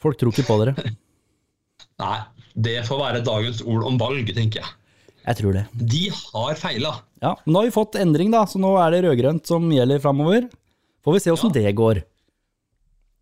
Folk 0.00 0.16
tror 0.16 0.32
ikke 0.32 0.46
på 0.48 0.56
dere. 0.62 0.72
Nei, 2.02 2.16
det 2.56 2.78
får 2.88 3.02
være 3.02 3.20
dagens 3.26 3.60
ord 3.60 3.84
om 3.90 4.00
valg, 4.00 4.32
tenker 4.32 4.62
jeg. 4.62 4.72
Jeg 5.22 5.38
tror 5.38 5.58
det. 5.58 5.66
De 5.92 6.02
har 6.16 6.56
feila. 6.58 6.94
Ja, 7.22 7.36
Nå 7.44 7.60
har 7.60 7.68
vi 7.68 7.74
fått 7.76 8.00
endring, 8.00 8.32
da, 8.32 8.46
så 8.48 8.58
nå 8.62 8.72
er 8.82 8.96
det 8.96 9.04
rød-grønt 9.04 9.46
som 9.52 9.68
gjelder 9.70 10.00
framover. 10.02 10.48
Får 11.04 11.18
vi 11.18 11.22
se 11.22 11.34
åssen 11.34 11.52
det 11.54 11.68
går. 11.78 12.00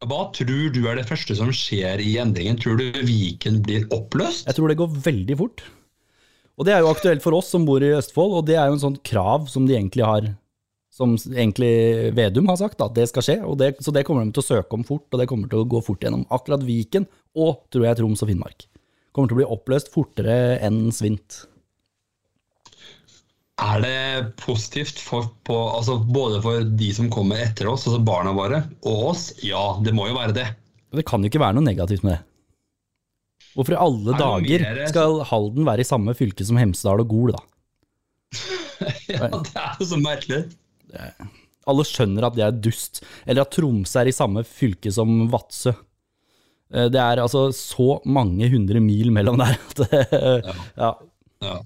Hva 0.08 0.30
tror 0.32 0.70
du 0.72 0.78
er 0.88 0.96
det 0.96 1.04
første 1.04 1.34
som 1.36 1.50
skjer 1.52 2.00
i 2.00 2.14
endringen? 2.22 2.56
Tror 2.56 2.78
du 2.80 2.86
Viken 3.04 3.58
blir 3.66 3.82
oppløst? 3.92 4.46
Jeg 4.48 4.56
tror 4.56 4.72
det 4.72 4.78
går 4.80 4.94
veldig 5.04 5.36
fort. 5.36 5.60
Og 6.56 6.64
det 6.64 6.72
er 6.72 6.80
jo 6.80 6.88
aktuelt 6.88 7.20
for 7.20 7.36
oss 7.36 7.50
som 7.52 7.66
bor 7.68 7.84
i 7.84 7.92
Østfold, 7.92 8.32
og 8.38 8.46
det 8.48 8.56
er 8.56 8.70
jo 8.70 8.78
en 8.78 8.82
sånn 8.86 8.96
krav 9.04 9.50
som 9.52 9.66
de 9.68 9.76
egentlig 9.76 10.06
har 10.08 10.30
Som 10.90 11.14
egentlig 11.14 12.12
Vedum 12.16 12.48
har 12.50 12.56
sagt, 12.58 12.80
at 12.82 12.96
det 12.96 13.06
skal 13.08 13.24
skje. 13.24 13.36
Det, 13.60 13.68
så 13.84 13.92
det 13.94 14.02
kommer 14.08 14.24
de 14.24 14.32
til 14.34 14.42
å 14.42 14.48
søke 14.48 14.74
om 14.74 14.82
fort, 14.84 15.06
og 15.12 15.20
det 15.20 15.28
kommer 15.30 15.48
til 15.52 15.62
å 15.62 15.68
gå 15.68 15.80
fort 15.84 16.02
gjennom 16.02 16.24
akkurat 16.32 16.64
Viken 16.64 17.06
og, 17.36 17.60
tror 17.70 17.86
jeg, 17.86 18.00
Troms 18.00 18.24
og 18.24 18.32
Finnmark. 18.32 18.66
Kommer 19.12 19.30
til 19.30 19.36
å 19.36 19.40
bli 19.42 19.52
oppløst 19.52 19.92
fortere 19.92 20.58
enn 20.64 20.88
svint. 20.96 21.44
Er 23.61 23.83
det 23.85 23.96
positivt 24.40 24.99
for, 25.05 25.27
på, 25.44 25.57
altså 25.77 25.99
både 26.01 26.38
for 26.44 26.64
de 26.81 26.88
som 26.96 27.11
kommer 27.12 27.42
etter 27.44 27.68
oss, 27.68 27.85
altså 27.88 28.01
barna 28.07 28.33
våre, 28.37 28.62
og 28.88 29.11
oss? 29.12 29.27
Ja, 29.44 29.75
det 29.85 29.92
må 29.96 30.07
jo 30.09 30.16
være 30.16 30.33
det. 30.37 30.46
Det 30.96 31.05
kan 31.07 31.20
jo 31.23 31.29
ikke 31.31 31.42
være 31.42 31.59
noe 31.59 31.66
negativt 31.66 32.03
med 32.07 32.16
det. 32.16 32.23
Hvorfor 33.55 33.75
i 33.75 33.81
alle 33.83 34.14
Er 34.14 34.18
dager 34.23 34.62
mer- 34.64 34.88
skal 34.88 35.18
Halden 35.27 35.66
være 35.66 35.83
i 35.85 35.88
samme 35.88 36.14
fylke 36.16 36.46
som 36.46 36.57
Hemsedal 36.61 37.03
og 37.05 37.09
Gol, 37.11 37.33
da? 37.37 37.42
Ja, 39.11 39.27
det 39.29 39.53
er 39.61 39.77
jo 39.83 39.87
så 39.90 39.99
merkelig. 40.01 40.38
Alle 41.68 41.85
skjønner 41.85 42.25
at 42.31 42.37
det 42.38 42.44
er 42.46 42.55
dust. 42.64 43.03
Eller 43.27 43.42
at 43.44 43.51
Tromsø 43.53 44.01
er 44.01 44.09
i 44.09 44.14
samme 44.16 44.44
fylke 44.49 44.90
som 44.94 45.27
Vadsø. 45.31 45.75
Eh, 46.73 46.87
Det 46.88 47.01
er 47.03 47.20
altså 47.20 47.49
så 47.55 47.99
mange 48.09 48.49
hundre 48.55 48.81
mil 48.81 49.11
mellom 49.12 49.37
der. 49.42 49.59
At, 49.59 49.83
ja. 50.81 50.90
Ja. 51.44 51.59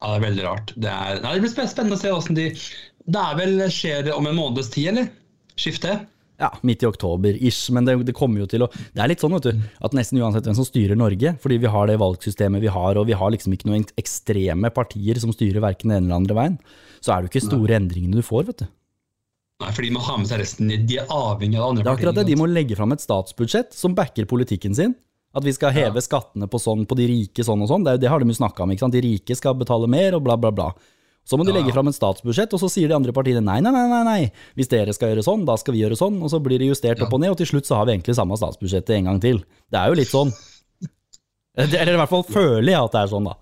Ja, 0.00 0.06
det 0.08 0.16
er 0.16 0.24
veldig 0.28 0.46
rart. 0.46 0.72
Det, 0.76 0.88
er, 0.90 1.20
nei, 1.24 1.34
det 1.36 1.44
blir 1.44 1.52
spennende 1.52 1.98
å 1.98 2.00
se 2.00 2.14
åssen 2.14 2.38
de 2.38 2.48
Det 2.56 3.20
er 3.20 3.36
vel 3.36 3.66
skjer 3.72 4.10
om 4.16 4.28
en 4.30 4.38
måneds 4.38 4.72
tid, 4.72 4.94
eller? 4.94 5.12
Skifte? 5.60 5.98
ja, 6.40 6.48
midt 6.64 6.82
i 6.82 6.88
oktober, 6.88 7.36
ish. 7.36 7.70
Men 7.72 7.86
det, 7.86 7.96
det 8.08 8.16
kommer 8.16 8.42
jo 8.42 8.48
til 8.50 8.64
å 8.64 8.70
Det 8.72 9.02
er 9.02 9.10
litt 9.12 9.22
sånn, 9.22 9.36
vet 9.36 9.50
du, 9.50 9.64
at 9.84 9.96
nesten 9.96 10.20
uansett 10.22 10.48
hvem 10.48 10.56
som 10.56 10.66
styrer 10.66 10.98
Norge, 10.98 11.34
fordi 11.42 11.60
vi 11.62 11.72
har 11.74 11.90
det 11.90 11.98
valgsystemet 12.00 12.64
vi 12.64 12.72
har, 12.72 13.00
og 13.00 13.08
vi 13.10 13.16
har 13.20 13.32
liksom 13.34 13.54
ikke 13.56 13.70
noen 13.70 13.86
ekstreme 14.00 14.72
partier 14.74 15.20
som 15.22 15.34
styrer 15.36 15.62
verken 15.64 15.92
den 15.92 16.00
ene 16.00 16.08
eller 16.08 16.22
andre 16.22 16.38
veien, 16.38 16.60
så 17.04 17.12
er 17.12 17.20
det 17.20 17.28
jo 17.28 17.34
ikke 17.34 17.48
store 17.48 17.76
endringene 17.80 18.20
du 18.20 18.26
får, 18.26 18.48
vet 18.50 18.64
du. 18.64 18.70
Nei, 19.60 19.70
for 19.76 19.84
de 19.84 19.92
må 19.92 20.00
ha 20.00 20.16
med 20.16 20.28
seg 20.30 20.40
resten. 20.40 20.72
De 20.88 20.96
er 21.02 21.10
avhengig 21.12 21.58
av 21.60 21.74
andre 21.74 21.82
partier. 21.82 21.84
Det 21.84 21.90
er 21.90 21.98
akkurat 21.98 22.18
det. 22.22 22.28
De 22.30 22.40
må 22.40 22.46
legge 22.48 22.78
fram 22.78 22.94
et 22.96 23.02
statsbudsjett 23.04 23.76
som 23.76 23.92
backer 23.96 24.28
politikken 24.28 24.76
sin. 24.76 24.96
At 25.36 25.44
vi 25.46 25.52
skal 25.54 25.74
heve 25.74 26.02
skattene 26.02 26.48
på 26.50 26.58
sånn, 26.58 26.86
på 26.90 26.96
de 26.98 27.06
rike 27.06 27.44
sånn 27.46 27.60
og 27.62 27.70
sånn. 27.70 27.84
Det, 27.86 28.00
det 28.02 28.10
har 28.10 28.22
de 28.22 28.32
jo 28.32 28.38
snakka 28.40 28.64
om. 28.64 28.72
ikke 28.74 28.82
sant? 28.82 28.96
De 28.96 29.04
rike 29.04 29.36
skal 29.38 29.54
betale 29.58 29.86
mer, 29.90 30.16
og 30.18 30.24
bla, 30.26 30.34
bla, 30.40 30.50
bla. 30.54 30.72
Så 31.28 31.38
må 31.38 31.44
de 31.46 31.52
legge 31.54 31.70
ja. 31.70 31.76
fram 31.76 31.86
et 31.86 31.94
statsbudsjett, 31.94 32.54
og 32.56 32.62
så 32.62 32.70
sier 32.72 32.90
de 32.90 32.96
andre 32.96 33.12
partiene 33.14 33.42
nei, 33.44 33.60
nei, 33.62 33.70
nei, 33.70 33.84
nei, 33.92 34.00
nei. 34.08 34.48
Hvis 34.58 34.70
dere 34.72 34.94
skal 34.96 35.12
gjøre 35.12 35.22
sånn, 35.22 35.44
da 35.46 35.54
skal 35.60 35.76
vi 35.76 35.84
gjøre 35.84 35.98
sånn. 35.98 36.16
Og 36.24 36.32
så 36.32 36.40
blir 36.42 36.58
det 36.58 36.72
justert 36.72 37.02
opp 37.04 37.14
og 37.14 37.22
ned, 37.22 37.34
og 37.34 37.38
til 37.38 37.52
slutt 37.52 37.68
så 37.68 37.78
har 37.78 37.86
vi 37.86 37.94
egentlig 37.94 38.16
samme 38.18 38.38
statsbudsjettet 38.40 38.96
en 38.96 39.12
gang 39.12 39.22
til. 39.22 39.38
Det 39.70 39.78
er 39.78 39.92
jo 39.92 40.00
litt 40.00 40.10
sånn. 40.10 40.34
Eller 41.60 41.94
i 41.94 42.00
hvert 42.00 42.10
fall 42.10 42.26
føler 42.26 42.72
jeg 42.72 42.80
at 42.80 42.96
det 42.96 43.04
er 43.04 43.14
sånn, 43.14 43.30
da. 43.30 43.36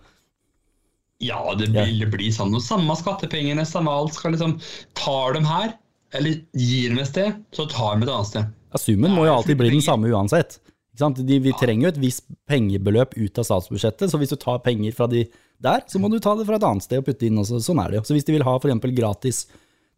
Ja, 1.24 1.40
det 1.58 1.70
vil 1.72 2.04
bli 2.12 2.28
sånn. 2.34 2.52
Og 2.54 2.62
samme 2.62 2.94
skattepengene, 2.98 3.64
samme 3.66 3.94
alt. 3.94 4.14
skal 4.18 4.36
liksom 4.36 4.58
Tar 4.98 5.34
dem 5.38 5.46
her, 5.48 5.72
eller 6.14 6.42
gir 6.52 6.92
dem 6.92 7.00
et 7.02 7.10
sted, 7.10 7.40
så 7.56 7.66
tar 7.70 7.96
de 7.96 8.06
et 8.06 8.12
annet 8.12 8.30
sted. 8.30 8.52
Ja, 8.68 8.80
summen 8.82 9.14
må 9.16 9.24
jo 9.24 9.38
alltid 9.38 9.58
bli 9.58 9.72
den 9.72 9.84
samme 9.84 10.10
uansett. 10.12 10.60
De, 10.98 11.38
vi 11.38 11.54
trenger 11.54 11.86
jo 11.86 11.92
et 11.92 12.00
visst 12.02 12.24
pengebeløp 12.50 13.14
ut 13.14 13.38
av 13.38 13.46
statsbudsjettet, 13.46 14.10
så 14.10 14.18
hvis 14.18 14.32
du 14.34 14.38
tar 14.40 14.58
penger 14.64 14.96
fra 14.96 15.06
de 15.10 15.24
der, 15.62 15.84
så 15.86 16.00
må 16.02 16.10
du 16.10 16.18
ta 16.22 16.34
det 16.38 16.46
fra 16.48 16.58
et 16.58 16.66
annet 16.66 16.86
sted 16.86 17.02
og 17.02 17.06
putte 17.06 17.28
inn. 17.28 17.38
Også. 17.38 17.60
Sånn 17.62 17.80
er 17.82 17.92
det 17.92 18.00
jo. 18.00 18.04
Så 18.08 18.16
hvis 18.16 18.26
de 18.26 18.34
vil 18.34 18.46
ha 18.46 18.56
f.eks. 18.58 18.90
gratis 18.98 19.44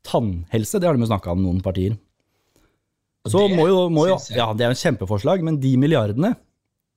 tannhelse, 0.06 0.80
det 0.80 0.88
har 0.88 0.96
de 0.96 1.04
jo 1.04 1.10
snakka 1.10 1.32
om 1.32 1.42
noen 1.44 1.64
partier, 1.64 1.96
så 3.28 3.42
må 3.52 3.66
jo, 3.68 3.80
må 3.92 4.06
jo 4.08 4.14
Ja, 4.32 4.46
det 4.56 4.64
er 4.64 4.70
jo 4.70 4.76
en 4.78 4.80
kjempeforslag, 4.80 5.42
men 5.44 5.58
de 5.60 5.74
milliardene 5.80 6.32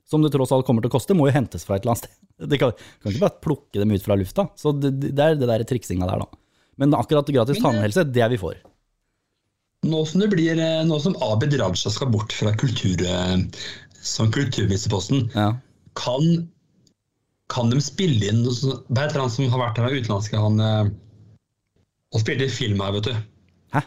som 0.07 0.23
det 0.23 0.31
tross 0.33 0.51
alt 0.55 0.65
kommer 0.67 0.83
til 0.83 0.91
å 0.91 0.93
koste, 0.93 1.15
må 1.17 1.27
jo 1.27 1.35
hentes 1.35 1.65
fra 1.67 1.77
et 1.77 1.85
eller 1.85 1.95
annet 1.95 2.05
sted. 2.05 2.19
Du 2.49 2.57
kan, 2.59 2.73
kan 2.99 3.11
ikke 3.11 3.21
bare 3.21 3.41
plukke 3.45 3.79
dem 3.79 3.91
ut 3.93 4.03
fra 4.03 4.17
lufta. 4.19 4.47
Så 4.59 4.73
det, 4.75 4.89
det 5.03 5.21
er 5.21 5.35
det 5.37 5.47
der 5.47 5.63
triksinga 5.69 6.07
der, 6.09 6.23
da. 6.25 6.39
Men 6.81 6.95
akkurat 6.97 7.29
gratis 7.29 7.61
tannhelse, 7.61 8.03
det 8.09 8.23
er 8.25 8.31
vi 8.33 8.39
for. 8.41 8.57
Nå 9.87 10.01
som 10.07 10.23
blir, 10.31 10.57
eh, 10.59 10.81
nå 10.87 10.97
som 11.03 11.15
Abid 11.23 11.53
Raja 11.59 11.91
skal 11.91 12.09
bort 12.11 12.33
fra 12.35 12.53
kultur, 12.57 13.03
eh, 13.03 13.35
som 14.03 14.31
kulturministerposten, 14.35 15.29
Ja. 15.35 15.47
kan, 15.95 16.49
kan 17.49 17.69
de 17.71 17.79
spille 17.83 18.27
inn 18.29 18.41
noe 18.43 18.51
sånt- 18.55 18.83
Det 18.89 19.05
er 19.07 19.19
han 19.21 19.29
som 19.31 19.47
har 19.49 19.61
vært 19.61 19.77
her 19.79 19.95
utenlandske 19.95 20.39
han 20.43 20.59
eh, 20.59 20.89
og 22.13 22.21
spilte 22.21 22.49
film 22.51 22.81
her, 22.83 22.91
vet 22.97 23.07
du? 23.09 23.13
Hæ? 23.73 23.81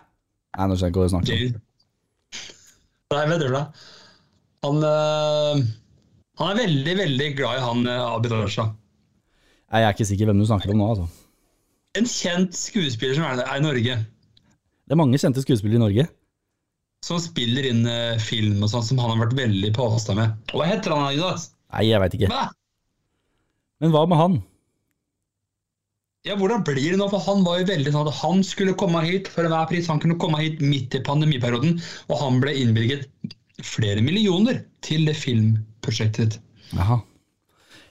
Nei, 0.56 0.66
nå 0.66 0.74
skjønner 0.74 0.88
jeg 0.88 0.94
ikke 0.94 1.02
hva 1.02 1.06
du 1.06 1.14
snakker 1.14 1.36
om. 1.36 1.60
Nei, 3.14 3.26
vet 3.30 3.44
du 3.44 3.48
det? 3.54 3.64
Han 4.66 4.80
eh, 4.82 5.66
Han 6.40 6.50
er 6.52 6.58
veldig, 6.66 6.96
veldig 6.98 7.28
glad 7.38 7.60
i 7.60 7.62
han 7.64 7.86
eh, 7.86 8.02
Abid 8.16 8.32
Raja. 8.34 8.66
Jeg 9.72 9.82
er 9.86 9.92
ikke 9.94 10.06
sikker 10.08 10.28
hvem 10.30 10.40
du 10.42 10.46
snakker 10.48 10.70
om 10.72 10.78
nå, 10.80 10.88
altså. 10.94 11.06
En 11.96 12.04
kjent 12.10 12.54
skuespiller 12.56 13.14
som 13.16 13.24
er, 13.24 13.40
er 13.44 13.56
i 13.56 13.64
Norge. 13.64 13.94
Det 14.86 14.94
er 14.94 15.00
mange 15.00 15.18
kjente 15.18 15.42
skuespillere 15.42 15.78
i 15.80 15.84
Norge. 15.84 16.04
Som 17.06 17.20
spiller 17.22 17.68
inn 17.68 17.84
eh, 17.86 18.18
film 18.18 18.64
og 18.66 18.72
sånn, 18.72 18.82
som 18.82 19.00
han 19.02 19.12
har 19.14 19.26
vært 19.26 19.38
veldig 19.38 19.72
på 19.76 19.86
med. 20.18 20.34
Og 20.50 20.58
hva 20.58 20.68
heter 20.72 20.94
han, 20.94 21.06
Adidas? 21.12 21.50
Nei, 21.70 21.86
jeg 21.86 22.02
veit 22.02 22.18
ikke. 22.18 22.30
Hva? 22.32 22.48
Men 23.82 23.92
hva 23.94 24.04
med 24.10 24.18
han? 24.18 24.36
Ja, 26.26 26.34
hvordan 26.34 26.64
blir 26.66 26.82
det 26.82 26.98
nå? 26.98 27.06
For 27.12 27.22
han 27.22 27.44
var 27.46 27.60
jo 27.60 27.68
veldig 27.68 27.92
sånn 27.94 28.08
at 28.10 28.18
han 28.18 28.40
skulle 28.46 28.74
komme 28.78 29.04
hit 29.06 29.30
for 29.30 29.46
enhver 29.46 29.68
pris. 29.70 29.86
Han 29.92 30.02
kunne 30.02 30.18
komme 30.18 30.40
hit 30.42 30.62
midt 30.64 30.96
i 30.98 31.02
pandemiperioden, 31.06 31.76
og 32.10 32.22
han 32.24 32.40
ble 32.42 32.56
innvilget 32.58 33.06
flere 33.62 34.02
millioner 34.02 34.64
til 34.84 35.06
det 35.06 35.14
filmprosjektet. 35.20 36.40
Jaha. 36.74 36.98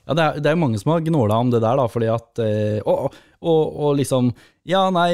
Ja, 0.05 0.13
det 0.13 0.25
er, 0.25 0.41
det 0.43 0.51
er 0.51 0.59
mange 0.59 0.77
som 0.81 0.91
har 0.93 1.05
gnåla 1.05 1.37
om 1.41 1.53
det 1.53 1.63
der, 1.63 1.79
da, 1.79 1.87
fordi 1.89 2.09
at 2.13 2.43
eh, 2.43 2.77
og, 2.85 3.15
og, 3.45 3.79
og 3.85 3.95
liksom 4.01 4.33
Ja, 4.65 4.87
nei, 4.89 5.11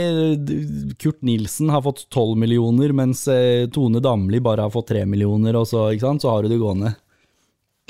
Kurt 1.02 1.20
Nilsen 1.28 1.72
har 1.74 1.84
fått 1.84 2.06
12 2.10 2.38
millioner, 2.40 2.94
mens 2.96 3.26
eh, 3.32 3.68
Tone 3.68 4.00
Damli 4.04 4.40
bare 4.44 4.68
har 4.68 4.74
fått 4.74 4.94
3 4.94 5.04
millioner, 5.10 5.58
og 5.60 5.68
så, 5.68 5.90
ikke 5.92 6.08
sant, 6.08 6.24
så 6.24 6.32
har 6.32 6.46
du 6.46 6.54
det 6.54 6.62
gående. 6.62 6.94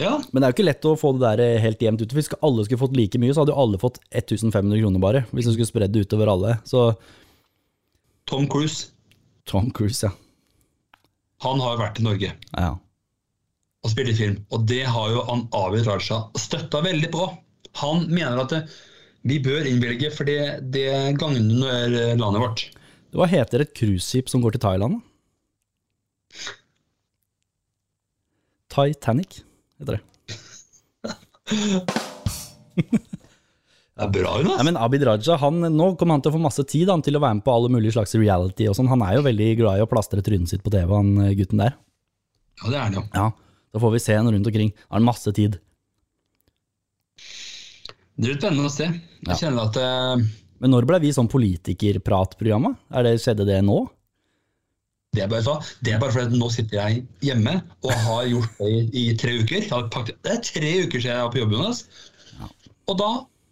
Ja, 0.02 0.16
Men 0.32 0.42
det 0.42 0.48
er 0.48 0.52
jo 0.52 0.56
ikke 0.56 0.66
lett 0.66 0.88
å 0.90 0.98
få 0.98 1.12
det 1.14 1.22
der 1.26 1.44
eh, 1.46 1.62
helt 1.62 1.84
jevnt 1.84 2.02
ut. 2.02 2.14
Hvis 2.16 2.32
alle 2.40 2.66
skulle 2.66 2.82
fått 2.82 2.98
like 2.98 3.22
mye, 3.22 3.34
så 3.36 3.44
hadde 3.44 3.54
jo 3.54 3.62
alle 3.62 3.82
fått 3.82 4.00
1500 4.10 4.82
kroner 4.82 5.04
bare. 5.04 5.24
Hvis 5.30 5.50
du 5.50 5.54
skulle 5.54 5.70
spredd 5.70 5.94
det 5.94 6.08
utover 6.08 6.32
alle. 6.32 6.56
Så 6.66 6.88
Tom 8.30 8.48
Cruise. 8.50 8.90
Tom 9.46 9.70
Cruise, 9.76 10.08
ja. 10.08 10.14
Han 11.42 11.62
har 11.62 11.80
vært 11.80 12.00
i 12.00 12.06
Norge 12.06 12.30
ja. 12.30 12.72
og 13.82 13.90
spilt 13.90 14.14
film, 14.14 14.36
og 14.54 14.68
det 14.70 14.84
har 14.94 15.08
jo 15.10 15.24
han 15.26 15.48
Abid 15.58 15.88
Raja 15.90 16.20
støtta 16.38 16.84
veldig 16.86 17.10
på. 17.14 17.26
Han 17.82 18.06
mener 18.12 18.44
at 18.44 18.54
det, 18.54 18.60
vi 19.28 19.38
bør 19.44 19.68
innvilge, 19.70 20.10
for 20.16 20.28
det, 20.30 20.40
det 20.74 20.90
gagner 21.22 22.16
landet 22.18 22.42
vårt. 22.42 22.66
Hva 23.14 23.28
heter 23.30 23.66
et 23.66 23.74
cruiseskip 23.78 24.32
som 24.32 24.42
går 24.44 24.56
til 24.56 24.64
Thailand? 24.64 25.02
Titanic 28.72 29.42
heter 29.82 30.00
det. 30.00 30.04
Det 33.92 34.08
er 34.08 34.14
bra, 34.16 34.30
hun, 34.40 34.48
altså. 34.48 34.58
Ja, 34.58 34.66
men 34.66 34.78
Abid 34.80 35.04
Raja, 35.06 35.36
han, 35.38 35.66
nå 35.76 35.88
kommer 36.00 36.16
han 36.16 36.24
til 36.26 36.32
å 36.32 36.36
få 36.38 36.42
masse 36.42 36.64
tid 36.66 36.90
han, 36.90 37.04
til 37.06 37.20
å 37.20 37.22
være 37.22 37.38
med 37.38 37.46
på 37.46 37.54
alle 37.54 37.70
mulige 37.70 37.94
slags 37.94 38.16
reality 38.18 38.66
og 38.72 38.78
sånn. 38.78 38.90
Han 38.90 39.04
er 39.06 39.20
jo 39.20 39.26
veldig 39.28 39.50
glad 39.60 39.78
i 39.78 39.84
å 39.84 39.90
plastre 39.92 40.24
trynet 40.26 40.50
sitt 40.50 40.64
på 40.66 40.72
TV, 40.74 40.88
han 40.90 41.12
eh, 41.22 41.36
gutten 41.38 41.62
der. 41.62 41.76
Ja, 42.64 42.72
det 42.72 42.80
er 42.80 42.86
han 42.88 42.98
jo. 42.98 43.04
Ja, 43.14 43.28
da 43.76 43.82
får 43.84 43.94
vi 43.94 44.02
se 44.02 44.16
han 44.18 44.32
rundt 44.32 44.50
omkring. 44.50 44.72
Han 44.88 44.98
har 44.98 45.06
masse 45.12 45.36
tid. 45.38 45.60
Det 48.22 48.28
blir 48.30 48.38
spennende 48.38 48.70
å 48.70 48.74
se. 48.74 48.86
Jeg 49.26 49.40
kjenner 49.40 49.66
at 49.72 49.78
uh, 49.82 50.22
Men 50.62 50.74
når 50.76 50.86
ble 50.90 51.00
vi 51.02 51.10
sånn 51.16 51.30
politikerpratprogrammet? 51.32 52.78
Er 52.94 53.08
det, 53.08 53.16
skjedde 53.24 53.48
det 53.50 53.62
nå? 53.66 53.80
det, 55.12 55.24
er 55.26 55.28
bare, 55.28 55.44
så- 55.44 55.58
det 55.84 55.92
er 55.96 56.00
bare 56.00 56.14
fordi 56.16 56.38
nå 56.40 56.48
sitter 56.54 56.78
jeg 56.78 57.02
hjemme 57.28 57.58
og 57.84 57.92
har 58.06 58.30
gjort 58.30 58.54
det 58.62 58.70
i, 58.72 58.84
i 59.02 59.16
tre 59.20 59.34
uker. 59.42 59.66
Det 60.08 60.32
er 60.32 60.40
tre 60.46 60.70
uker 60.86 61.02
siden 61.04 61.18
jeg 61.18 61.26
var 61.26 61.34
på 61.34 61.42
jobb, 61.42 61.56
Jonas. 61.58 61.82
Og 62.88 62.96
da 63.02 63.10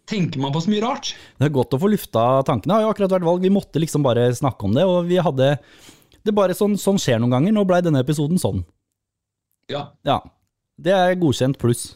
tenker 0.08 0.40
man 0.42 0.54
på 0.54 0.62
så 0.64 0.72
mye 0.72 0.80
rart. 0.86 1.10
Det 1.38 1.50
er 1.50 1.52
godt 1.58 1.76
å 1.76 1.80
få 1.82 1.90
lufta 1.92 2.22
tankene. 2.48 2.70
Det 2.72 2.78
har 2.78 2.86
jo 2.86 2.92
akkurat 2.94 3.12
vært 3.18 3.26
valg, 3.28 3.44
vi 3.44 3.52
måtte 3.52 3.82
liksom 3.82 4.06
bare 4.06 4.30
snakke 4.34 4.66
om 4.70 4.72
det, 4.78 4.86
og 4.88 5.04
vi 5.10 5.18
hadde 5.20 5.50
det 6.20 6.32
er 6.32 6.36
bare 6.36 6.56
sånn, 6.56 6.74
sånn 6.80 6.98
skjer 7.00 7.20
noen 7.20 7.32
ganger. 7.36 7.52
Nå 7.56 7.62
blei 7.68 7.82
denne 7.84 8.00
episoden 8.04 8.40
sånn. 8.40 8.64
Ja, 9.70 9.90
Ja. 10.04 10.20
Det 10.80 10.92
er 10.96 11.12
godkjent 11.20 11.58
pluss. 11.60 11.90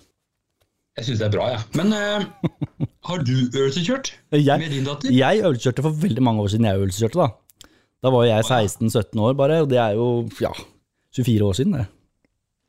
Jeg 0.98 1.08
syns 1.08 1.22
det 1.22 1.26
er 1.26 1.32
bra, 1.34 1.46
jeg. 1.50 1.62
Ja. 1.64 1.80
Men 1.80 1.94
uh, 1.94 2.86
har 3.08 3.24
du 3.26 3.34
øvelseskjørt 3.50 4.12
med 4.30 4.68
din 4.70 4.86
datter? 4.86 5.10
jeg 5.12 5.42
øvelseskjørte 5.42 5.82
for 5.86 5.90
veldig 6.04 6.22
mange 6.22 6.44
år 6.44 6.52
siden 6.54 6.68
jeg 6.68 6.78
øvelseskjørte, 6.78 7.18
da. 7.18 7.68
Da 8.04 8.12
var 8.12 8.26
jeg 8.28 8.44
16-17 8.44 9.20
år 9.24 9.34
bare, 9.38 9.62
og 9.64 9.70
det 9.70 9.78
er 9.80 9.96
jo 9.96 10.28
ja, 10.44 10.52
24 11.16 11.46
år 11.48 11.56
siden, 11.56 11.72
det. 11.80 11.86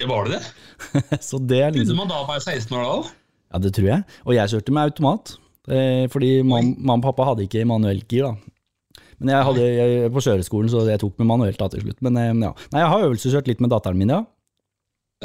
Ja, 0.01 0.07
var 0.11 0.27
det 0.27 0.39
det? 0.39 0.43
Så 1.27 1.39
det 1.39 1.61
er 1.61 1.69
Kunne 1.71 1.83
liksom 1.83 2.01
man 2.01 2.11
da 2.11 2.23
være 2.27 2.41
16 2.43 2.75
år 2.77 2.83
da? 2.87 3.13
Ja, 3.53 3.61
det 3.63 3.71
tror 3.77 3.87
jeg. 3.87 4.03
Og 4.25 4.35
jeg 4.35 4.51
kjørte 4.51 4.73
med 4.75 4.89
automat. 4.89 5.35
Eh, 5.65 6.05
fordi 6.11 6.31
mam- 6.45 6.75
mamma 6.77 6.99
og 6.99 7.05
pappa 7.07 7.29
hadde 7.29 7.45
ikke 7.47 7.63
manuelt 7.67 8.07
gir, 8.11 8.27
da. 8.27 9.01
Men 9.19 9.31
jeg 9.31 9.47
hadde 9.47 9.63
jeg, 9.65 10.09
på 10.11 10.23
kjøreskolen, 10.25 10.69
så 10.69 10.83
jeg 10.89 10.99
tok 10.99 11.15
med 11.21 11.29
manuelt 11.29 11.59
da 11.61 11.69
til 11.71 11.85
slutt. 11.85 12.01
Men 12.03 12.17
eh, 12.19 12.31
ja. 12.33 12.51
Nei, 12.73 12.81
jeg 12.81 12.91
har 12.91 13.05
øvelseskjørt 13.07 13.47
litt 13.51 13.63
med 13.63 13.71
datteren 13.71 13.99
min, 14.01 14.11
ja. 14.11 14.23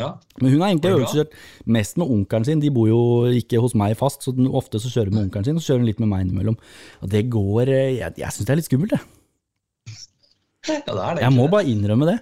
Ja. 0.01 0.09
Men 0.41 0.53
hun 0.55 0.63
har 0.65 0.71
egentlig 0.73 0.95
øvelseskjørt 0.97 1.35
mest 1.77 1.99
med 2.01 2.11
onkelen 2.17 2.47
sin. 2.49 2.63
De 2.65 2.71
bor 2.75 2.89
jo 2.89 3.01
ikke 3.37 3.61
hos 3.61 3.75
meg 3.79 3.95
fast, 4.01 4.25
så 4.25 4.33
ofte 4.57 4.81
så 4.81 4.89
kjører 4.93 5.13
hun 5.13 5.19
med 5.21 5.27
onkelen 5.29 5.47
sin, 5.51 5.61
og 5.61 5.63
så 5.65 5.73
kjører 5.75 5.83
hun 5.85 5.91
litt 5.93 6.01
med 6.03 6.11
meg 6.15 6.25
innimellom. 6.27 6.57
Og 7.05 7.13
det 7.13 7.25
går 7.33 7.69
eh, 7.69 7.91
Jeg, 8.01 8.17
jeg 8.25 8.33
syns 8.37 8.49
det 8.49 8.55
er 8.57 8.61
litt 8.63 8.71
skummelt, 8.71 8.97
jeg. 8.97 9.07
ja, 10.71 10.81
det 10.95 11.05
er 11.05 11.15
det. 11.21 11.25
Jeg 11.29 11.35
må 11.37 11.47
bare 11.53 11.69
innrømme 11.71 12.09
det. 12.11 12.19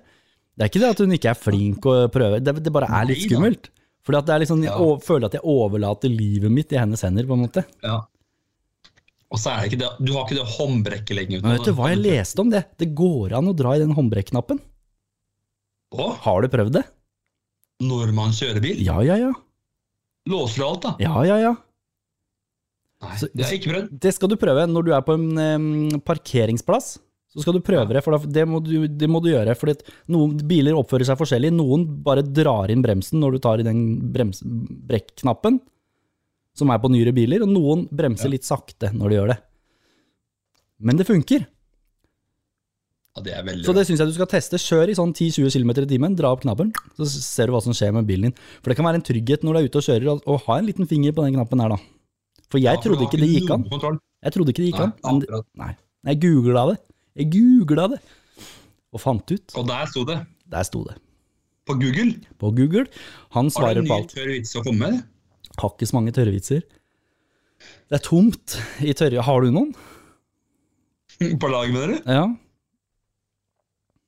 Det 0.58 0.66
er 0.66 0.70
ikke 0.72 0.82
det 0.82 0.92
at 0.94 1.00
hun 1.04 1.14
ikke 1.14 1.30
er 1.32 1.38
flink 1.38 1.86
og 1.86 2.08
prøver, 2.14 2.40
det, 2.42 2.56
det 2.66 2.74
bare 2.74 2.90
er 2.90 3.08
litt 3.12 3.22
skummelt. 3.28 3.70
Fordi 4.08 4.18
at 4.22 4.26
det 4.28 4.34
er 4.34 4.42
liksom, 4.42 4.62
jeg 4.64 4.72
Ja. 4.72 4.92
føler 5.04 5.26
at 5.28 5.34
jeg 5.36 5.44
overlater 5.44 6.08
livet 6.10 6.50
mitt 6.50 6.72
i 6.72 6.78
hennes 6.80 7.02
hender, 7.04 7.26
på 7.28 7.36
en 7.36 7.42
måte. 7.44 7.62
Ja. 7.84 7.98
Og 9.28 9.36
så 9.42 9.50
er 9.52 9.60
det 9.60 9.68
ikke 9.72 9.80
det 9.82 10.06
Du 10.08 10.14
har 10.16 10.22
ikke 10.24 10.38
det 10.38 10.46
håndbrekket 10.56 11.16
lenger. 11.18 11.42
Men 11.44 11.58
vet 11.58 11.66
du 11.68 11.74
hva 11.76 11.90
jeg 11.92 12.00
leste 12.00 12.40
om 12.40 12.48
det? 12.50 12.62
Det 12.80 12.88
går 12.96 13.34
an 13.36 13.50
å 13.50 13.56
dra 13.58 13.74
i 13.76 13.82
den 13.82 13.92
håndbrekknappen. 13.92 14.58
Har 16.24 16.42
du 16.44 16.48
prøvd 16.52 16.72
det? 16.78 16.84
Når 17.84 18.12
man 18.14 18.32
kjører 18.34 18.62
bil? 18.62 18.80
Ja, 18.84 18.98
ja, 19.06 19.16
ja. 19.20 19.32
Låser 20.28 20.62
du 20.62 20.66
alt, 20.66 20.82
da? 20.84 20.94
Ja, 21.02 21.14
ja, 21.24 21.36
ja. 21.40 21.52
Nei, 23.02 23.16
Så- 23.16 23.28
det 23.32 23.44
har 23.44 23.52
jeg 23.52 23.60
ikke 23.62 23.72
prøvd. 23.74 24.00
Det 24.00 24.14
skal 24.14 24.28
du 24.28 24.36
prøve 24.36 24.66
når 24.66 24.84
du 24.84 24.92
er 24.92 25.02
på 25.06 25.14
en 25.14 25.28
um, 25.38 26.00
parkeringsplass. 26.02 26.98
Så 27.28 27.42
skal 27.44 27.54
du 27.54 27.60
prøve 27.60 27.92
det, 27.92 28.02
for 28.02 28.16
det 28.18 28.44
må 28.48 28.58
du, 28.64 28.88
det 28.88 29.08
må 29.08 29.20
du 29.22 29.28
gjøre. 29.30 29.54
For 29.54 29.70
noen 30.08 30.36
biler 30.48 30.74
oppfører 30.74 31.04
seg 31.06 31.18
forskjellig. 31.20 31.52
Noen 31.54 31.84
bare 32.02 32.22
drar 32.24 32.70
inn 32.72 32.82
bremsen 32.82 33.20
når 33.20 33.36
du 33.36 33.38
tar 33.44 33.60
i 33.60 33.66
den 33.66 34.10
brems, 34.12 34.40
brekknappen, 34.42 35.60
som 36.56 36.70
er 36.70 36.80
på 36.82 36.90
nyere 36.90 37.12
biler, 37.14 37.44
og 37.44 37.52
noen 37.52 37.84
bremser 37.94 38.32
litt 38.32 38.48
sakte 38.48 38.90
når 38.96 39.08
de 39.12 39.18
gjør 39.20 39.28
det. 39.34 39.38
Men 40.80 40.96
det 40.98 41.06
funker. 41.06 41.46
Ja, 43.18 43.22
det 43.26 43.33
er 43.35 43.42
veldig 43.48 43.66
Så 43.66 43.74
det 43.74 43.83
syns 43.88 43.98
jeg 44.02 44.09
du 44.12 44.14
skal 44.14 44.28
teste. 44.31 44.59
Kjør 44.62 44.92
i 44.92 44.94
sånn 44.94 45.11
10-20 45.12 45.50
km 45.59 45.72
i 45.83 45.87
timen, 45.90 46.14
dra 46.18 46.31
opp 46.33 46.44
knappen, 46.46 46.70
så 46.96 47.07
ser 47.11 47.50
du 47.50 47.54
hva 47.57 47.61
som 47.64 47.74
skjer 47.74 47.90
med 47.96 48.07
bilen 48.07 48.31
din. 48.31 48.35
For 48.62 48.70
det 48.70 48.76
kan 48.78 48.87
være 48.87 49.00
en 49.00 49.07
trygghet 49.09 49.42
når 49.42 49.59
du 49.59 49.59
er 49.59 49.68
ute 49.68 49.81
og 49.83 49.87
kjører, 49.88 50.22
å- 50.22 50.38
ha 50.46 50.59
en 50.59 50.66
liten 50.70 50.87
finger 50.88 51.12
på 51.16 51.24
den 51.26 51.35
knappen 51.35 51.61
her, 51.61 51.74
da. 51.74 51.81
For 52.48 52.59
jeg 52.62 52.70
Ja, 52.78 52.81
for 52.81 52.94
trodde 52.94 53.09
ikke 53.11 53.18
det 53.20 53.31
gikk 53.35 53.50
an. 53.50 53.66
Jeg 54.22 54.33
trodde 54.33 54.54
ikke 54.54 54.62
det 54.64 54.70
gikk 54.72 54.78
Nei, 54.78 54.92
an. 55.04 55.18
Men 55.26 55.42
nei. 55.59 55.76
Jeg 56.07 56.20
googla 56.22 56.62
det. 56.72 56.78
Jeg 57.18 57.31
googla 57.35 57.88
det. 57.90 58.00
Og 58.94 59.00
fant 59.02 59.31
ut. 59.35 59.52
Og 59.59 59.66
der 59.68 59.85
sto 59.90 60.04
det. 60.09 60.20
Der 60.48 60.62
sto 60.64 60.85
det. 60.85 60.94
På 61.66 61.74
Google. 61.76 62.14
På 62.40 62.48
Google. 62.57 62.87
Han 63.37 63.50
Har 63.50 63.74
du 63.74 63.83
svarer 63.83 63.87
på 63.87 63.96
alt. 63.98 64.14
tørr 64.14 64.31
vits 64.33 64.54
å 64.57 64.62
komme 64.64 64.78
med? 64.94 65.02
Har 65.59 65.70
ikke 65.74 65.88
så 65.90 65.98
mange 65.98 66.12
tørre 66.16 66.33
vitser. 66.33 66.62
Det 67.90 67.98
er 67.98 68.04
tomt 68.07 68.57
i 68.81 68.92
tørre 68.94 69.20
Har 69.22 69.40
du 69.42 69.50
noen? 69.50 69.74
På 71.42 71.48
lag 71.50 71.68
med 71.72 71.83
dere? 71.83 71.98
Ja. 72.07 72.26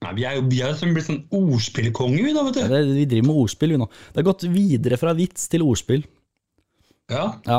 Nei, 0.01 0.15
vi 0.17 0.25
er 0.25 0.39
jo 0.39 0.45
vi 0.49 0.63
er 0.65 0.71
jo 0.73 0.79
som 0.81 0.95
blitt 0.97 1.07
sånn 1.11 1.19
ordspillkonge, 1.37 2.23
vi 2.25 2.33
da, 2.33 2.45
vet 2.47 2.57
Det, 2.57 2.79
du. 2.89 2.93
vi 2.97 3.05
driver 3.11 3.27
med 3.29 3.41
ordspill, 3.43 3.75
vi 3.75 3.81
nå. 3.83 3.89
Det 4.15 4.23
har 4.23 4.27
gått 4.31 4.47
videre 4.49 4.97
fra 5.01 5.13
vits 5.19 5.45
til 5.53 5.65
ordspill. 5.67 6.07
Ja. 7.13 7.27
Ja. 7.45 7.59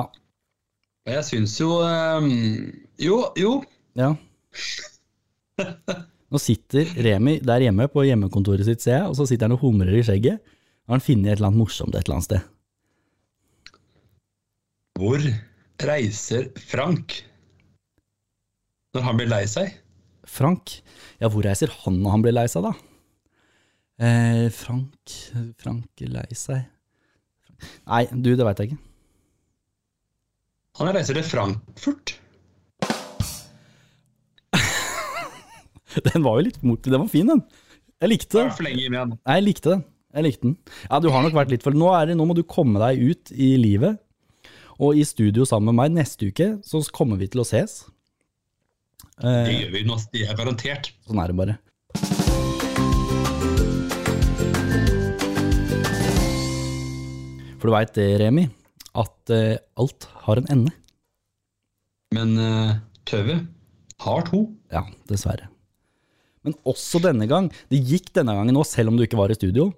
Og 1.06 1.12
jeg 1.16 1.26
syns 1.28 1.54
jo 1.60 1.70
um, 1.84 2.32
Jo, 3.02 3.20
jo. 3.38 3.52
ja. 4.00 4.14
Nå 6.32 6.40
sitter 6.40 6.88
Remi 7.04 7.36
der 7.44 7.66
hjemme 7.68 7.86
på 7.92 8.06
hjemmekontoret 8.08 8.66
sitt, 8.66 8.82
ser 8.82 9.02
jeg, 9.02 9.10
og 9.12 9.18
så 9.20 9.26
sitter 9.30 9.50
han 9.50 9.58
og 9.58 9.66
humrer 9.66 9.94
i 10.00 10.04
skjegget. 10.08 10.40
Har 10.88 10.96
han 10.98 11.04
funnet 11.04 11.28
et 11.34 11.38
eller 11.38 11.50
annet 11.52 11.62
morsomt 11.62 11.94
et 11.94 12.06
eller 12.08 12.18
annet 12.18 12.30
sted? 12.30 12.48
Hvor 14.98 15.22
reiser 15.82 16.50
Frank 16.72 17.20
når 18.96 19.06
han 19.08 19.20
blir 19.20 19.30
lei 19.32 19.44
seg? 19.50 19.76
Frank? 20.28 20.78
Ja, 21.22 21.30
hvor 21.32 21.44
reiser 21.46 21.72
han 21.84 22.00
når 22.02 22.16
han 22.16 22.24
blir 22.26 22.36
lei 22.36 22.48
seg, 22.52 22.66
da? 22.68 22.74
Eh, 24.02 24.48
Frank 24.54 25.14
Frank 25.62 26.02
lei 26.10 26.30
seg 26.34 26.64
Nei, 27.86 28.08
du, 28.10 28.32
det 28.34 28.46
veit 28.48 28.58
jeg 28.58 28.72
ikke. 28.72 28.80
Han 30.80 30.90
reiser 30.96 31.14
til 31.14 31.28
Frankfurt. 31.28 32.16
Den 36.08 36.26
var 36.26 36.40
jo 36.40 36.48
litt 36.48 36.58
mortig. 36.66 36.90
Den 36.90 37.04
var 37.04 37.12
fin, 37.12 37.30
den. 37.30 37.44
Jeg 38.02 38.10
likte 38.16 38.40
den. 38.40 38.50
Nei, 38.50 39.04
Jeg 39.36 39.46
likte 39.46 39.76
den. 39.76 39.84
Jeg 40.16 40.26
likte 40.26 40.48
den. 40.48 40.56
Ja, 40.88 40.98
du 41.04 41.12
har 41.14 41.22
nok 41.22 41.36
vært 41.38 41.52
litt 41.54 41.62
for 41.62 41.76
Nå, 41.78 41.92
det, 42.10 42.16
nå 42.18 42.26
må 42.26 42.34
du 42.34 42.42
komme 42.48 42.82
deg 42.82 42.98
ut 43.12 43.30
i 43.36 43.54
livet. 43.62 44.00
Og 44.82 44.98
i 44.98 45.06
studio 45.06 45.46
sammen 45.46 45.70
med 45.70 45.78
meg 45.78 46.00
neste 46.00 46.32
uke, 46.32 46.56
så 46.66 46.82
kommer 46.96 47.20
vi 47.22 47.30
til 47.30 47.44
å 47.44 47.48
ses. 47.48 47.84
Det 49.22 49.32
Eh, 49.32 49.52
gjør 49.62 49.72
vi 49.76 49.84
nå, 49.86 49.98
det 50.14 50.24
er 50.28 50.36
garantert. 50.38 50.92
sånn 51.06 51.20
er 51.22 51.28
det 51.30 51.38
bare. 51.38 51.58
For 57.60 57.70
du 57.70 57.76
veit 57.76 57.94
det, 57.98 58.08
Remi, 58.22 58.48
at 58.98 59.34
eh, 59.34 59.58
alt 59.80 60.08
har 60.26 60.42
en 60.42 60.48
ende. 60.56 60.72
Men 62.16 62.34
uh, 62.42 62.72
tøvet 63.08 63.46
har 64.04 64.26
to. 64.28 64.42
Ja, 64.74 64.82
dessverre. 65.08 65.46
Men 66.44 66.56
også 66.68 67.00
denne 67.04 67.28
gang. 67.30 67.52
Det 67.72 67.80
gikk 67.86 68.10
denne 68.18 68.34
gangen 68.36 68.58
òg, 68.58 68.66
selv 68.68 68.92
om 68.92 68.98
du 68.98 69.06
ikke 69.06 69.20
var 69.20 69.32
i 69.32 69.38
studio. 69.38 69.70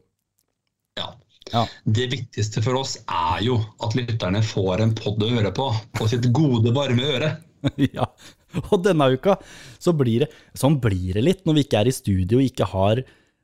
Ja. 0.98 1.10
Ja. 1.52 1.66
Det 1.84 2.08
viktigste 2.14 2.64
for 2.64 2.80
oss 2.80 2.96
er 3.04 3.44
jo 3.46 3.60
at 3.84 3.98
lytterne 4.00 4.40
får 4.48 4.86
en 4.86 4.96
podd 4.98 5.22
å 5.28 5.30
høre 5.36 5.52
på, 5.54 5.68
på 6.00 6.08
sitt 6.10 6.30
gode, 6.34 6.72
varme 6.74 7.04
øre. 7.18 7.34
ja. 8.00 8.08
Og 8.72 8.84
denne 8.86 9.08
uka 9.16 9.38
så 9.82 9.94
blir 9.98 10.26
det 10.26 10.30
Sånn 10.60 10.80
blir 10.84 11.14
det 11.18 11.24
litt 11.26 11.46
når 11.48 11.58
vi 11.60 11.64
ikke 11.68 11.82
er 11.84 11.90
i 11.92 11.96
studio 11.96 12.40
og 12.42 12.46
ikke 12.48 12.68
har 12.74 13.02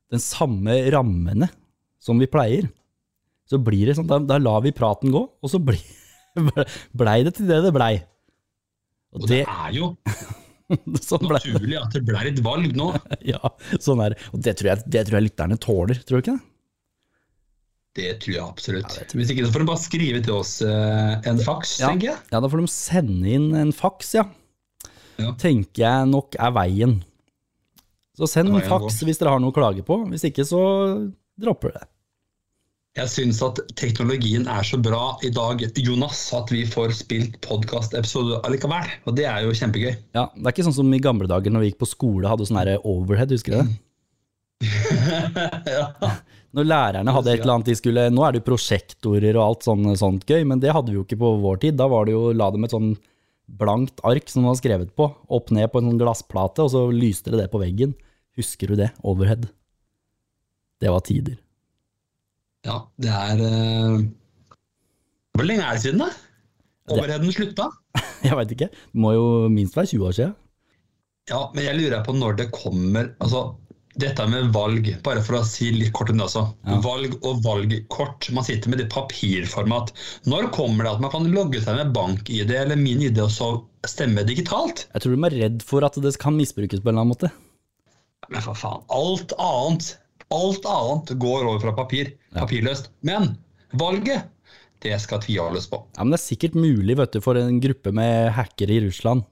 den 0.10 0.22
samme 0.24 0.76
rammene 0.93 1.50
som 2.02 2.17
vi 2.22 2.28
pleier. 2.32 2.67
Så 3.50 3.58
blir 3.62 3.89
det 3.89 3.95
sånn, 3.98 4.08
da, 4.10 4.17
da 4.22 4.38
lar 4.41 4.62
vi 4.65 4.72
praten 4.74 5.12
gå, 5.13 5.22
og 5.28 5.50
så 5.52 5.60
blei 5.62 5.80
blei 7.02 7.19
det 7.26 7.34
til 7.39 7.50
det 7.50 7.60
det 7.65 7.72
blei. 7.76 7.95
Og 9.13 9.24
Og 9.24 9.28
det 9.32 9.39
det, 9.41 9.45
er 9.50 9.72
jo 9.74 9.88
sånn 11.10 11.26
ble 11.26 11.39
det. 11.41 11.54
naturlig 11.56 11.80
at 11.82 11.95
det 11.98 12.04
blei 12.06 12.28
et 12.30 12.41
valg 12.45 12.76
nå. 12.78 12.91
Ja, 13.26 13.39
sånn 13.82 14.02
er 14.06 14.13
det. 14.13 14.19
Og 14.34 14.43
det 14.45 14.54
tror, 14.60 14.69
jeg, 14.76 14.86
det 14.93 15.02
tror 15.08 15.17
jeg 15.19 15.28
lytterne 15.32 15.58
tåler, 15.62 16.02
tror 16.06 16.19
du 16.19 16.24
ikke 16.26 16.36
det? 16.38 16.45
Det 18.00 18.10
tror 18.22 18.36
jeg 18.36 18.43
absolutt. 18.45 19.15
Hvis 19.17 19.32
ikke 19.34 19.48
så 19.48 19.54
får 19.56 19.63
de 19.63 19.67
bare 19.72 19.82
skrive 19.82 20.19
til 20.24 20.36
oss 20.38 20.52
eh, 20.62 21.15
en 21.28 21.39
faks, 21.41 21.72
Ja. 21.82 21.89
tenker 21.89 22.12
jeg. 22.12 22.19
Ja, 22.32 22.39
da 22.45 22.52
får 22.54 22.62
de 22.62 22.69
sende 22.72 23.32
inn 23.34 23.48
en 23.58 23.74
faks, 23.76 24.13
ja. 24.19 24.28
Ja. 25.19 25.36
Tenker 25.39 25.86
jeg 25.86 26.10
nok 26.10 26.38
er 26.39 26.55
veien. 26.55 26.97
Så 28.19 28.27
send 28.27 28.51
en 28.51 28.65
faks 28.67 28.99
hvis 29.08 29.19
dere 29.21 29.36
har 29.36 29.41
noe 29.43 29.53
å 29.53 29.55
klage 29.55 29.86
på. 29.86 30.01
Hvis 30.12 30.25
ikke, 30.27 30.43
så 30.47 30.62
dropper 31.39 31.75
det. 31.77 31.86
Jeg 32.97 33.12
syns 33.13 33.38
at 33.45 33.60
teknologien 33.79 34.47
er 34.49 34.65
så 34.65 34.79
bra 34.82 35.13
i 35.23 35.29
dag, 35.32 35.62
Jonas, 35.77 36.23
at 36.36 36.49
vi 36.51 36.65
får 36.67 36.95
spilt 36.97 37.38
podkastepisode 37.45 38.41
allikevel. 38.47 38.89
Og 39.08 39.15
det 39.15 39.27
er 39.29 39.45
jo 39.45 39.53
kjempegøy. 39.55 39.93
Ja, 40.17 40.25
Det 40.34 40.47
er 40.47 40.55
ikke 40.55 40.65
sånn 40.67 40.79
som 40.82 40.89
i 40.95 40.99
gamle 41.03 41.29
dager 41.29 41.53
når 41.53 41.63
vi 41.63 41.69
gikk 41.71 41.84
på 41.86 41.91
skole 41.93 42.32
hadde 42.32 42.49
sånn 42.49 42.60
overhead, 42.82 43.32
husker 43.32 43.55
du 43.55 43.62
det? 43.62 43.77
ja. 45.77 45.86
Når 46.58 46.65
lærerne 46.65 47.13
hadde 47.13 47.32
et 47.32 47.43
eller 47.43 47.60
annet 47.60 47.69
de 47.69 47.75
skulle 47.77 48.10
Nå 48.12 48.23
er 48.25 48.34
det 48.34 48.41
jo 48.41 48.49
prosjektorer 48.49 49.38
og 49.38 49.43
alt 49.45 49.67
sånt, 49.69 49.88
sånt 50.01 50.25
gøy, 50.27 50.41
men 50.49 50.60
det 50.60 50.73
hadde 50.75 50.91
vi 50.91 50.97
jo 50.97 51.05
ikke 51.05 51.21
på 51.21 51.32
vår 51.45 51.62
tid. 51.63 51.77
Da 51.79 51.88
var 51.91 52.10
det 52.10 52.17
jo 52.17 52.34
la 52.36 52.49
dem 52.51 52.65
et 52.65 52.73
sånn 52.73 52.89
blankt 53.60 54.02
ark 54.08 54.30
som 54.30 54.44
det 54.44 54.52
var 54.52 54.60
skrevet 54.60 54.92
på, 54.98 55.08
opp 55.32 55.52
ned 55.56 55.70
på 55.72 55.82
en 55.82 55.90
sånn 55.90 56.02
glassplate, 56.02 56.66
og 56.66 56.72
så 56.74 56.86
lyste 56.94 57.34
det 57.34 57.44
det 57.44 57.50
på 57.54 57.62
veggen. 57.62 57.96
Husker 58.40 58.72
du 58.72 58.80
det? 58.80 58.92
Overhead. 59.04 59.50
Det 60.80 60.92
var 60.94 61.04
tider. 61.04 61.40
ja, 62.68 62.82
det 63.00 63.12
er 63.12 63.42
uh... 63.44 64.04
Hvor 65.36 65.48
lenge 65.48 65.64
er 65.64 65.78
det 65.78 65.84
siden, 65.84 66.04
da? 66.04 66.10
Overheaden 66.90 67.34
slutta? 67.36 67.70
Jeg 68.28 68.36
veit 68.36 68.54
ikke. 68.56 68.70
Det 68.72 69.02
må 69.02 69.14
jo 69.16 69.26
minst 69.52 69.78
være 69.78 69.92
20 69.94 70.08
år 70.08 70.16
siden. 70.18 70.38
Ja, 71.30 71.44
men 71.54 71.66
jeg 71.68 71.78
lurer 71.78 72.02
på 72.02 72.14
når 72.18 72.40
det 72.40 72.48
kommer 72.50 73.12
Altså, 73.22 73.54
dette 74.02 74.26
med 74.32 74.52
valg, 74.56 74.88
bare 75.06 75.22
for 75.26 75.40
å 75.40 75.44
si 75.48 75.70
litt 75.76 75.92
kort 75.96 76.12
om 76.14 76.20
det 76.20 76.26
også. 76.28 76.46
Ja. 76.68 76.80
Valg 76.86 77.16
og 77.20 77.42
valgkort. 77.46 78.30
Man 78.36 78.48
sitter 78.48 78.72
med 78.72 78.82
det 78.82 78.90
papirformat. 78.94 79.94
Når 80.30 80.50
kommer 80.56 80.88
det 80.88 80.96
at 80.96 81.04
man 81.04 81.14
kan 81.14 81.30
logge 81.34 81.62
seg 81.64 81.80
med 81.80 81.94
bank-ID 81.96 82.54
eller 82.56 82.80
min 82.80 83.04
ID 83.06 83.22
og 83.26 83.32
så 83.34 83.50
stemme 83.88 84.26
digitalt? 84.28 84.88
Jeg 84.94 85.06
tror 85.06 85.16
de 85.16 85.30
er 85.30 85.38
redd 85.46 85.64
for 85.68 85.86
at 85.88 86.00
det 86.02 86.16
kan 86.22 86.38
misbrukes 86.38 86.84
på 86.84 86.90
en 86.90 86.96
eller 86.96 87.06
annen 87.06 87.16
måte. 87.16 87.32
Men 88.30 88.46
for 88.46 88.58
faen, 88.58 88.86
alt 88.94 89.36
annet 89.40 89.96
Alt 90.30 90.62
annet 90.70 91.16
går 91.18 91.40
over 91.42 91.62
fra 91.64 91.72
papir. 91.74 92.12
Ja. 92.30 92.44
Papirløst. 92.44 92.92
Men 93.02 93.32
valget, 93.82 94.28
det 94.86 94.94
skal 95.02 95.24
tviholdes 95.24 95.66
på. 95.72 95.80
Ja, 95.96 96.04
men 96.04 96.14
det 96.14 96.20
er 96.20 96.26
sikkert 96.28 96.54
mulig 96.54 97.00
vet 97.00 97.16
du, 97.16 97.18
for 97.26 97.40
en 97.40 97.58
gruppe 97.64 97.90
med 97.98 98.30
hackere 98.38 98.76
i 98.78 98.84
Russland 98.84 99.26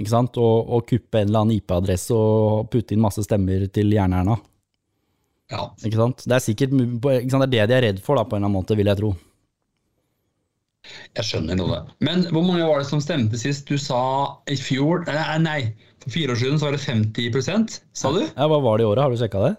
ikke 0.00 0.12
sant? 0.12 0.38
Og, 0.40 0.70
og 0.72 0.86
kuppe 0.88 1.20
en 1.20 1.28
eller 1.28 1.44
annen 1.44 1.58
IP-adresse 1.58 2.16
og 2.16 2.70
putte 2.72 2.96
inn 2.96 3.02
masse 3.04 3.24
stemmer 3.26 3.66
til 3.74 3.92
Jern-Erna. 3.92 4.38
Ja. 5.50 5.66
Ikke 5.84 5.98
sant? 5.98 6.24
Det 6.24 6.36
er 6.36 6.44
sikkert? 6.44 6.72
Det 6.72 7.18
er 7.26 7.50
det 7.50 7.66
de 7.70 7.76
er 7.76 7.84
redd 7.88 8.00
for, 8.04 8.16
da, 8.16 8.24
på 8.24 8.36
en 8.36 8.40
eller 8.40 8.48
annen 8.48 8.60
måte, 8.62 8.78
vil 8.78 8.90
jeg 8.90 9.00
tro. 9.00 9.12
Jeg 11.18 11.26
skjønner 11.26 11.58
noe. 11.58 11.80
Men 12.00 12.22
hvor 12.32 12.44
mange 12.46 12.64
var 12.64 12.80
det 12.80 12.88
som 12.88 13.02
stemte 13.04 13.38
sist? 13.38 13.68
Du 13.68 13.76
sa 13.78 14.00
i 14.50 14.56
fjor 14.56 15.04
Nei, 15.42 15.74
for 16.00 16.14
fire 16.14 16.32
år 16.32 16.40
siden 16.40 16.60
så 16.60 16.70
var 16.70 16.78
det 16.78 16.84
50 16.86 17.76
sa 17.92 18.12
du? 18.14 18.22
Ja, 18.24 18.46
Hva 18.48 18.60
var 18.64 18.80
det 18.80 18.86
i 18.86 18.88
året, 18.88 19.02
har 19.04 19.12
du 19.12 19.20
sjekka 19.20 19.42
det? 19.44 19.52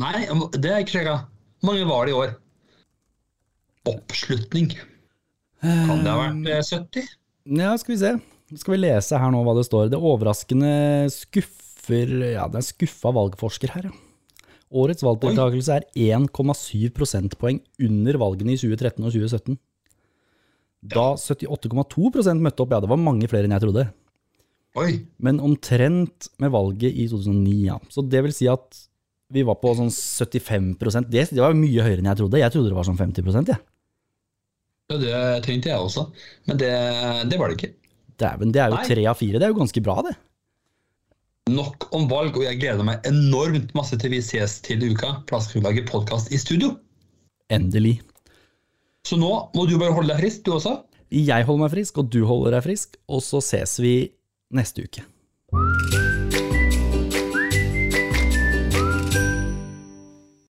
Nei, 0.00 0.24
det 0.56 0.72
har 0.72 0.80
jeg 0.80 0.88
ikke 0.88 0.96
sjekka. 0.98 1.16
Hvor 1.60 1.70
mange 1.70 1.86
var 1.86 2.08
det 2.08 2.14
i 2.14 2.18
år? 2.18 2.34
Oppslutning. 3.90 4.74
Kan 5.60 6.04
det 6.04 6.10
ha 6.10 6.18
vært 6.18 6.50
eh, 6.50 6.64
70? 6.66 7.16
Ja, 7.60 7.72
skal 7.80 7.94
vi 7.94 8.00
se. 8.00 8.12
Skal 8.58 8.74
vi 8.74 8.82
lese 8.82 9.18
her 9.20 9.30
nå 9.32 9.42
hva 9.46 9.54
det 9.58 9.66
står. 9.68 9.90
Det 9.92 9.98
overraskende 9.98 10.70
skuffer 11.14 11.60
Ja, 12.34 12.46
det 12.50 12.60
er 12.60 12.66
skuffa 12.66 13.12
valgforsker 13.14 13.72
her, 13.76 13.90
ja. 13.90 13.96
Årets 14.70 15.02
valgdeltakelse 15.02 15.80
er 15.80 15.86
1,7 15.98 16.92
prosentpoeng 16.94 17.56
under 17.82 18.18
valgene 18.22 18.54
i 18.54 18.60
2013 18.60 19.02
og 19.02 19.10
2017. 19.16 19.56
Da 20.92 21.06
78,2% 21.18 22.38
møtte 22.44 22.62
opp, 22.62 22.76
ja, 22.76 22.78
det 22.80 22.90
var 22.92 23.00
mange 23.02 23.26
flere 23.30 23.48
enn 23.48 23.56
jeg 23.56 23.64
trodde. 23.64 23.88
Oi. 24.78 24.92
Men 25.18 25.42
omtrent 25.42 26.30
med 26.38 26.54
valget 26.54 26.94
i 26.94 27.08
2009, 27.10 27.56
ja. 27.66 27.80
Så 27.90 28.06
det 28.06 28.22
vil 28.28 28.36
si 28.36 28.46
at 28.50 28.78
vi 29.34 29.42
var 29.46 29.58
på 29.58 29.74
sånn 29.78 29.90
75 29.90 30.72
det, 31.10 31.26
det 31.34 31.42
var 31.42 31.58
mye 31.58 31.82
høyere 31.82 31.98
enn 32.02 32.10
jeg 32.12 32.22
trodde. 32.22 32.38
Jeg 32.38 32.54
trodde 32.54 32.70
det 32.70 32.78
var 32.78 32.86
sånn 32.86 32.98
50 33.00 33.26
jeg. 33.26 33.50
Ja. 33.50 33.60
Ja, 34.90 34.96
det 34.98 35.18
tenkte 35.46 35.70
jeg 35.70 35.78
også. 35.78 36.08
Men 36.50 36.58
det, 36.58 36.70
det 37.30 37.38
var 37.38 37.50
det 37.50 37.58
ikke. 37.58 37.74
Dæven, 38.20 38.52
det 38.54 38.62
er 38.62 38.74
jo 38.74 38.82
tre 38.86 39.06
av 39.10 39.18
fire. 39.18 39.40
Det 39.40 39.48
er 39.48 39.54
jo 39.54 39.60
ganske 39.60 39.82
bra, 39.84 39.96
det. 40.06 40.14
Nok 41.50 41.88
om 41.96 42.06
valg, 42.10 42.36
og 42.38 42.44
jeg 42.46 42.60
gleder 42.60 42.86
meg 42.86 43.08
enormt 43.08 43.72
masse 43.74 43.96
til 43.98 44.14
vi 44.14 44.20
ses 44.22 44.60
til 44.66 44.84
uka. 44.92 45.16
Plassgrunnlaget 45.30 45.90
podkast 45.90 46.30
i 46.30 46.38
studio. 46.38 46.76
Endelig. 47.50 47.98
Så 49.08 49.18
nå 49.18 49.32
må 49.56 49.66
du 49.66 49.78
bare 49.80 49.96
holde 49.96 50.12
deg 50.12 50.22
frisk, 50.22 50.44
du 50.46 50.54
også. 50.58 50.76
Jeg 51.10 51.48
holder 51.48 51.64
meg 51.64 51.74
frisk, 51.74 51.98
og 51.98 52.12
du 52.12 52.22
holder 52.28 52.58
deg 52.58 52.66
frisk, 52.68 53.00
og 53.10 53.24
så 53.26 53.42
ses 53.42 53.78
vi 53.82 53.94
neste 54.54 54.86
uke. 54.86 55.06